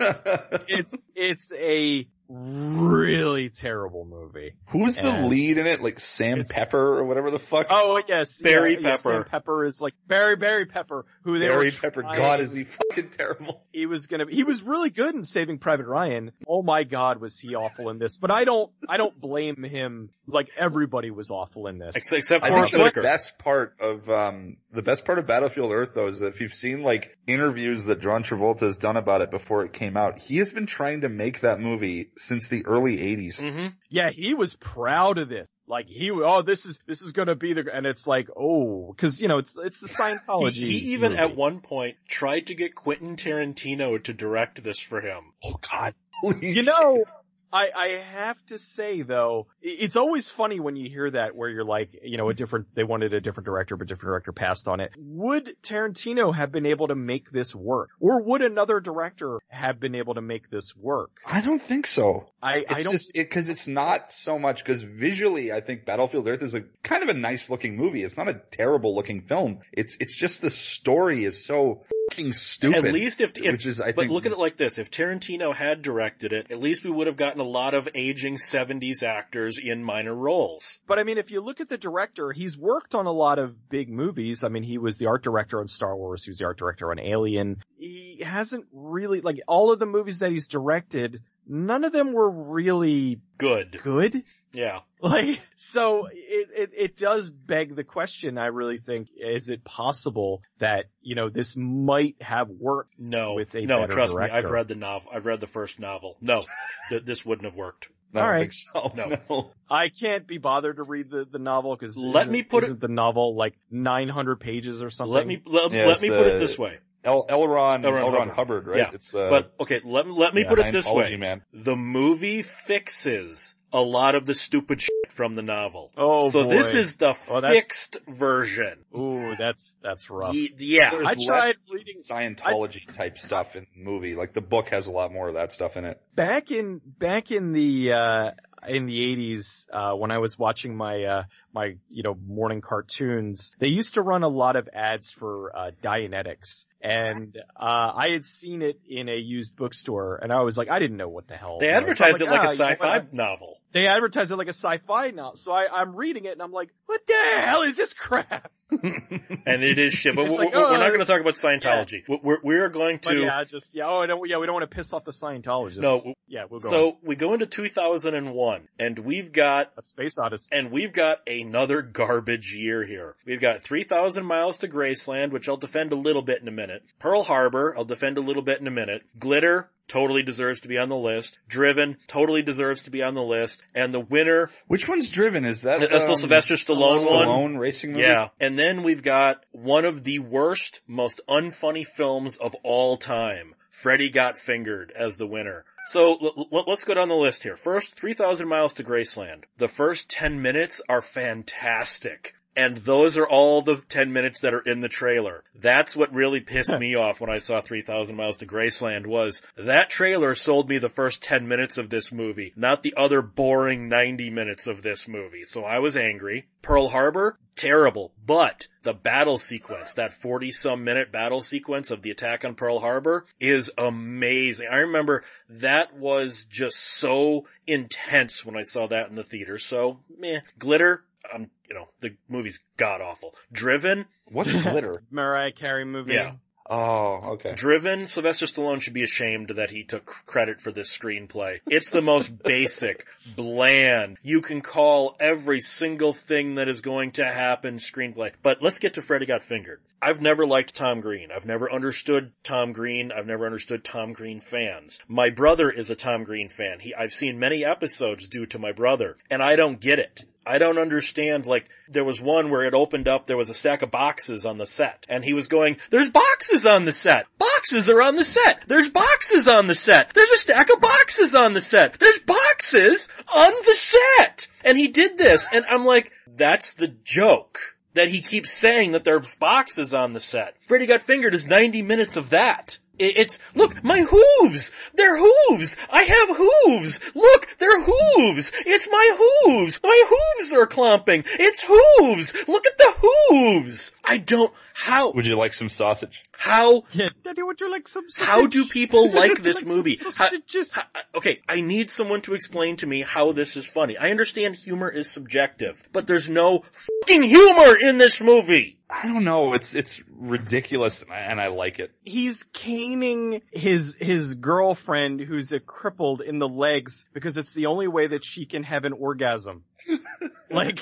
It's, 0.68 1.10
it's 1.16 1.54
a 1.54 2.08
really 2.30 3.50
terrible 3.50 4.06
movie. 4.06 4.54
Who's 4.68 4.98
the 4.98 5.28
lead 5.28 5.58
in 5.58 5.66
it? 5.66 5.82
Like 5.82 6.00
Sam 6.00 6.46
Pepper 6.48 7.00
or 7.00 7.04
whatever 7.06 7.32
the 7.32 7.40
fuck? 7.40 7.68
Oh 7.70 8.00
yes, 8.08 8.38
Barry 8.38 8.74
yeah, 8.74 8.90
yeah, 8.90 8.96
Sam 8.98 9.14
Pepper. 9.14 9.30
Pepper 9.30 9.66
is 9.66 9.82
like 9.82 9.96
Barry 10.08 10.36
Barry 10.36 10.66
Pepper, 10.66 11.06
who 11.34 11.40
they 11.40 11.48
Barry 11.48 11.66
were 11.68 11.72
Pepper. 11.72 12.02
trying- 12.02 12.18
God, 12.18 12.40
is 12.42 12.54
he 12.54 12.64
fucking 12.64 13.10
terrible? 13.10 13.64
He 13.72 13.86
was 13.86 14.08
gonna. 14.08 14.26
He 14.30 14.44
was 14.44 14.62
really 14.64 14.90
good 14.90 15.16
in 15.16 15.24
Saving 15.24 15.58
Private 15.60 15.86
Ryan. 15.88 16.32
Oh 16.48 16.62
my 16.62 16.84
God, 16.84 17.22
was 17.22 17.38
he 17.40 17.56
awful 17.56 17.90
in 17.90 17.98
this? 18.00 18.18
But 18.18 18.32
I 18.32 18.44
don't. 18.44 18.72
I 18.88 18.98
don't 18.98 19.20
blame 19.20 19.64
him. 19.64 20.10
Like 20.28 20.50
everybody 20.58 21.10
was 21.12 21.32
awful 21.32 21.68
in 21.68 21.78
this. 21.80 21.96
Except, 21.96 22.18
except 22.20 22.44
I 22.44 22.50
Forest 22.50 22.74
think 22.74 22.94
the 22.94 23.02
best 23.02 23.40
part 23.40 23.76
of 23.80 24.10
um 24.10 24.58
the 24.72 24.82
best 24.84 25.06
part 25.06 25.18
of 25.18 25.26
Battlefield 25.28 25.72
Earth 25.72 25.94
though 25.96 26.08
is 26.08 26.22
if 26.22 26.42
you've 26.42 26.54
seen 26.54 26.84
like 26.84 27.18
interviews 27.26 27.86
that 27.86 28.02
John 28.02 28.24
Travolta 28.24 28.62
has 28.62 28.78
done 28.78 28.98
about 28.98 29.22
it 29.22 29.32
before 29.32 29.66
it 29.66 29.74
came 29.74 29.98
out, 29.98 30.20
he 30.20 30.38
has 30.38 30.54
been 30.54 30.66
trying 30.68 31.02
to 31.02 31.10
make 31.10 31.42
that 31.42 31.60
movie 31.60 32.12
since 32.18 32.48
the 32.48 32.66
early 32.66 32.98
80s. 32.98 33.42
hmm 33.42 33.68
Yeah, 33.90 34.10
he 34.12 34.34
was 34.34 34.56
proud 34.56 35.18
of 35.18 35.30
this. 35.30 35.48
Like 35.70 35.88
he, 35.88 36.10
oh, 36.10 36.42
this 36.42 36.66
is 36.66 36.80
this 36.88 37.02
is 37.04 37.12
gonna 37.12 37.36
be 37.36 37.54
the, 37.54 37.64
and 37.72 37.86
it's 37.86 38.08
like, 38.08 38.28
oh, 38.36 38.92
because 38.92 39.22
you 39.22 39.28
know 39.28 39.38
it's 39.38 39.54
it's 39.56 39.80
the 39.80 39.88
He, 39.88 39.94
Scientology. 39.94 40.54
he 40.54 40.78
even 40.94 41.12
movie. 41.12 41.22
at 41.24 41.36
one 41.36 41.60
point 41.62 41.98
tried 42.08 42.48
to 42.48 42.56
get 42.56 42.74
Quentin 42.74 43.16
Tarantino 43.16 44.04
to 44.04 44.14
direct 44.14 44.64
this 44.64 44.80
for 44.80 45.00
him. 45.00 45.32
Oh 45.44 45.56
God. 45.72 45.94
You 46.42 46.64
know, 46.64 47.06
I, 47.52 47.72
I 47.76 47.88
have 48.14 48.44
to 48.48 48.58
say 48.58 49.02
though, 49.02 49.48
it's 49.62 49.96
always 49.96 50.30
funny 50.30 50.60
when 50.60 50.76
you 50.76 50.90
hear 50.90 51.10
that 51.12 51.36
where 51.36 51.50
you're 51.50 51.64
like, 51.64 52.00
you 52.04 52.18
know, 52.18 52.30
a 52.30 52.34
different, 52.34 52.74
they 52.76 52.84
wanted 52.84 53.14
a 53.14 53.22
different 53.22 53.46
director, 53.46 53.76
but 53.76 53.88
different 53.88 54.10
director 54.10 54.32
passed 54.32 54.68
on 54.68 54.80
it. 54.80 54.92
Would 54.98 55.56
Tarantino 55.64 56.34
have 56.34 56.52
been 56.52 56.66
able 56.66 56.88
to 56.90 56.96
make 56.96 57.32
this 57.32 57.56
work? 57.56 57.90
Or 58.00 58.22
would 58.22 58.42
another 58.42 58.80
director 58.80 59.40
have 59.48 59.80
been 59.80 59.96
able 59.96 60.16
to 60.16 60.22
make 60.22 60.50
this 60.50 60.76
work? 60.76 61.12
I 61.26 61.42
don't 61.42 61.62
think 61.62 61.88
so. 61.88 62.28
I, 62.42 62.66
I 62.70 62.82
don't, 62.82 62.92
just 62.92 63.18
it 63.18 63.30
because 63.30 63.50
it's 63.50 63.68
not 63.68 64.14
so 64.14 64.38
much 64.38 64.64
because 64.64 64.82
visually 64.82 65.52
I 65.52 65.62
think 65.62 65.86
Battlefield 65.86 66.28
Earth 66.28 66.44
is 66.44 66.56
a 66.56 66.64
kind 66.84 67.04
of 67.04 67.10
a 67.10 67.14
nice 67.14 67.50
looking 67.50 67.76
movie. 67.76 68.04
It's 68.04 68.18
not 68.18 68.30
a 68.30 68.42
terrible 68.52 68.96
looking 68.96 69.22
film. 69.22 69.60
It's 69.74 69.98
it's 70.00 70.16
just 70.16 70.42
the 70.42 70.52
story 70.52 71.24
is 71.24 71.46
so 71.46 71.84
fucking 72.10 72.34
stupid. 72.34 72.86
At 72.86 72.94
least 72.94 73.22
if, 73.22 73.38
if 73.38 73.52
which 73.54 73.66
is 73.66 73.82
I 73.82 73.88
but 73.88 74.04
think 74.04 74.12
look 74.12 74.26
at 74.26 74.32
it 74.32 74.40
like 74.40 74.58
this: 74.58 74.78
if 74.78 74.92
Tarantino 74.92 75.54
had 75.54 75.82
directed 75.82 76.34
it, 76.34 76.52
at 76.52 76.60
least 76.60 76.84
we 76.84 76.92
would 76.92 77.08
have 77.08 77.18
gotten 77.18 77.39
a 77.40 77.44
lot 77.44 77.74
of 77.74 77.88
aging 77.96 78.36
'70s 78.38 79.04
actors 79.04 79.58
in 79.58 79.84
minor 79.84 80.16
roles. 80.16 80.80
but 80.88 81.00
I 81.00 81.04
mean, 81.04 81.18
if 81.18 81.32
you 81.32 81.42
look 81.42 81.60
at 81.60 81.70
the 81.70 81.78
director, 81.78 82.32
he's 82.32 82.58
worked 82.58 82.96
on 82.96 83.06
a 83.06 83.12
lot 83.12 83.40
of 83.40 83.70
big 83.70 83.90
movies. 83.90 84.44
I 84.44 84.50
mean, 84.50 84.64
he 84.64 84.78
was 84.78 84.98
the 84.98 85.08
art 85.08 85.24
director 85.24 85.60
on 85.60 85.68
Star 85.68 85.96
Wars. 85.96 86.24
He 86.24 86.32
was 86.32 86.38
the 86.38 86.46
art 86.46 86.58
director 86.58 86.92
on 86.92 87.00
Alien. 87.00 87.58
He 87.78 88.22
hasn't 88.24 88.68
really, 88.72 89.22
like, 89.22 89.40
all 89.48 89.72
of 89.72 89.80
the 89.80 89.86
movies 89.86 90.20
that 90.20 90.32
he's 90.32 90.48
directed, 90.48 91.22
none 91.48 91.84
of 91.84 91.92
them 91.92 92.14
were 92.14 92.30
really 92.30 93.22
Good, 93.38 93.80
good. 93.84 94.24
yeah. 94.54 94.80
Like, 95.02 95.40
so 95.56 96.08
it, 96.12 96.50
it, 96.56 96.72
it 96.76 96.98
does 96.98 97.30
beg 97.30 97.76
the 97.76 97.86
question, 97.86 98.38
I 98.38 98.48
really 98.48 98.78
think, 98.80 99.08
is 99.18 99.48
it 99.48 99.64
possible 99.64 100.42
that, 100.60 100.86
you 101.02 101.16
know, 101.16 101.30
this 101.30 101.56
might 101.56 102.18
have 102.22 102.50
worked? 102.50 102.96
No, 103.00 103.34
With 103.36 103.56
a 103.56 103.66
no. 103.66 103.80
better 103.80 103.94
Trust 103.94 104.14
me, 104.16 104.24
I've 104.24 104.50
read 104.52 104.68
the 104.68 104.76
novel. 104.76 105.10
I've 105.14 105.26
read 105.26 105.40
the 105.40 105.48
first 105.48 105.80
novel. 105.80 106.18
No, 106.22 106.42
th- 106.90 107.06
this 107.06 107.26
wouldn't 107.26 107.46
have 107.46 107.56
worked. 107.56 107.88
I 108.14 108.20
All 108.22 108.28
right. 108.28 108.40
think 108.42 108.54
so. 108.54 108.92
No. 108.96 109.18
no. 109.30 109.52
I 109.70 109.88
can't 109.90 110.26
be 110.28 110.38
bothered 110.40 110.78
to 110.78 110.84
read 110.84 111.10
the, 111.12 111.26
the 111.26 111.38
novel 111.40 111.76
because 111.76 111.96
Let 111.96 112.28
me 112.28 112.42
put 112.44 112.64
it- 112.64 112.68
isn't 112.68 112.82
the 112.82 112.88
novel 112.88 113.36
like 113.36 113.58
900 113.72 114.40
pages 114.40 114.82
or 114.84 114.90
something. 114.90 115.14
Let 115.14 115.28
me 115.28 115.42
let, 115.46 115.72
Yeah, 115.72 115.86
let 115.86 115.94
it's 115.94 116.02
me 116.02 116.10
put 116.10 116.28
it 116.28 116.40
this 116.40 116.58
way. 116.58 116.80
L. 117.04 117.26
Elron, 117.30 117.50
Ron 117.50 117.86
L. 117.86 117.92
Ron 117.94 118.02
L. 118.02 118.12
Ron 118.12 118.28
Hubbard. 118.30 118.36
Hubbard, 118.36 118.68
right? 118.68 118.78
Yeah, 118.80 118.90
It's 118.94 119.16
uh, 119.16 119.30
but 119.30 119.54
okay, 119.62 119.80
let 119.84 120.06
me 120.08 120.14
let 120.14 120.34
me 120.34 120.42
yeah, 120.42 120.50
put 120.50 120.60
it 120.60 120.72
this 120.72 120.88
way: 120.90 121.16
man. 121.16 121.44
the 121.54 121.76
movie 121.76 122.42
fixes 122.44 123.56
a 123.72 123.80
lot 123.80 124.16
of 124.16 124.26
the 124.26 124.34
stupid 124.34 124.82
shit 124.82 124.92
from 125.12 125.34
the 125.36 125.42
novel. 125.44 125.92
Oh, 125.96 126.28
so 126.30 126.44
boy. 126.44 126.50
this 126.50 126.74
is 126.74 126.96
the 126.98 127.16
Oh, 127.30 127.42
fixed 127.42 127.98
version. 128.08 128.80
Ooh, 128.98 129.36
that's, 129.38 129.76
that's 129.84 130.10
rough. 130.10 130.34
Ye- 130.34 130.52
yeah, 130.58 130.90
There's 130.90 131.06
I 131.08 131.14
less 131.14 131.26
tried 131.26 131.56
reading 131.72 132.02
Scientology 132.02 132.92
type 132.94 133.20
stuff 133.20 133.56
in 133.56 133.68
the 133.76 133.84
movie. 133.84 134.16
Like 134.16 134.34
the 134.34 134.42
book 134.42 134.70
has 134.70 134.88
a 134.88 134.92
lot 134.92 135.12
more 135.14 135.28
of 135.28 135.36
that 135.36 135.52
stuff 135.52 135.78
in 135.78 135.86
it. 135.86 136.02
back 136.16 136.50
in, 136.50 136.82
back 136.84 137.30
in 137.30 137.52
the, 137.54 137.94
uh, 137.94 138.32
in 138.68 138.88
the 138.88 139.16
80s, 139.36 139.68
uh, 139.72 139.94
when 139.96 140.10
I 140.10 140.18
was 140.18 140.38
watching 140.40 140.76
my, 140.76 141.04
uh, 141.04 141.24
my, 141.54 141.76
you 141.90 142.04
know, 142.04 142.16
morning 142.28 142.62
cartoons, 142.62 143.52
they 143.60 143.68
used 143.68 143.96
to 143.96 144.02
run 144.02 144.24
a 144.24 144.28
lot 144.28 144.56
of 144.56 144.70
ads 144.74 145.12
for, 145.12 145.56
uh, 145.56 145.72
Dianetics. 145.84 146.66
And, 146.82 147.36
uh, 147.56 147.92
I 147.96 148.10
had 148.10 148.24
seen 148.26 148.62
it 148.62 148.80
in 148.88 149.10
a 149.10 149.16
used 149.18 149.58
bookstore 149.58 150.20
and 150.22 150.32
I 150.32 150.44
was 150.44 150.58
like, 150.58 150.70
I 150.70 150.80
didn't 150.80 150.98
know 150.98 151.10
what 151.10 151.28
the 151.28 151.36
hell. 151.36 151.58
they 151.60 151.66
you 151.68 151.72
know, 151.74 151.80
so 151.80 151.84
advertised 151.84 152.22
like, 152.22 152.30
it 152.30 152.32
like 152.32 152.40
ah, 152.40 152.44
a 152.44 152.54
you 152.54 152.60
know 152.60 152.70
sci-fi 152.70 153.06
novel. 153.12 153.60
they 153.74 153.88
advertised 153.88 154.32
it 154.32 154.36
like 154.38 154.48
a 154.48 154.54
sci-fi 154.54 155.10
novel, 155.12 155.36
So 155.36 155.52
I, 155.52 155.68
I'm 155.72 155.96
reading 155.96 156.26
it 156.26 156.34
and 156.34 156.42
I'm 156.42 156.52
like, 156.54 156.70
what 156.86 157.02
the 157.06 157.40
hell 157.42 157.64
is 157.64 157.76
this 157.76 157.94
crap? 157.94 158.52
and 158.72 159.64
it 159.64 159.80
is 159.80 159.94
shit. 159.94 160.16
But 160.16 160.26
we're, 160.26 160.38
like, 160.38 160.54
we're 160.54 160.60
oh, 160.60 160.78
not 160.78 160.88
going 160.90 161.00
to 161.00 161.06
talk 161.06 161.20
about 161.20 161.34
Scientology. 161.34 162.04
We're, 162.08 162.38
we're 162.44 162.70
going 162.70 163.00
But 163.02 163.14
to. 163.14 163.22
yeah, 163.22 163.44
just, 163.44 163.74
yeah, 163.74 163.88
oh, 163.88 164.04
yeah, 164.26 164.38
we 164.38 164.46
don't 164.46 164.54
want 164.54 164.70
to 164.70 164.76
piss 164.76 164.94
off 164.94 165.06
the 165.06 165.12
Scientologists. 165.12 165.78
No, 165.78 166.14
Yeah, 166.28 166.46
we'll 166.50 166.60
go 166.60 166.68
on. 166.68 166.72
so 166.72 166.98
we 167.04 167.16
go 167.16 167.34
into 167.34 167.48
2001, 167.48 168.68
and 168.78 169.00
we've 169.00 169.32
got 169.32 169.72
A 169.78 169.82
Space 169.82 170.20
Odyssey. 170.20 170.50
and 170.52 170.72
we've 170.72 170.94
got 170.94 171.18
another 171.42 171.82
garbage 171.82 172.54
year 172.54 172.86
here. 172.86 173.16
We've 173.26 173.42
got 173.42 173.62
3,000 173.62 174.26
miles 174.26 174.58
to 174.60 174.68
Graceland, 174.68 175.32
which 175.32 175.50
I'll 175.50 175.58
defend 175.58 175.92
a 175.92 175.96
little 175.96 176.22
bit 176.22 176.42
in 176.42 176.48
a 176.48 176.52
minute. 176.52 176.84
Pearl 177.00 177.24
Harbor, 177.24 177.76
I'll 177.78 177.86
defend 177.86 178.18
a 178.18 178.22
little 178.22 178.42
bit 178.42 178.60
in 178.60 178.68
a 178.68 178.72
minute. 178.72 179.04
Glitter, 179.18 179.70
totally 179.90 180.24
deserves 180.24 180.62
to 180.62 180.68
be 180.68 180.78
on 180.78 180.88
the 180.88 180.96
list. 180.96 181.38
Driven, 181.50 181.98
totally 182.08 182.42
deserves 182.42 182.84
to 182.84 182.92
be 182.92 183.04
on 183.04 183.16
the 183.16 183.24
list. 183.24 183.62
And 183.76 183.94
the 183.94 184.00
winner, 184.00 184.50
Which 184.68 184.88
one's 184.88 185.10
driven? 185.10 185.44
Is 185.44 185.64
that 185.64 185.82
that's 185.82 186.06
the 186.06 186.12
um, 186.12 186.16
Sylvester 186.18 186.54
Stallone 186.54 187.06
one. 187.06 187.28
Stallone 187.28 187.60
racing 187.60 187.92
movie? 187.92 188.04
Yeah. 188.04 188.30
And 188.40 188.58
then 188.58 188.84
we've 188.84 189.04
got 189.04 189.44
one 189.52 189.86
of 189.86 190.04
the 190.04 190.20
worst, 190.20 190.82
most 190.88 191.20
unfunny 191.28 191.86
films 191.86 192.38
of 192.38 192.56
all 192.64 192.96
time. 192.96 193.56
Freddy 193.70 194.10
Got 194.10 194.38
Fingered 194.38 194.92
as 194.96 195.18
the 195.18 195.28
winner. 195.28 195.66
So 195.88 196.18
l- 196.22 196.48
l- 196.52 196.64
let's 196.68 196.84
go 196.84 196.94
down 196.94 197.08
the 197.08 197.16
list 197.16 197.44
here. 197.44 197.56
First, 197.56 197.96
3,000 197.96 198.48
miles 198.48 198.74
to 198.74 198.84
Graceland. 198.84 199.44
The 199.58 199.68
first 199.68 200.10
10 200.10 200.42
minutes 200.42 200.82
are 200.90 201.02
fantastic. 201.02 202.36
And 202.56 202.78
those 202.78 203.16
are 203.18 203.28
all 203.28 203.62
the 203.62 203.78
10 203.78 204.12
minutes 204.12 204.42
that 204.42 204.54
are 204.54 204.62
in 204.62 204.82
the 204.82 204.90
trailer. 204.90 205.44
That's 205.56 205.96
what 205.96 206.14
really 206.14 206.40
pissed 206.40 206.72
me 206.72 206.96
off 206.96 207.22
when 207.22 207.30
I 207.30 207.38
saw 207.38 207.62
3000 207.62 208.16
Miles 208.16 208.38
to 208.38 208.46
Graceland 208.46 209.08
was 209.08 209.42
that 209.58 209.90
trailer 209.90 210.36
sold 210.36 210.70
me 210.70 210.78
the 210.78 210.90
first 210.90 211.22
10 211.24 211.48
minutes 211.48 211.78
of 211.78 211.90
this 211.90 212.12
movie, 212.12 212.54
not 212.56 212.84
the 212.84 212.94
other 212.98 213.22
boring 213.22 213.88
90 213.88 214.30
minutes 214.30 214.68
of 214.68 214.82
this 214.82 215.08
movie. 215.08 215.44
So 215.44 215.64
I 215.64 215.80
was 215.80 215.96
angry. 215.96 216.48
Pearl 216.62 216.90
Harbor, 216.90 217.38
terrible. 217.56 218.14
But 218.26 218.68
the 218.84 218.94
battle 218.94 219.38
sequence, 219.38 219.94
that 219.94 220.14
40 220.14 220.52
some 220.52 220.84
minute 220.84 221.12
battle 221.12 221.42
sequence 221.42 221.92
of 221.92 222.02
the 222.02 222.12
attack 222.12 222.44
on 222.46 222.56
Pearl 222.56 222.80
Harbor 222.80 223.26
is 223.40 223.72
amazing. 223.78 224.68
I 224.72 224.78
remember 224.78 225.24
that 225.50 225.96
was 225.96 226.46
just 226.46 226.78
so 226.78 227.46
intense 227.68 228.46
when 228.46 228.58
I 228.58 228.64
saw 228.64 228.88
that 228.88 229.10
in 229.10 229.16
the 229.16 229.24
theater. 229.24 229.58
So, 229.58 230.00
meh. 230.18 230.42
Glitter, 230.58 231.04
um, 231.34 231.50
you 231.68 231.76
know, 231.76 231.88
the 232.00 232.16
movie's 232.28 232.60
god 232.78 233.02
awful. 233.02 233.36
Driven, 233.52 234.06
What's 234.26 234.54
a 234.54 234.60
glitter? 234.62 235.04
Mariah 235.12 235.52
Carey 235.52 235.86
movie. 235.86 236.14
Yeah. 236.14 236.34
Oh, 236.72 237.32
okay. 237.32 237.56
Driven, 237.56 238.06
Sylvester 238.06 238.46
Stallone 238.46 238.80
should 238.80 238.94
be 238.94 239.02
ashamed 239.02 239.50
that 239.56 239.72
he 239.72 239.84
took 239.84 240.06
credit 240.28 240.62
for 240.62 240.72
this 240.72 240.96
screenplay. 240.96 241.62
It's 241.66 241.90
the 241.90 242.02
most 242.02 242.44
basic, 242.44 243.08
bland, 243.36 244.20
you 244.22 244.42
can 244.42 244.62
call 244.62 245.16
every 245.20 245.62
single 245.62 246.14
thing 246.14 246.56
that 246.56 246.70
is 246.70 246.82
going 246.82 247.14
to 247.14 247.26
happen 247.26 247.78
screenplay. 247.78 248.34
But 248.44 248.62
let's 248.62 248.78
get 248.78 248.94
to 248.94 249.02
Freddy 249.02 249.26
Got 249.26 249.42
Fingered. 249.42 249.82
I've 250.00 250.22
never 250.22 250.46
liked 250.46 250.76
Tom 250.76 251.02
Green. 251.02 251.30
I've 251.36 251.46
never 251.46 251.72
understood 251.72 252.32
Tom 252.44 252.72
Green. 252.72 253.12
I've 253.12 253.26
never 253.26 253.48
understood 253.48 253.84
Tom 253.84 254.14
Green 254.14 254.40
fans. 254.40 255.02
My 255.08 255.32
brother 255.32 255.72
is 255.72 255.90
a 255.90 255.96
Tom 255.96 256.24
Green 256.24 256.50
fan. 256.50 256.80
He, 256.80 256.94
I've 256.94 257.12
seen 257.12 257.40
many 257.40 257.66
episodes 257.66 258.28
due 258.28 258.46
to 258.46 258.60
my 258.60 258.72
brother, 258.74 259.18
and 259.32 259.42
I 259.42 259.56
don't 259.56 259.82
get 259.82 259.98
it. 259.98 260.24
I 260.46 260.58
don't 260.58 260.80
understand, 260.80 261.46
like, 261.46 261.70
there 261.90 262.04
was 262.04 262.22
one 262.22 262.50
where 262.50 262.64
it 262.64 262.74
opened 262.74 263.08
up, 263.08 263.26
there 263.26 263.38
was 263.38 263.50
a 263.50 263.54
stack 263.54 263.82
of 263.82 263.92
boxes 263.92 264.46
on 264.46 264.58
the 264.58 264.66
set, 264.66 265.06
and 265.10 265.24
he 265.24 265.34
was 265.34 265.48
going, 265.48 265.78
there's 265.90 266.10
boxes 266.10 266.66
on 266.66 266.86
the 266.86 266.92
set! 266.92 267.28
Boxes 267.38 267.90
are 267.90 268.02
on 268.02 268.16
the 268.16 268.24
set! 268.24 268.64
There's 268.68 268.90
boxes 268.90 269.48
on 269.48 269.68
the 269.68 269.76
set! 269.76 270.14
There's 270.14 270.32
a 270.32 270.38
stack 270.38 270.72
of 270.72 270.82
boxes 270.82 271.36
on 271.36 271.54
the 271.54 271.62
set! 271.62 272.00
There's 272.00 272.20
boxes 272.20 273.10
on 273.34 273.54
the 273.66 273.74
set! 273.74 274.48
And 274.64 274.78
he 274.78 274.88
did 274.88 275.18
this, 275.18 275.46
and 275.52 275.66
I'm 275.70 275.86
like, 275.86 276.12
that's 276.28 276.74
the 276.74 276.88
joke. 277.04 277.60
That 277.96 278.10
he 278.10 278.22
keeps 278.22 278.52
saying 278.52 278.92
that 278.92 279.04
there's 279.04 279.36
boxes 279.36 279.94
on 279.94 280.14
the 280.14 280.20
set. 280.20 280.56
Freddy 280.62 280.86
Got 280.86 281.02
Fingered 281.02 281.34
is 281.34 281.48
90 281.48 281.82
minutes 281.82 282.18
of 282.18 282.30
that. 282.30 282.78
It- 283.00 283.18
It's, 283.18 283.40
look, 283.56 283.84
my 283.84 284.02
hooves! 284.02 284.72
They're 284.94 285.18
hooves! 285.18 285.78
I 285.92 286.04
have 286.04 286.38
hooves! 286.38 287.00
Look, 287.16 287.58
they're 287.58 287.82
hooves! 287.82 288.52
It's 288.66 288.88
my 288.92 289.16
hooves! 289.18 289.80
My 289.84 290.04
hooves 290.08 290.52
are 290.52 290.68
clomping! 290.68 291.24
It's 291.26 291.64
hooves! 291.66 292.36
Look 292.48 292.66
at 292.68 292.78
the 292.78 292.94
hooves! 292.98 293.92
I 294.04 294.18
don't, 294.18 294.52
how, 294.74 295.12
Would 295.12 295.26
you 295.28 295.36
like 295.36 295.54
some 295.54 295.70
sausage? 295.70 296.24
how, 296.32 296.84
Yeah, 296.94 297.10
Daddy, 297.24 297.44
would 297.44 297.60
you 297.62 297.70
like 297.72 297.88
some 297.88 298.10
sausage 298.10 298.28
how 298.28 298.48
do 298.48 298.66
people 298.66 299.12
like 299.14 299.42
this 299.44 299.60
some 299.60 299.68
movie? 299.68 299.98
How- 300.02 300.10
sausages? 300.12 300.72
how- 300.72 300.82
uh, 300.96 301.18
okay, 301.18 301.42
I 301.48 301.62
need 301.62 301.90
someone 301.92 302.22
to 302.22 302.34
explain 302.34 302.76
to 302.78 302.88
me 302.88 303.02
how 303.02 303.32
this 303.34 303.56
is 303.56 303.68
funny. 303.70 303.98
I 303.98 304.10
understand 304.12 304.56
humor 304.56 304.90
is 304.90 305.12
subjective, 305.12 305.82
but 305.94 306.08
there's 306.08 306.28
no 306.28 306.64
fucking 306.72 307.24
humor 307.24 307.78
in 307.82 307.98
this 307.98 308.22
movie! 308.22 308.79
I 308.90 309.08
don't 309.08 309.24
know. 309.24 309.54
It's 309.54 309.76
it's 309.76 310.02
ridiculous, 310.10 311.04
and 311.04 311.12
I, 311.12 311.18
and 311.20 311.40
I 311.40 311.48
like 311.50 311.78
it. 311.80 311.92
He's 312.04 312.42
caning 312.54 313.42
his 313.52 313.96
his 314.00 314.34
girlfriend 314.36 315.20
who's 315.22 315.52
a 315.52 315.60
crippled 315.60 316.22
in 316.22 316.40
the 316.40 316.50
legs 316.50 317.06
because 317.14 317.38
it's 317.38 317.54
the 317.54 317.68
only 317.68 317.88
way 317.88 318.08
that 318.08 318.26
she 318.26 318.46
can 318.48 318.64
have 318.64 318.86
an 318.86 318.94
orgasm. 318.94 319.64
like 320.50 320.80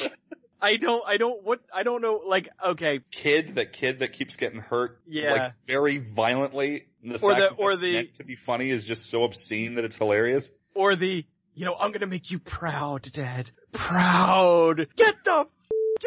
I 0.61 0.77
don't 0.77 1.03
I 1.05 1.17
don't 1.17 1.43
what 1.43 1.59
I 1.73 1.83
don't 1.83 2.01
know 2.01 2.21
like 2.25 2.47
okay 2.65 3.01
Kid, 3.11 3.55
that 3.55 3.73
kid 3.73 3.99
that 3.99 4.13
keeps 4.13 4.37
getting 4.37 4.61
hurt, 4.61 4.99
Yeah. 5.05 5.31
like 5.33 5.53
very 5.65 5.97
violently. 5.97 6.87
The 7.03 7.19
Or 7.19 7.35
fact 7.35 7.41
the- 7.41 7.55
that 7.57 7.61
or 7.61 7.75
the- 7.75 7.93
meant 7.93 8.13
to 8.15 8.23
be 8.23 8.35
funny 8.35 8.69
is 8.69 8.85
just 8.85 9.07
so 9.09 9.23
obscene 9.25 9.75
that 9.75 9.83
it's 9.83 9.97
hilarious. 9.97 10.51
or 10.73 10.95
the 10.95 11.25
you 11.55 11.65
know 11.65 11.75
I'm 11.79 11.91
gonna 11.91 12.07
make 12.07 12.31
you 12.31 12.39
proud 12.39 13.01
dad 13.11 13.51
proud 13.73 14.87
get 14.95 15.23
the 15.25 15.31
f- 15.31 15.47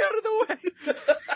out 0.03 0.17
of 0.17 0.23
the 0.23 0.47
way 0.49 0.95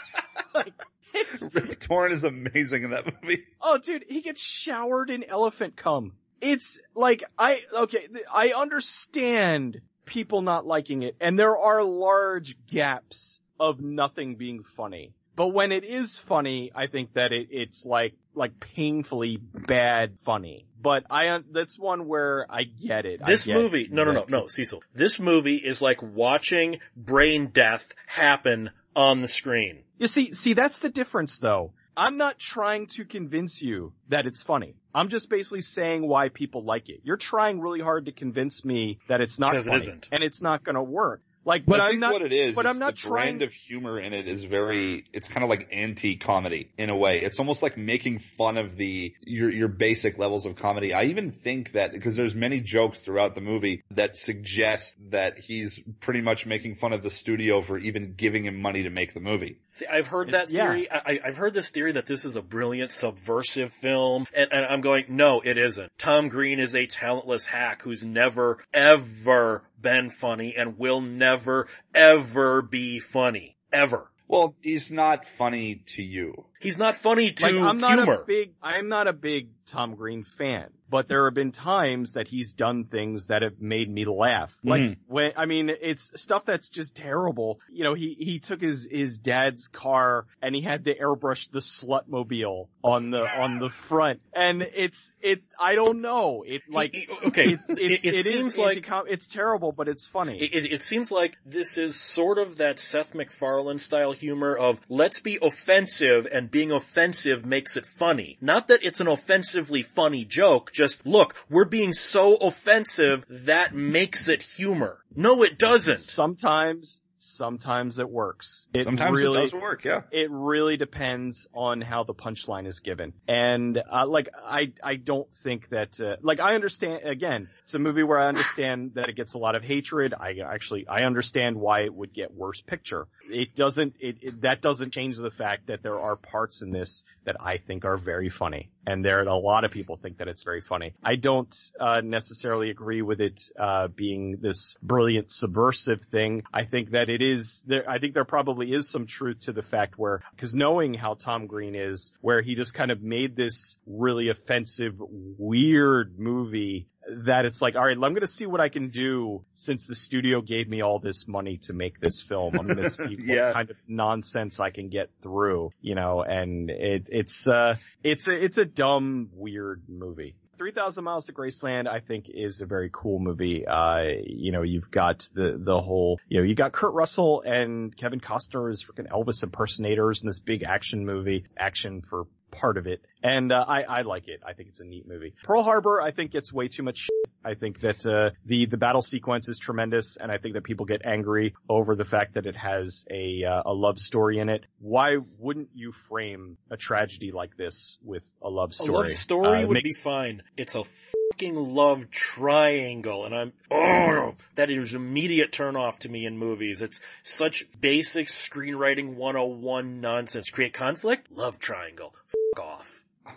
Rip 1.41 1.79
Torn 1.81 2.13
is 2.13 2.25
amazing 2.25 2.85
in 2.85 2.91
that 2.91 3.23
movie. 3.23 3.45
Oh, 3.61 3.79
dude, 3.79 4.05
he 4.09 4.21
gets 4.21 4.43
showered 4.43 5.11
in 5.11 5.25
elephant 5.25 5.77
cum. 5.77 6.13
It's 6.41 6.79
like, 6.95 7.25
I, 7.39 7.61
okay, 7.73 8.09
I 8.33 8.49
understand 8.49 9.81
people 10.05 10.43
not 10.43 10.67
liking 10.67 11.03
it, 11.03 11.17
and 11.21 11.39
there 11.39 11.57
are 11.57 11.83
large 11.83 12.57
gaps 12.67 13.41
of 13.59 13.81
nothing 13.81 14.37
being 14.37 14.63
funny. 14.63 15.15
But 15.37 15.49
when 15.49 15.73
it 15.73 15.85
is 15.85 16.17
funny, 16.17 16.71
I 16.75 16.87
think 16.87 17.15
that 17.15 17.33
it, 17.33 17.49
it's 17.51 17.85
like, 17.85 18.15
like 18.35 18.61
painfully 18.61 19.37
bad 19.37 20.19
funny. 20.19 20.67
But 20.81 21.07
I, 21.11 21.41
that's 21.51 21.79
one 21.79 22.07
where 22.07 22.47
I 22.49 22.65
get 22.65 23.07
it. 23.07 23.25
This 23.25 23.47
get 23.47 23.57
movie, 23.57 23.89
no, 23.91 24.05
no, 24.05 24.13
no, 24.13 24.27
no, 24.29 24.47
Cecil. 24.47 24.83
This 24.93 25.19
movie 25.19 25.57
is 25.57 25.81
like 25.81 26.03
watching 26.03 26.81
brain 26.95 27.49
death 27.49 27.91
happen 28.07 28.71
on 28.97 29.21
the 29.21 29.29
screen. 29.29 29.83
You 29.99 30.09
see, 30.09 30.33
see, 30.33 30.53
that's 30.55 30.79
the 30.81 30.91
difference 30.91 31.39
though. 31.39 31.73
I'm 31.97 32.17
not 32.17 32.39
trying 32.39 32.87
to 32.97 33.05
convince 33.05 33.63
you 33.63 33.93
that 34.09 34.27
it's 34.27 34.43
funny. 34.43 34.75
I'm 34.93 35.09
just 35.09 35.31
basically 35.31 35.61
saying 35.63 36.07
why 36.07 36.29
people 36.29 36.65
like 36.65 36.89
it. 36.89 37.01
You're 37.05 37.17
trying 37.17 37.61
really 37.61 37.81
hard 37.81 38.07
to 38.07 38.13
convince 38.13 38.65
me 38.65 38.99
that 39.07 39.21
it's 39.21 39.39
not 39.39 39.53
Because 39.53 39.67
it 39.67 39.71
funny. 39.71 39.81
isn't. 39.83 40.09
And 40.11 40.25
it's 40.25 40.43
not 40.43 40.65
gonna 40.65 40.83
work. 40.83 41.23
Like, 41.47 41.67
but 41.67 41.81
I 41.81 41.85
I'm 41.85 41.91
think 41.91 42.01
not, 42.01 42.13
what 42.15 42.23
it 42.23 42.33
is, 42.33 42.55
but 42.55 42.65
is 42.67 42.73
I'm 42.73 42.79
not 42.79 42.95
the 42.97 43.01
trying- 43.03 43.11
brand 43.39 43.43
of 43.43 43.53
humor 43.53 43.99
in 44.01 44.13
it 44.13 44.27
is 44.29 44.45
very, 44.45 45.05
it's 45.13 45.29
kind 45.29 45.45
of 45.45 45.51
like 45.51 45.69
anti-comedy 45.73 46.71
in 46.79 46.91
a 46.91 46.97
way. 46.97 47.21
It's 47.21 47.39
almost 47.39 47.63
like 47.63 47.77
making 47.77 48.19
fun 48.21 48.57
of 48.57 48.77
the, 48.77 49.15
your, 49.23 49.51
your 49.51 49.69
basic 49.69 50.19
levels 50.19 50.47
of 50.47 50.57
comedy. 50.57 50.95
I 50.95 51.05
even 51.05 51.31
think 51.33 51.73
that, 51.73 51.93
because 51.93 52.17
there's 52.17 52.35
many 52.35 52.61
jokes 52.61 53.01
throughout 53.01 53.35
the 53.35 53.41
movie 53.41 53.83
that 53.93 54.17
suggest 54.17 54.97
that 55.11 55.39
he's 55.39 55.81
pretty 56.01 56.21
much 56.21 56.47
making 56.47 56.77
fun 56.77 56.93
of 56.93 57.03
the 57.03 57.11
studio 57.11 57.61
for 57.61 57.79
even 57.79 58.15
giving 58.15 58.45
him 58.45 58.61
money 58.63 58.85
to 58.85 58.91
make 58.91 59.13
the 59.15 59.21
movie. 59.21 59.59
See, 59.71 59.87
I've 59.87 60.07
heard 60.07 60.31
that 60.33 60.45
It's- 60.49 60.53
yeah. 60.55 60.67
theory. 60.69 60.91
I, 60.91 60.97
I- 61.07 61.21
I've 61.27 61.37
heard 61.37 61.55
this 61.55 61.71
theory 61.71 61.93
that 61.93 62.07
this 62.07 62.25
is 62.25 62.37
a 62.37 62.43
brilliant 62.43 62.93
subversive 62.93 63.73
film, 63.73 64.27
and, 64.35 64.49
and 64.53 64.65
I'm 64.67 64.81
going, 64.81 65.05
no, 65.09 65.41
it 65.41 65.59
isn't. 65.59 65.91
Tom 65.99 66.29
Green 66.29 66.59
is 66.61 66.75
a 66.75 66.87
talentless 66.87 67.47
hack 67.47 67.83
who's 67.83 68.03
never, 68.03 68.59
ever 68.73 69.63
been 69.85 70.09
funny 70.11 70.57
and 70.57 70.79
will 70.79 71.03
never, 71.03 71.69
ever 71.95 72.63
be 72.63 72.99
funny. 72.99 73.57
Ever. 73.73 74.11
Well, 74.27 74.57
he's 74.63 74.91
not 74.91 75.27
funny 75.27 75.83
to 75.95 76.03
you. 76.03 76.47
He's 76.65 76.79
not 76.79 76.97
funny 76.97 77.31
to 77.33 77.47
like, 77.47 77.55
I'm 77.55 77.79
not 77.79 77.97
humor. 77.99 78.23
a 78.23 78.25
big, 78.25 78.55
I'm 78.63 78.89
not 78.89 79.07
a 79.07 79.13
big 79.13 79.51
Tom 79.67 79.95
Green 79.95 80.25
fan, 80.25 80.69
but 80.91 81.09
there 81.09 81.25
have 81.25 81.33
been 81.35 81.53
times 81.53 82.13
that 82.13 82.29
he's 82.29 82.53
done 82.53 82.85
things 82.85 83.29
that 83.29 83.41
have 83.43 83.61
made 83.61 83.89
me 83.91 84.05
laugh. 84.05 84.55
Like 84.63 84.83
Mhm. 84.83 84.97
when, 85.07 85.33
I 85.37 85.47
mean, 85.47 85.71
it's 85.71 86.21
stuff 86.21 86.45
that's 86.45 86.69
just 86.69 86.95
terrible. 86.97 87.61
You 87.73 87.85
know, 87.85 87.95
he, 87.95 88.15
he 88.19 88.41
took 88.41 88.61
his, 88.61 88.87
his 88.91 89.19
dad's 89.21 89.69
car 89.69 90.27
and 90.43 90.55
he 90.55 90.61
had 90.61 90.85
to 90.85 90.95
airbrush 90.99 91.51
the 91.51 91.61
slut 91.61 92.09
mobile 92.09 92.69
on 92.83 93.11
the, 93.11 93.23
on 93.41 93.59
the 93.59 93.71
front. 93.71 94.21
And 94.35 94.61
it's, 94.63 95.11
it, 95.23 95.43
I 95.59 95.75
don't 95.77 96.03
know. 96.03 96.45
It 96.47 96.63
like, 96.71 96.95
He- 96.95 97.07
he- 97.09 97.27
okay, 97.29 97.53
it's, 97.53 97.69
it's, 97.71 97.81
it, 97.81 97.91
it 97.93 98.05
it 98.05 98.15
is 98.15 98.25
seems 98.27 98.59
like 98.59 98.77
anti-com- 98.77 99.07
it's 99.09 99.29
terrible, 99.29 99.73
but 99.73 99.89
it's 99.89 100.07
funny. 100.07 100.39
It, 100.43 100.73
it 100.75 100.83
seems 100.83 101.11
like 101.11 101.39
this 101.47 101.79
is 101.79 101.99
sort 101.99 102.37
of 102.39 102.57
that 102.59 102.79
Seth 102.81 103.15
MacFarlane 103.15 103.79
style 103.79 104.13
humor 104.13 104.55
of 104.55 104.79
let's 104.91 105.21
be 105.21 105.39
offensive 105.41 106.27
and 106.31 106.51
being 106.55 106.71
offensive 106.71 107.45
makes 107.45 107.77
it 107.77 107.85
funny. 107.85 108.39
Not 108.41 108.69
that 108.69 108.85
it's 108.85 109.01
an 109.01 109.09
offensively 109.09 109.83
funny 109.83 110.25
joke, 110.25 110.71
just 110.73 111.05
look, 111.05 111.35
we're 111.51 111.65
being 111.65 111.93
so 111.93 112.37
offensive 112.37 113.25
that 113.29 113.75
makes 113.75 114.29
it 114.29 114.41
humor. 114.41 115.01
No, 115.17 115.43
it 115.43 115.59
doesn't. 115.59 115.99
sometimes, 115.99 117.03
sometimes 117.19 117.99
it 117.99 118.09
works. 118.09 118.69
It 118.73 118.85
Sometimes 118.85 119.21
really, 119.21 119.41
it 119.41 119.51
does 119.51 119.53
work, 119.55 119.85
yeah. 119.85 120.03
it 120.13 120.31
really 120.31 120.77
depends 120.77 121.49
on 121.53 121.81
how 121.81 122.05
the 122.05 122.15
punchline 122.15 122.69
is 122.69 122.79
given. 122.79 123.15
And, 123.27 123.83
uh, 123.91 124.07
like, 124.07 124.29
I, 124.41 124.75
I 124.81 124.95
don't 124.95 125.29
think 125.43 125.71
that, 125.71 126.01
uh, 126.01 126.19
like, 126.23 126.39
I 126.39 126.55
understand, 126.55 127.01
again, 127.03 127.49
it's 127.65 127.75
a 127.75 127.79
movie 127.79 128.03
where 128.03 128.19
I 128.19 128.27
understand 128.27 128.93
that 128.95 129.09
it 129.09 129.17
gets 129.17 129.33
a 129.33 129.39
lot 129.39 129.55
of 129.55 129.65
hatred. 129.65 130.13
I 130.13 130.39
actually, 130.45 130.87
I 130.87 131.05
understand 131.05 131.57
why 131.57 131.81
it 131.81 131.95
would 131.95 132.13
get 132.13 132.35
worse 132.35 132.61
picture. 132.61 133.07
It 133.31 133.55
doesn't, 133.55 133.95
it, 134.01 134.19
it 134.21 134.41
that 134.43 134.61
doesn't 134.61 134.93
change 134.93 135.17
the 135.17 135.31
fact 135.31 135.69
that 135.69 135.83
there 135.83 135.99
are 135.99 136.15
parts 136.15 136.61
in 136.61 136.71
this 136.71 137.05
that 137.25 137.37
I 137.41 137.57
think 137.57 137.87
are 137.87 137.97
very 137.97 138.29
funny. 138.29 138.71
And 138.87 139.03
there, 139.03 139.23
a 139.23 139.35
lot 139.35 139.65
of 139.65 139.71
people 139.71 139.97
think 139.97 140.19
that 140.19 140.29
it's 140.29 140.43
very 140.43 140.61
funny. 140.61 140.93
I 141.03 141.17
don't, 141.17 141.55
uh, 141.81 142.03
necessarily 142.05 142.69
agree 142.69 143.01
with 143.01 143.23
it, 143.23 143.43
uh, 143.59 143.89
being 143.89 144.37
this 144.43 144.77
brilliant 144.83 145.31
subversive 145.31 146.03
thing. 146.03 146.43
I 146.53 146.65
think 146.65 146.91
that 146.91 147.09
it 147.09 147.23
is 147.23 147.65
there, 147.67 147.89
I 147.89 147.99
think 147.99 148.13
there 148.13 148.27
probably 148.27 148.73
is 148.73 148.91
some 148.91 149.07
truth 149.07 149.41
to 149.47 149.53
the 149.53 149.63
fact 149.63 149.99
where, 149.99 150.21
cause 150.37 150.55
knowing 150.55 150.93
how 150.93 151.15
Tom 151.15 151.47
Green 151.47 151.75
is, 151.75 152.13
where 152.21 152.43
he 152.43 152.57
just 152.57 152.75
kind 152.75 152.91
of 152.91 153.01
made 153.01 153.37
this 153.37 153.79
really 153.87 154.29
offensive, 154.29 154.97
weird 154.99 156.19
movie 156.19 156.89
that 157.09 157.45
it's 157.45 157.61
like, 157.61 157.77
all 157.77 157.85
right, 157.85 157.93
I'm 157.97 158.01
going 158.01 158.21
to 158.21 158.27
see 158.27 158.47
what 158.47 158.61
I 158.61 158.69
can 158.69 158.89
do 158.91 159.45
since 159.55 159.87
the 159.87 159.95
studio 159.95 160.41
gave 160.41 160.69
me 160.69 160.83
all 160.83 160.99
this 160.99 161.27
money 161.29 161.59
to 161.65 161.73
make 161.73 162.01
this 162.01 162.21
film. 162.21 162.59
I'm 162.59 162.67
going 162.67 162.79
to 162.83 162.91
see 162.91 163.17
Yeah. 163.21 163.47
what 163.47 163.55
kind 163.55 163.71
of 163.71 163.77
nonsense 163.89 164.61
I 164.61 164.71
can 164.71 164.89
get 164.89 165.11
through, 165.23 165.71
you 165.81 165.95
know, 165.95 166.23
and 166.23 166.71
it, 166.71 167.09
it's, 167.11 167.47
uh, 167.49 167.77
it's 168.03 168.27
a, 168.29 168.45
it's 168.45 168.59
a 168.59 168.65
dumb, 168.65 169.31
weird 169.33 169.83
movie. 169.89 170.35
3000 170.57 171.03
Miles 171.03 171.25
to 171.25 171.33
Graceland, 171.33 171.89
I 171.89 171.99
think 171.99 172.27
is 172.33 172.61
a 172.61 172.67
very 172.67 172.89
cool 172.93 173.19
movie. 173.19 173.67
Uh, 173.67 174.05
you 174.25 174.53
know, 174.53 174.63
you've 174.63 174.89
got 174.89 175.29
the, 175.35 175.57
the 175.59 175.81
whole, 175.81 176.21
you 176.29 176.39
know, 176.39 176.45
you 176.45 176.55
got 176.55 176.71
Kurt 176.73 176.95
Russell 176.95 177.41
and 177.45 177.95
Kevin 177.97 178.21
Costner 178.21 178.71
as 178.71 178.85
freaking 178.85 179.09
Elvis 179.11 179.43
impersonators 179.43 180.23
in 180.23 180.29
this 180.29 180.39
big 180.39 180.63
action 180.63 181.05
movie, 181.05 181.45
action 181.59 182.03
for 182.03 182.29
part 182.55 182.77
of 182.79 182.87
it. 182.87 183.03
And, 183.23 183.53
uh, 183.53 183.65
I, 183.67 183.83
I 183.83 184.03
like 184.03 184.29
it. 184.29 184.41
I 184.47 184.53
think 184.53 184.69
it's 184.71 184.81
a 184.81 184.85
neat 184.85 185.07
movie. 185.09 185.35
Pearl 185.45 185.63
Harbor, 185.63 186.01
I 186.03 186.11
think 186.11 186.33
gets 186.33 186.53
way 186.53 186.69
too 186.69 186.83
much 186.83 186.99
shit. 186.99 187.11
I 187.47 187.55
think 187.55 187.81
that, 187.81 188.07
uh, 188.07 188.31
the, 188.47 188.65
the 188.67 188.77
battle 188.79 189.03
sequence 189.03 189.49
is 189.51 189.59
tremendous 189.59 190.17
and 190.17 190.33
I 190.33 190.39
think 190.39 190.55
that 190.55 190.65
people 190.65 190.87
get 190.87 191.03
angry 191.05 191.55
over 191.69 191.95
the 191.95 192.05
fact 192.07 192.35
that 192.35 192.47
it 192.47 192.57
has 192.57 193.05
a, 193.11 193.45
uh, 193.45 193.63
a 193.67 193.73
love 193.73 193.99
story 193.99 194.39
in 194.39 194.49
it. 194.49 194.65
Why 194.79 195.17
wouldn't 195.39 195.69
you 195.75 195.93
frame 195.93 196.57
a 196.71 196.77
tragedy 196.79 197.33
like 197.33 197.57
this 197.57 197.99
with 198.03 198.25
a 198.43 198.49
love 198.49 198.75
story? 198.75 198.89
A 198.89 198.93
love 198.93 199.09
story 199.11 199.63
Uh, 199.63 199.67
would 199.67 199.75
makes- 199.75 199.99
be 199.99 200.03
fine. 200.03 200.43
It's 200.57 200.75
a 200.75 200.85
fucking 200.85 201.55
love 201.57 202.11
triangle, 202.11 203.25
and 203.25 203.35
I'm 203.35 203.53
oh, 203.71 204.35
that 204.57 204.71
is 204.71 204.95
immediate 204.95 205.53
turn 205.53 205.77
off 205.77 205.99
to 206.01 206.09
me 206.09 206.27
in 206.27 206.39
movies. 206.39 206.81
It's 206.83 207.01
such 207.23 207.65
basic 207.81 208.29
screenwriting 208.29 209.15
101 209.17 210.01
nonsense. 210.01 210.49
Create 210.51 210.73
conflict, 210.73 211.31
love 211.33 211.59
triangle. 211.59 212.15
Off. 212.61 213.05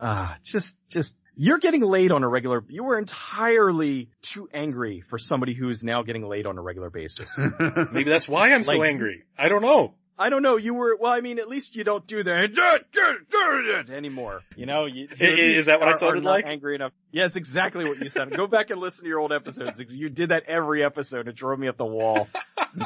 Ah, 0.00 0.36
just, 0.42 0.76
just, 0.90 1.14
you're 1.36 1.58
getting 1.58 1.80
laid 1.80 2.10
on 2.10 2.24
a 2.24 2.28
regular, 2.28 2.62
you 2.68 2.82
were 2.84 2.98
entirely 2.98 4.10
too 4.22 4.48
angry 4.52 5.00
for 5.00 5.18
somebody 5.18 5.54
who 5.54 5.68
is 5.68 5.84
now 5.84 6.02
getting 6.02 6.28
laid 6.28 6.46
on 6.46 6.58
a 6.58 6.60
regular 6.60 6.90
basis. 6.90 7.38
Maybe 7.92 8.10
that's 8.10 8.28
why 8.28 8.52
I'm 8.52 8.64
so 8.64 8.82
angry. 8.82 9.22
I 9.38 9.48
don't 9.48 9.62
know. 9.62 9.94
I 10.16 10.30
don't 10.30 10.42
know, 10.42 10.56
you 10.56 10.74
were, 10.74 10.96
well, 10.96 11.10
I 11.12 11.20
mean, 11.20 11.38
at 11.40 11.48
least 11.48 11.74
you 11.76 11.82
don't 11.84 12.06
do 12.06 12.22
that 12.22 13.86
anymore. 13.90 14.42
You 14.56 14.66
know, 14.66 14.86
you, 14.86 15.08
is 15.18 15.66
that 15.66 15.80
what 15.80 15.88
I 15.88 15.90
are- 15.90 15.94
are 15.94 15.96
sounded 15.98 16.24
like? 16.24 16.44
Angry 16.46 16.74
enough. 16.76 16.92
Yes, 17.10 17.36
exactly 17.36 17.84
what 17.84 17.98
you 17.98 18.08
said. 18.08 18.30
Go 18.30 18.46
back 18.46 18.70
and 18.70 18.80
listen 18.80 19.02
to 19.04 19.08
your 19.08 19.20
old 19.20 19.32
episodes. 19.32 19.80
You 19.88 20.08
did 20.08 20.30
that 20.30 20.44
every 20.46 20.84
episode. 20.84 21.28
It 21.28 21.34
drove 21.34 21.58
me 21.58 21.68
up 21.68 21.76
the 21.76 21.84
wall. 21.84 22.28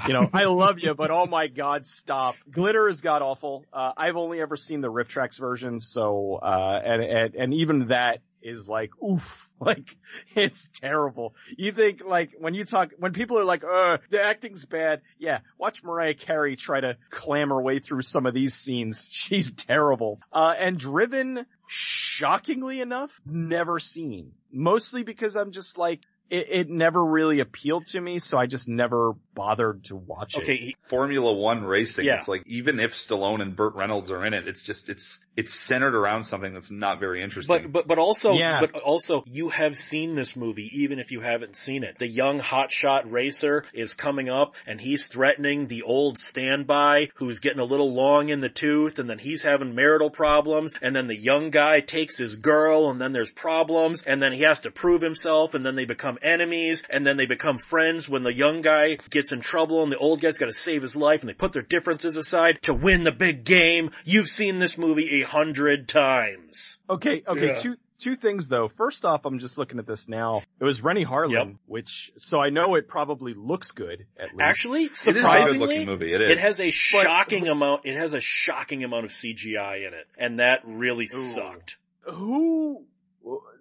you 0.06 0.12
know, 0.14 0.28
I 0.32 0.44
love 0.44 0.78
you, 0.78 0.94
but 0.94 1.10
oh 1.10 1.26
my 1.26 1.46
god, 1.48 1.86
stop. 1.86 2.34
Glitter 2.50 2.88
is 2.88 3.00
god 3.00 3.22
awful. 3.22 3.64
Uh, 3.72 3.92
I've 3.96 4.16
only 4.16 4.40
ever 4.40 4.56
seen 4.56 4.80
the 4.80 4.90
RiffTrax 4.92 5.38
version, 5.38 5.80
so, 5.80 6.38
uh, 6.42 6.80
and, 6.84 7.02
and, 7.02 7.34
and 7.34 7.54
even 7.54 7.88
that 7.88 8.20
is 8.42 8.68
like, 8.68 8.90
oof, 9.02 9.47
like, 9.60 9.96
it's 10.34 10.68
terrible. 10.80 11.34
You 11.56 11.72
think 11.72 12.02
like, 12.04 12.32
when 12.38 12.54
you 12.54 12.64
talk, 12.64 12.92
when 12.98 13.12
people 13.12 13.38
are 13.38 13.44
like, 13.44 13.64
uh, 13.64 13.98
the 14.10 14.22
acting's 14.22 14.64
bad, 14.66 15.02
yeah, 15.18 15.40
watch 15.58 15.82
Mariah 15.82 16.14
Carey 16.14 16.56
try 16.56 16.80
to 16.80 16.96
clam 17.10 17.48
her 17.48 17.60
way 17.60 17.78
through 17.78 18.02
some 18.02 18.26
of 18.26 18.34
these 18.34 18.54
scenes. 18.54 19.08
She's 19.12 19.50
terrible. 19.50 20.20
Uh, 20.32 20.54
and 20.58 20.78
Driven, 20.78 21.46
shockingly 21.66 22.80
enough, 22.80 23.20
never 23.26 23.78
seen. 23.78 24.32
Mostly 24.52 25.02
because 25.02 25.36
I'm 25.36 25.52
just 25.52 25.76
like, 25.76 26.00
it, 26.30 26.46
it 26.50 26.68
never 26.68 27.04
really 27.04 27.40
appealed 27.40 27.86
to 27.86 28.00
me, 28.00 28.18
so 28.18 28.36
I 28.38 28.46
just 28.46 28.68
never 28.68 29.14
bothered 29.38 29.84
to 29.84 29.94
watch 29.94 30.36
it. 30.36 30.42
Okay, 30.42 30.74
Formula 30.88 31.32
One 31.32 31.62
racing. 31.64 32.04
Yeah. 32.04 32.16
It's 32.16 32.26
like 32.26 32.42
even 32.46 32.80
if 32.80 32.94
Stallone 32.94 33.40
and 33.40 33.54
Burt 33.54 33.76
Reynolds 33.76 34.10
are 34.10 34.24
in 34.24 34.34
it, 34.34 34.48
it's 34.48 34.62
just 34.62 34.88
it's 34.88 35.20
it's 35.36 35.54
centered 35.54 35.94
around 35.94 36.24
something 36.24 36.52
that's 36.52 36.72
not 36.72 36.98
very 36.98 37.22
interesting. 37.22 37.62
But 37.62 37.72
but 37.72 37.86
but 37.86 37.98
also 37.98 38.32
Yeah. 38.34 38.60
but 38.60 38.74
also 38.74 39.22
you 39.28 39.50
have 39.50 39.76
seen 39.76 40.16
this 40.16 40.34
movie 40.34 40.68
even 40.72 40.98
if 40.98 41.12
you 41.12 41.20
haven't 41.20 41.54
seen 41.54 41.84
it. 41.84 41.98
The 41.98 42.08
young 42.08 42.40
hotshot 42.40 43.02
racer 43.06 43.64
is 43.72 43.94
coming 43.94 44.28
up 44.28 44.56
and 44.66 44.80
he's 44.80 45.06
threatening 45.06 45.68
the 45.68 45.82
old 45.82 46.18
standby 46.18 47.10
who's 47.14 47.38
getting 47.38 47.60
a 47.60 47.64
little 47.64 47.94
long 47.94 48.28
in 48.28 48.40
the 48.40 48.48
tooth 48.48 48.98
and 48.98 49.08
then 49.08 49.20
he's 49.20 49.42
having 49.42 49.76
marital 49.76 50.10
problems 50.10 50.74
and 50.82 50.96
then 50.96 51.06
the 51.06 51.16
young 51.16 51.50
guy 51.50 51.78
takes 51.78 52.18
his 52.18 52.36
girl 52.36 52.90
and 52.90 53.00
then 53.00 53.12
there's 53.12 53.30
problems 53.30 54.02
and 54.02 54.20
then 54.20 54.32
he 54.32 54.40
has 54.44 54.60
to 54.62 54.70
prove 54.72 55.00
himself 55.00 55.54
and 55.54 55.64
then 55.64 55.76
they 55.76 55.84
become 55.84 56.18
enemies 56.22 56.82
and 56.90 57.06
then 57.06 57.16
they 57.16 57.26
become 57.26 57.58
friends 57.58 58.08
when 58.08 58.24
the 58.24 58.34
young 58.34 58.62
guy 58.62 58.96
gets 59.10 59.27
in 59.32 59.40
trouble 59.40 59.82
and 59.82 59.92
the 59.92 59.98
old 59.98 60.20
guy's 60.20 60.38
got 60.38 60.46
to 60.46 60.52
save 60.52 60.82
his 60.82 60.96
life 60.96 61.20
and 61.20 61.28
they 61.28 61.34
put 61.34 61.52
their 61.52 61.62
differences 61.62 62.16
aside 62.16 62.60
to 62.62 62.74
win 62.74 63.02
the 63.02 63.12
big 63.12 63.44
game. 63.44 63.90
You've 64.04 64.28
seen 64.28 64.58
this 64.58 64.78
movie 64.78 65.20
a 65.22 65.26
hundred 65.26 65.88
times. 65.88 66.78
Okay, 66.88 67.22
okay, 67.26 67.46
Yeah. 67.48 67.54
two 67.56 67.76
two 67.98 68.14
things 68.14 68.46
though. 68.48 68.68
First 68.68 69.04
off, 69.04 69.24
I'm 69.24 69.40
just 69.40 69.58
looking 69.58 69.78
at 69.80 69.86
this 69.86 70.08
now. 70.08 70.42
It 70.60 70.64
was 70.64 70.82
Renny 70.82 71.04
Harlin, 71.04 71.30
Yep. 71.32 71.48
which 71.66 72.12
so 72.16 72.38
I 72.38 72.50
know 72.50 72.76
it 72.76 72.86
probably 72.88 73.34
looks 73.34 73.72
good 73.72 74.06
at 74.18 74.28
least. 74.30 74.40
Actually, 74.40 74.84
it 74.84 74.92
is 74.92 75.08
a 75.08 75.14
surprisingly, 75.14 75.58
looking 75.58 75.86
movie. 75.86 76.12
It 76.12 76.20
is. 76.20 76.30
it 76.30 76.38
has 76.38 76.60
a 76.60 76.70
shocking 76.70 77.48
amount. 77.48 77.82
It 77.86 77.96
has 77.96 78.14
a 78.14 78.20
shocking 78.20 78.84
amount 78.84 79.04
of 79.06 79.10
CGI 79.10 79.86
in 79.86 79.94
it, 79.94 80.06
and 80.16 80.38
that 80.38 80.60
really 80.64 81.06
sucked. 81.08 81.78
who 82.02 82.84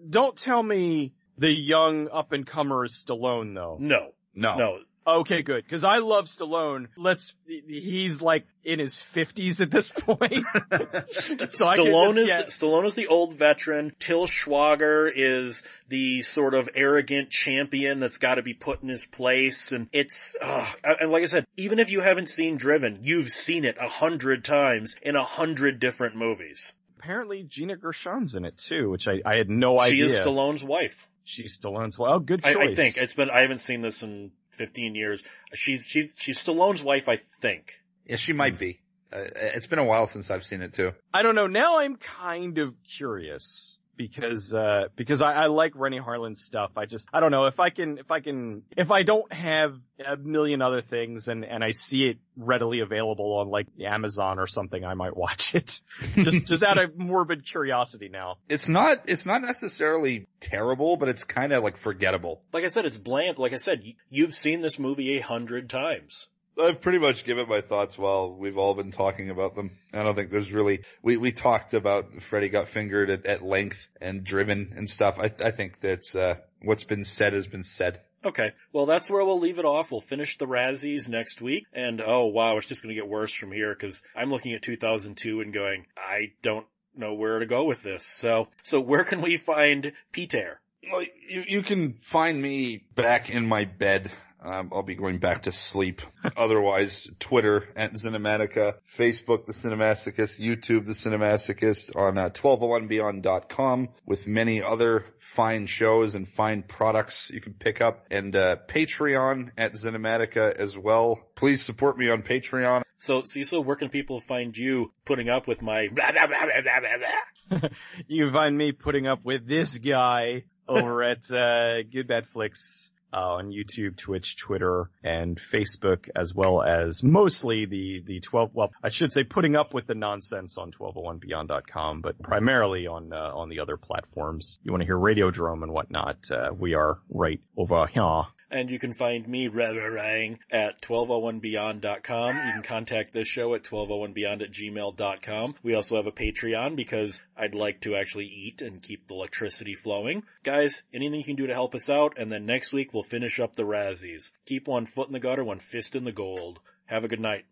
don't 0.09 0.37
tell 0.37 0.61
me 0.63 1.13
the 1.37 1.51
young 1.51 2.07
up 2.09 2.31
and 2.31 2.45
comer 2.45 2.85
is 2.85 3.03
Stallone 3.05 3.53
though. 3.55 3.77
No, 3.79 4.11
no. 4.33 4.55
no. 4.55 4.79
Okay, 5.07 5.41
good. 5.41 5.67
Cause 5.69 5.85
I 5.85 5.99
love 5.99 6.25
Stallone. 6.25 6.87
Let's, 6.97 7.33
he's 7.45 8.21
like 8.21 8.45
in 8.65 8.79
his 8.79 8.99
fifties 8.99 9.61
at 9.61 9.71
this 9.71 9.89
point. 9.89 10.33
so 10.33 11.65
I 11.65 11.77
Stallone 11.77 12.17
is 12.17 12.27
yeah. 12.27 12.43
Stallone 12.43 12.85
is 12.85 12.95
the 12.95 13.07
old 13.07 13.33
veteran. 13.37 13.93
Til 13.99 14.27
Schweiger 14.27 15.09
is 15.13 15.63
the 15.87 16.21
sort 16.23 16.53
of 16.53 16.67
arrogant 16.75 17.29
champion 17.29 18.01
that's 18.01 18.17
got 18.17 18.35
to 18.35 18.41
be 18.41 18.53
put 18.53 18.83
in 18.83 18.89
his 18.89 19.05
place, 19.05 19.71
and 19.71 19.87
it's 19.93 20.35
ugh. 20.41 20.77
and 20.83 21.09
like 21.09 21.23
I 21.23 21.27
said, 21.27 21.45
even 21.55 21.79
if 21.79 21.89
you 21.89 22.01
haven't 22.01 22.29
seen 22.29 22.57
Driven, 22.57 22.99
you've 23.01 23.29
seen 23.29 23.63
it 23.63 23.77
a 23.79 23.87
hundred 23.87 24.43
times 24.43 24.97
in 25.01 25.15
a 25.15 25.23
hundred 25.23 25.79
different 25.79 26.17
movies. 26.17 26.73
apparently 26.99 27.43
Gina 27.43 27.77
Gershon's 27.77 28.35
in 28.35 28.43
it 28.43 28.57
too, 28.57 28.89
which 28.89 29.07
I, 29.07 29.21
I 29.25 29.37
had 29.37 29.49
no 29.49 29.77
She 29.77 29.83
idea. 29.83 30.09
She 30.09 30.15
is 30.15 30.19
Stallone's 30.19 30.63
wife. 30.65 31.09
She's 31.23 31.57
Stallone's 31.57 31.97
well. 31.97 32.15
Oh, 32.15 32.19
good 32.19 32.41
I, 32.45 32.53
choice. 32.53 32.71
I 32.71 32.75
think 32.75 32.97
it's 32.97 33.13
been. 33.13 33.29
I 33.29 33.41
haven't 33.41 33.59
seen 33.59 33.81
this 33.81 34.03
in 34.03 34.31
15 34.51 34.95
years. 34.95 35.23
She's 35.53 35.85
she 35.85 36.09
she's 36.15 36.43
Stallone's 36.43 36.83
wife, 36.83 37.09
I 37.09 37.17
think. 37.41 37.79
Yeah, 38.05 38.15
she 38.15 38.33
might 38.33 38.57
be. 38.57 38.79
Uh, 39.11 39.23
it's 39.35 39.67
been 39.67 39.79
a 39.79 39.85
while 39.85 40.07
since 40.07 40.29
I've 40.29 40.43
seen 40.43 40.61
it 40.61 40.73
too. 40.73 40.93
I 41.13 41.23
don't 41.23 41.35
know. 41.35 41.47
Now 41.47 41.79
I'm 41.79 41.95
kind 41.95 42.57
of 42.57 42.73
curious 42.83 43.79
because, 43.97 44.53
uh, 44.53 44.87
because 44.95 45.21
I, 45.21 45.33
I 45.33 45.45
like 45.47 45.73
Renny 45.75 45.97
Harlin's 45.97 46.41
stuff. 46.41 46.71
I 46.77 46.85
just, 46.85 47.07
I 47.11 47.19
don't 47.19 47.31
know 47.31 47.45
if 47.45 47.59
I 47.59 47.69
can, 47.69 47.97
if 47.97 48.11
I 48.11 48.19
can, 48.19 48.63
if 48.75 48.91
I 48.91 49.03
don't 49.03 49.31
have 49.33 49.77
a 50.05 50.15
million 50.15 50.61
other 50.61 50.81
things 50.81 51.27
and, 51.27 51.43
and 51.43 51.63
I 51.63 51.71
see 51.71 52.09
it 52.09 52.17
readily 52.37 52.79
available 52.81 53.37
on 53.37 53.49
like 53.49 53.67
Amazon 53.83 54.39
or 54.39 54.47
something, 54.47 54.85
I 54.85 54.93
might 54.93 55.17
watch 55.17 55.55
it. 55.55 55.81
just, 56.15 56.45
just 56.45 56.63
out 56.63 56.77
of 56.77 56.97
morbid 56.97 57.45
curiosity 57.45 58.09
now. 58.09 58.37
It's 58.47 58.69
not. 58.69 59.03
It's 59.05 59.25
not 59.25 59.41
necessarily 59.41 60.27
terrible, 60.39 60.97
but 60.97 61.09
it's 61.09 61.23
kind 61.23 61.51
of 61.51 61.63
like 61.63 61.77
forgettable. 61.77 62.41
Like 62.53 62.63
I 62.63 62.67
said, 62.69 62.85
it's 62.85 62.97
bland. 62.97 63.37
Like 63.39 63.53
I 63.53 63.57
said, 63.57 63.81
you, 63.83 63.93
you've 64.09 64.33
seen 64.33 64.61
this 64.61 64.77
movie 64.77 65.17
a 65.17 65.21
hundred 65.21 65.69
times. 65.69 66.29
I've 66.59 66.81
pretty 66.81 66.99
much 66.99 67.23
given 67.23 67.47
my 67.47 67.61
thoughts 67.61 67.97
while 67.97 68.33
we've 68.33 68.57
all 68.57 68.73
been 68.73 68.91
talking 68.91 69.29
about 69.29 69.55
them. 69.55 69.71
I 69.93 70.03
don't 70.03 70.15
think 70.15 70.31
there's 70.31 70.51
really, 70.51 70.81
we, 71.01 71.17
we 71.17 71.31
talked 71.31 71.73
about 71.73 72.21
Freddy 72.21 72.49
got 72.49 72.67
fingered 72.67 73.09
at, 73.09 73.25
at 73.25 73.43
length 73.43 73.87
and 74.01 74.23
driven 74.23 74.73
and 74.75 74.89
stuff. 74.89 75.19
I, 75.19 75.25
I 75.25 75.51
think 75.51 75.79
that's, 75.79 76.15
uh, 76.15 76.35
what's 76.61 76.83
been 76.83 77.05
said 77.05 77.33
has 77.33 77.47
been 77.47 77.63
said. 77.63 78.01
Okay, 78.25 78.53
well 78.73 78.85
that's 78.85 79.09
where 79.09 79.23
we'll 79.23 79.39
leave 79.39 79.59
it 79.59 79.65
off. 79.65 79.91
We'll 79.91 80.01
finish 80.01 80.37
the 80.37 80.47
Razzies 80.47 81.07
next 81.07 81.41
week, 81.41 81.65
and 81.71 82.01
oh 82.01 82.25
wow, 82.25 82.57
it's 82.57 82.65
just 82.65 82.81
going 82.81 82.93
to 82.93 82.99
get 82.99 83.07
worse 83.07 83.31
from 83.31 83.51
here 83.51 83.73
because 83.73 84.01
I'm 84.15 84.31
looking 84.31 84.53
at 84.53 84.63
2002 84.63 85.39
and 85.39 85.53
going, 85.53 85.85
I 85.95 86.33
don't 86.41 86.65
know 86.95 87.13
where 87.13 87.39
to 87.39 87.45
go 87.45 87.63
with 87.63 87.83
this. 87.83 88.03
So, 88.03 88.49
so 88.63 88.81
where 88.81 89.03
can 89.03 89.21
we 89.21 89.37
find 89.37 89.93
Peter? 90.11 90.59
Well, 90.91 91.03
you, 91.29 91.43
you 91.47 91.61
can 91.61 91.93
find 91.93 92.41
me 92.41 92.83
back 92.95 93.29
in 93.29 93.47
my 93.47 93.65
bed. 93.65 94.11
Um, 94.39 94.69
I'll 94.71 94.83
be 94.83 94.95
going 94.95 95.17
back 95.17 95.43
to 95.43 95.51
sleep. 95.51 96.01
Otherwise, 96.37 97.09
Twitter 97.19 97.67
at 97.75 97.93
Cinematica, 97.93 98.75
Facebook 98.97 99.45
The 99.45 99.53
Cinemasochist, 99.53 100.39
YouTube 100.39 100.85
The 100.85 100.93
Cinemasochist, 100.93 101.95
on 101.95 102.17
uh, 102.17 102.29
1201beyond.com 102.29 103.89
with 104.05 104.27
many 104.27 104.61
other 104.61 105.05
fine 105.19 105.65
shows 105.65 106.15
and 106.15 106.29
fine 106.29 106.61
products 106.63 107.31
you 107.33 107.41
can 107.41 107.53
pick 107.53 107.81
up, 107.81 108.05
and 108.11 108.35
uh, 108.35 108.57
Patreon 108.67 109.51
at 109.57 109.73
Cinematica 109.73 110.51
as 110.55 110.77
well. 110.77 111.19
Please 111.35 111.63
support 111.63 111.97
me 111.97 112.09
on 112.09 112.21
Patreon. 112.21 112.83
So, 112.99 113.21
Cecil, 113.23 113.63
where 113.63 113.75
can 113.75 113.89
people 113.89 114.19
find 114.21 114.55
you 114.55 114.91
putting 115.05 115.29
up 115.29 115.47
with 115.47 115.61
my 115.61 115.87
blah, 115.91 116.11
blah, 116.11 116.27
blah, 116.27 116.45
blah, 116.45 116.61
blah, 116.61 116.79
blah, 116.79 117.59
blah? 117.59 117.69
You 118.07 118.25
can 118.25 118.33
find 118.33 118.57
me 118.57 118.71
putting 118.71 119.07
up 119.07 119.23
with 119.23 119.47
this 119.47 119.77
guy 119.77 120.43
over 120.67 121.03
at, 121.03 121.29
uh, 121.31 121.83
Good 121.83 122.07
Bad 122.07 122.27
Flicks. 122.27 122.91
Uh, 123.13 123.35
on 123.35 123.51
YouTube, 123.51 123.97
Twitch, 123.97 124.37
Twitter, 124.37 124.89
and 125.03 125.37
Facebook, 125.37 126.09
as 126.15 126.33
well 126.33 126.61
as 126.61 127.03
mostly 127.03 127.65
the, 127.65 128.03
the 128.05 128.19
12, 128.19 128.51
well, 128.53 128.71
I 128.83 128.89
should 128.89 129.11
say 129.11 129.23
putting 129.23 129.55
up 129.55 129.73
with 129.73 129.87
the 129.87 129.95
nonsense 129.95 130.57
on 130.57 130.71
1201beyond.com, 130.71 132.01
but 132.01 132.21
primarily 132.21 132.87
on, 132.87 133.13
uh, 133.13 133.31
on 133.33 133.49
the 133.49 133.59
other 133.59 133.77
platforms. 133.77 134.59
You 134.63 134.71
want 134.71 134.81
to 134.81 134.85
hear 134.85 134.97
Radio 134.97 135.27
Radiodrome 135.27 135.63
and 135.63 135.71
whatnot, 135.71 136.17
uh, 136.31 136.51
we 136.57 136.73
are 136.73 136.99
right 137.09 137.41
over 137.57 137.87
here. 137.87 138.23
And 138.49 138.69
you 138.69 138.79
can 138.79 138.93
find 138.93 139.27
me, 139.27 139.49
Reverang, 139.49 140.37
at 140.49 140.81
1201beyond.com. 140.81 142.35
You 142.35 142.53
can 142.53 142.63
contact 142.63 143.11
this 143.11 143.27
show 143.27 143.53
at 143.55 143.63
1201beyond 143.63 144.41
at 144.41 144.51
gmail.com. 144.51 145.55
We 145.63 145.73
also 145.73 145.97
have 145.97 146.07
a 146.07 146.11
Patreon 146.11 146.77
because 146.77 147.21
I'd 147.35 147.55
like 147.55 147.81
to 147.81 147.95
actually 147.95 148.27
eat 148.27 148.61
and 148.61 148.81
keep 148.81 149.07
the 149.07 149.15
electricity 149.15 149.73
flowing. 149.73 150.23
Guys, 150.43 150.83
anything 150.93 151.19
you 151.19 151.25
can 151.25 151.35
do 151.35 151.47
to 151.47 151.53
help 151.53 151.75
us 151.75 151.89
out, 151.89 152.17
and 152.17 152.31
then 152.31 152.45
next 152.45 152.71
week 152.71 152.93
we'll 152.93 153.03
finish 153.03 153.39
up 153.39 153.55
the 153.55 153.63
Razzies. 153.63 154.31
Keep 154.45 154.67
one 154.69 154.85
foot 154.85 155.07
in 155.07 155.13
the 155.13 155.19
gutter, 155.19 155.43
one 155.43 155.59
fist 155.59 155.95
in 155.95 156.05
the 156.05 156.13
gold. 156.13 156.59
Have 156.85 157.03
a 157.03 157.09
good 157.09 157.19
night. 157.19 157.45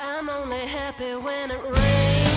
I'm 0.00 0.28
only 0.28 0.58
happy 0.58 1.14
when 1.14 1.50
it 1.52 1.62
rains. 1.62 2.36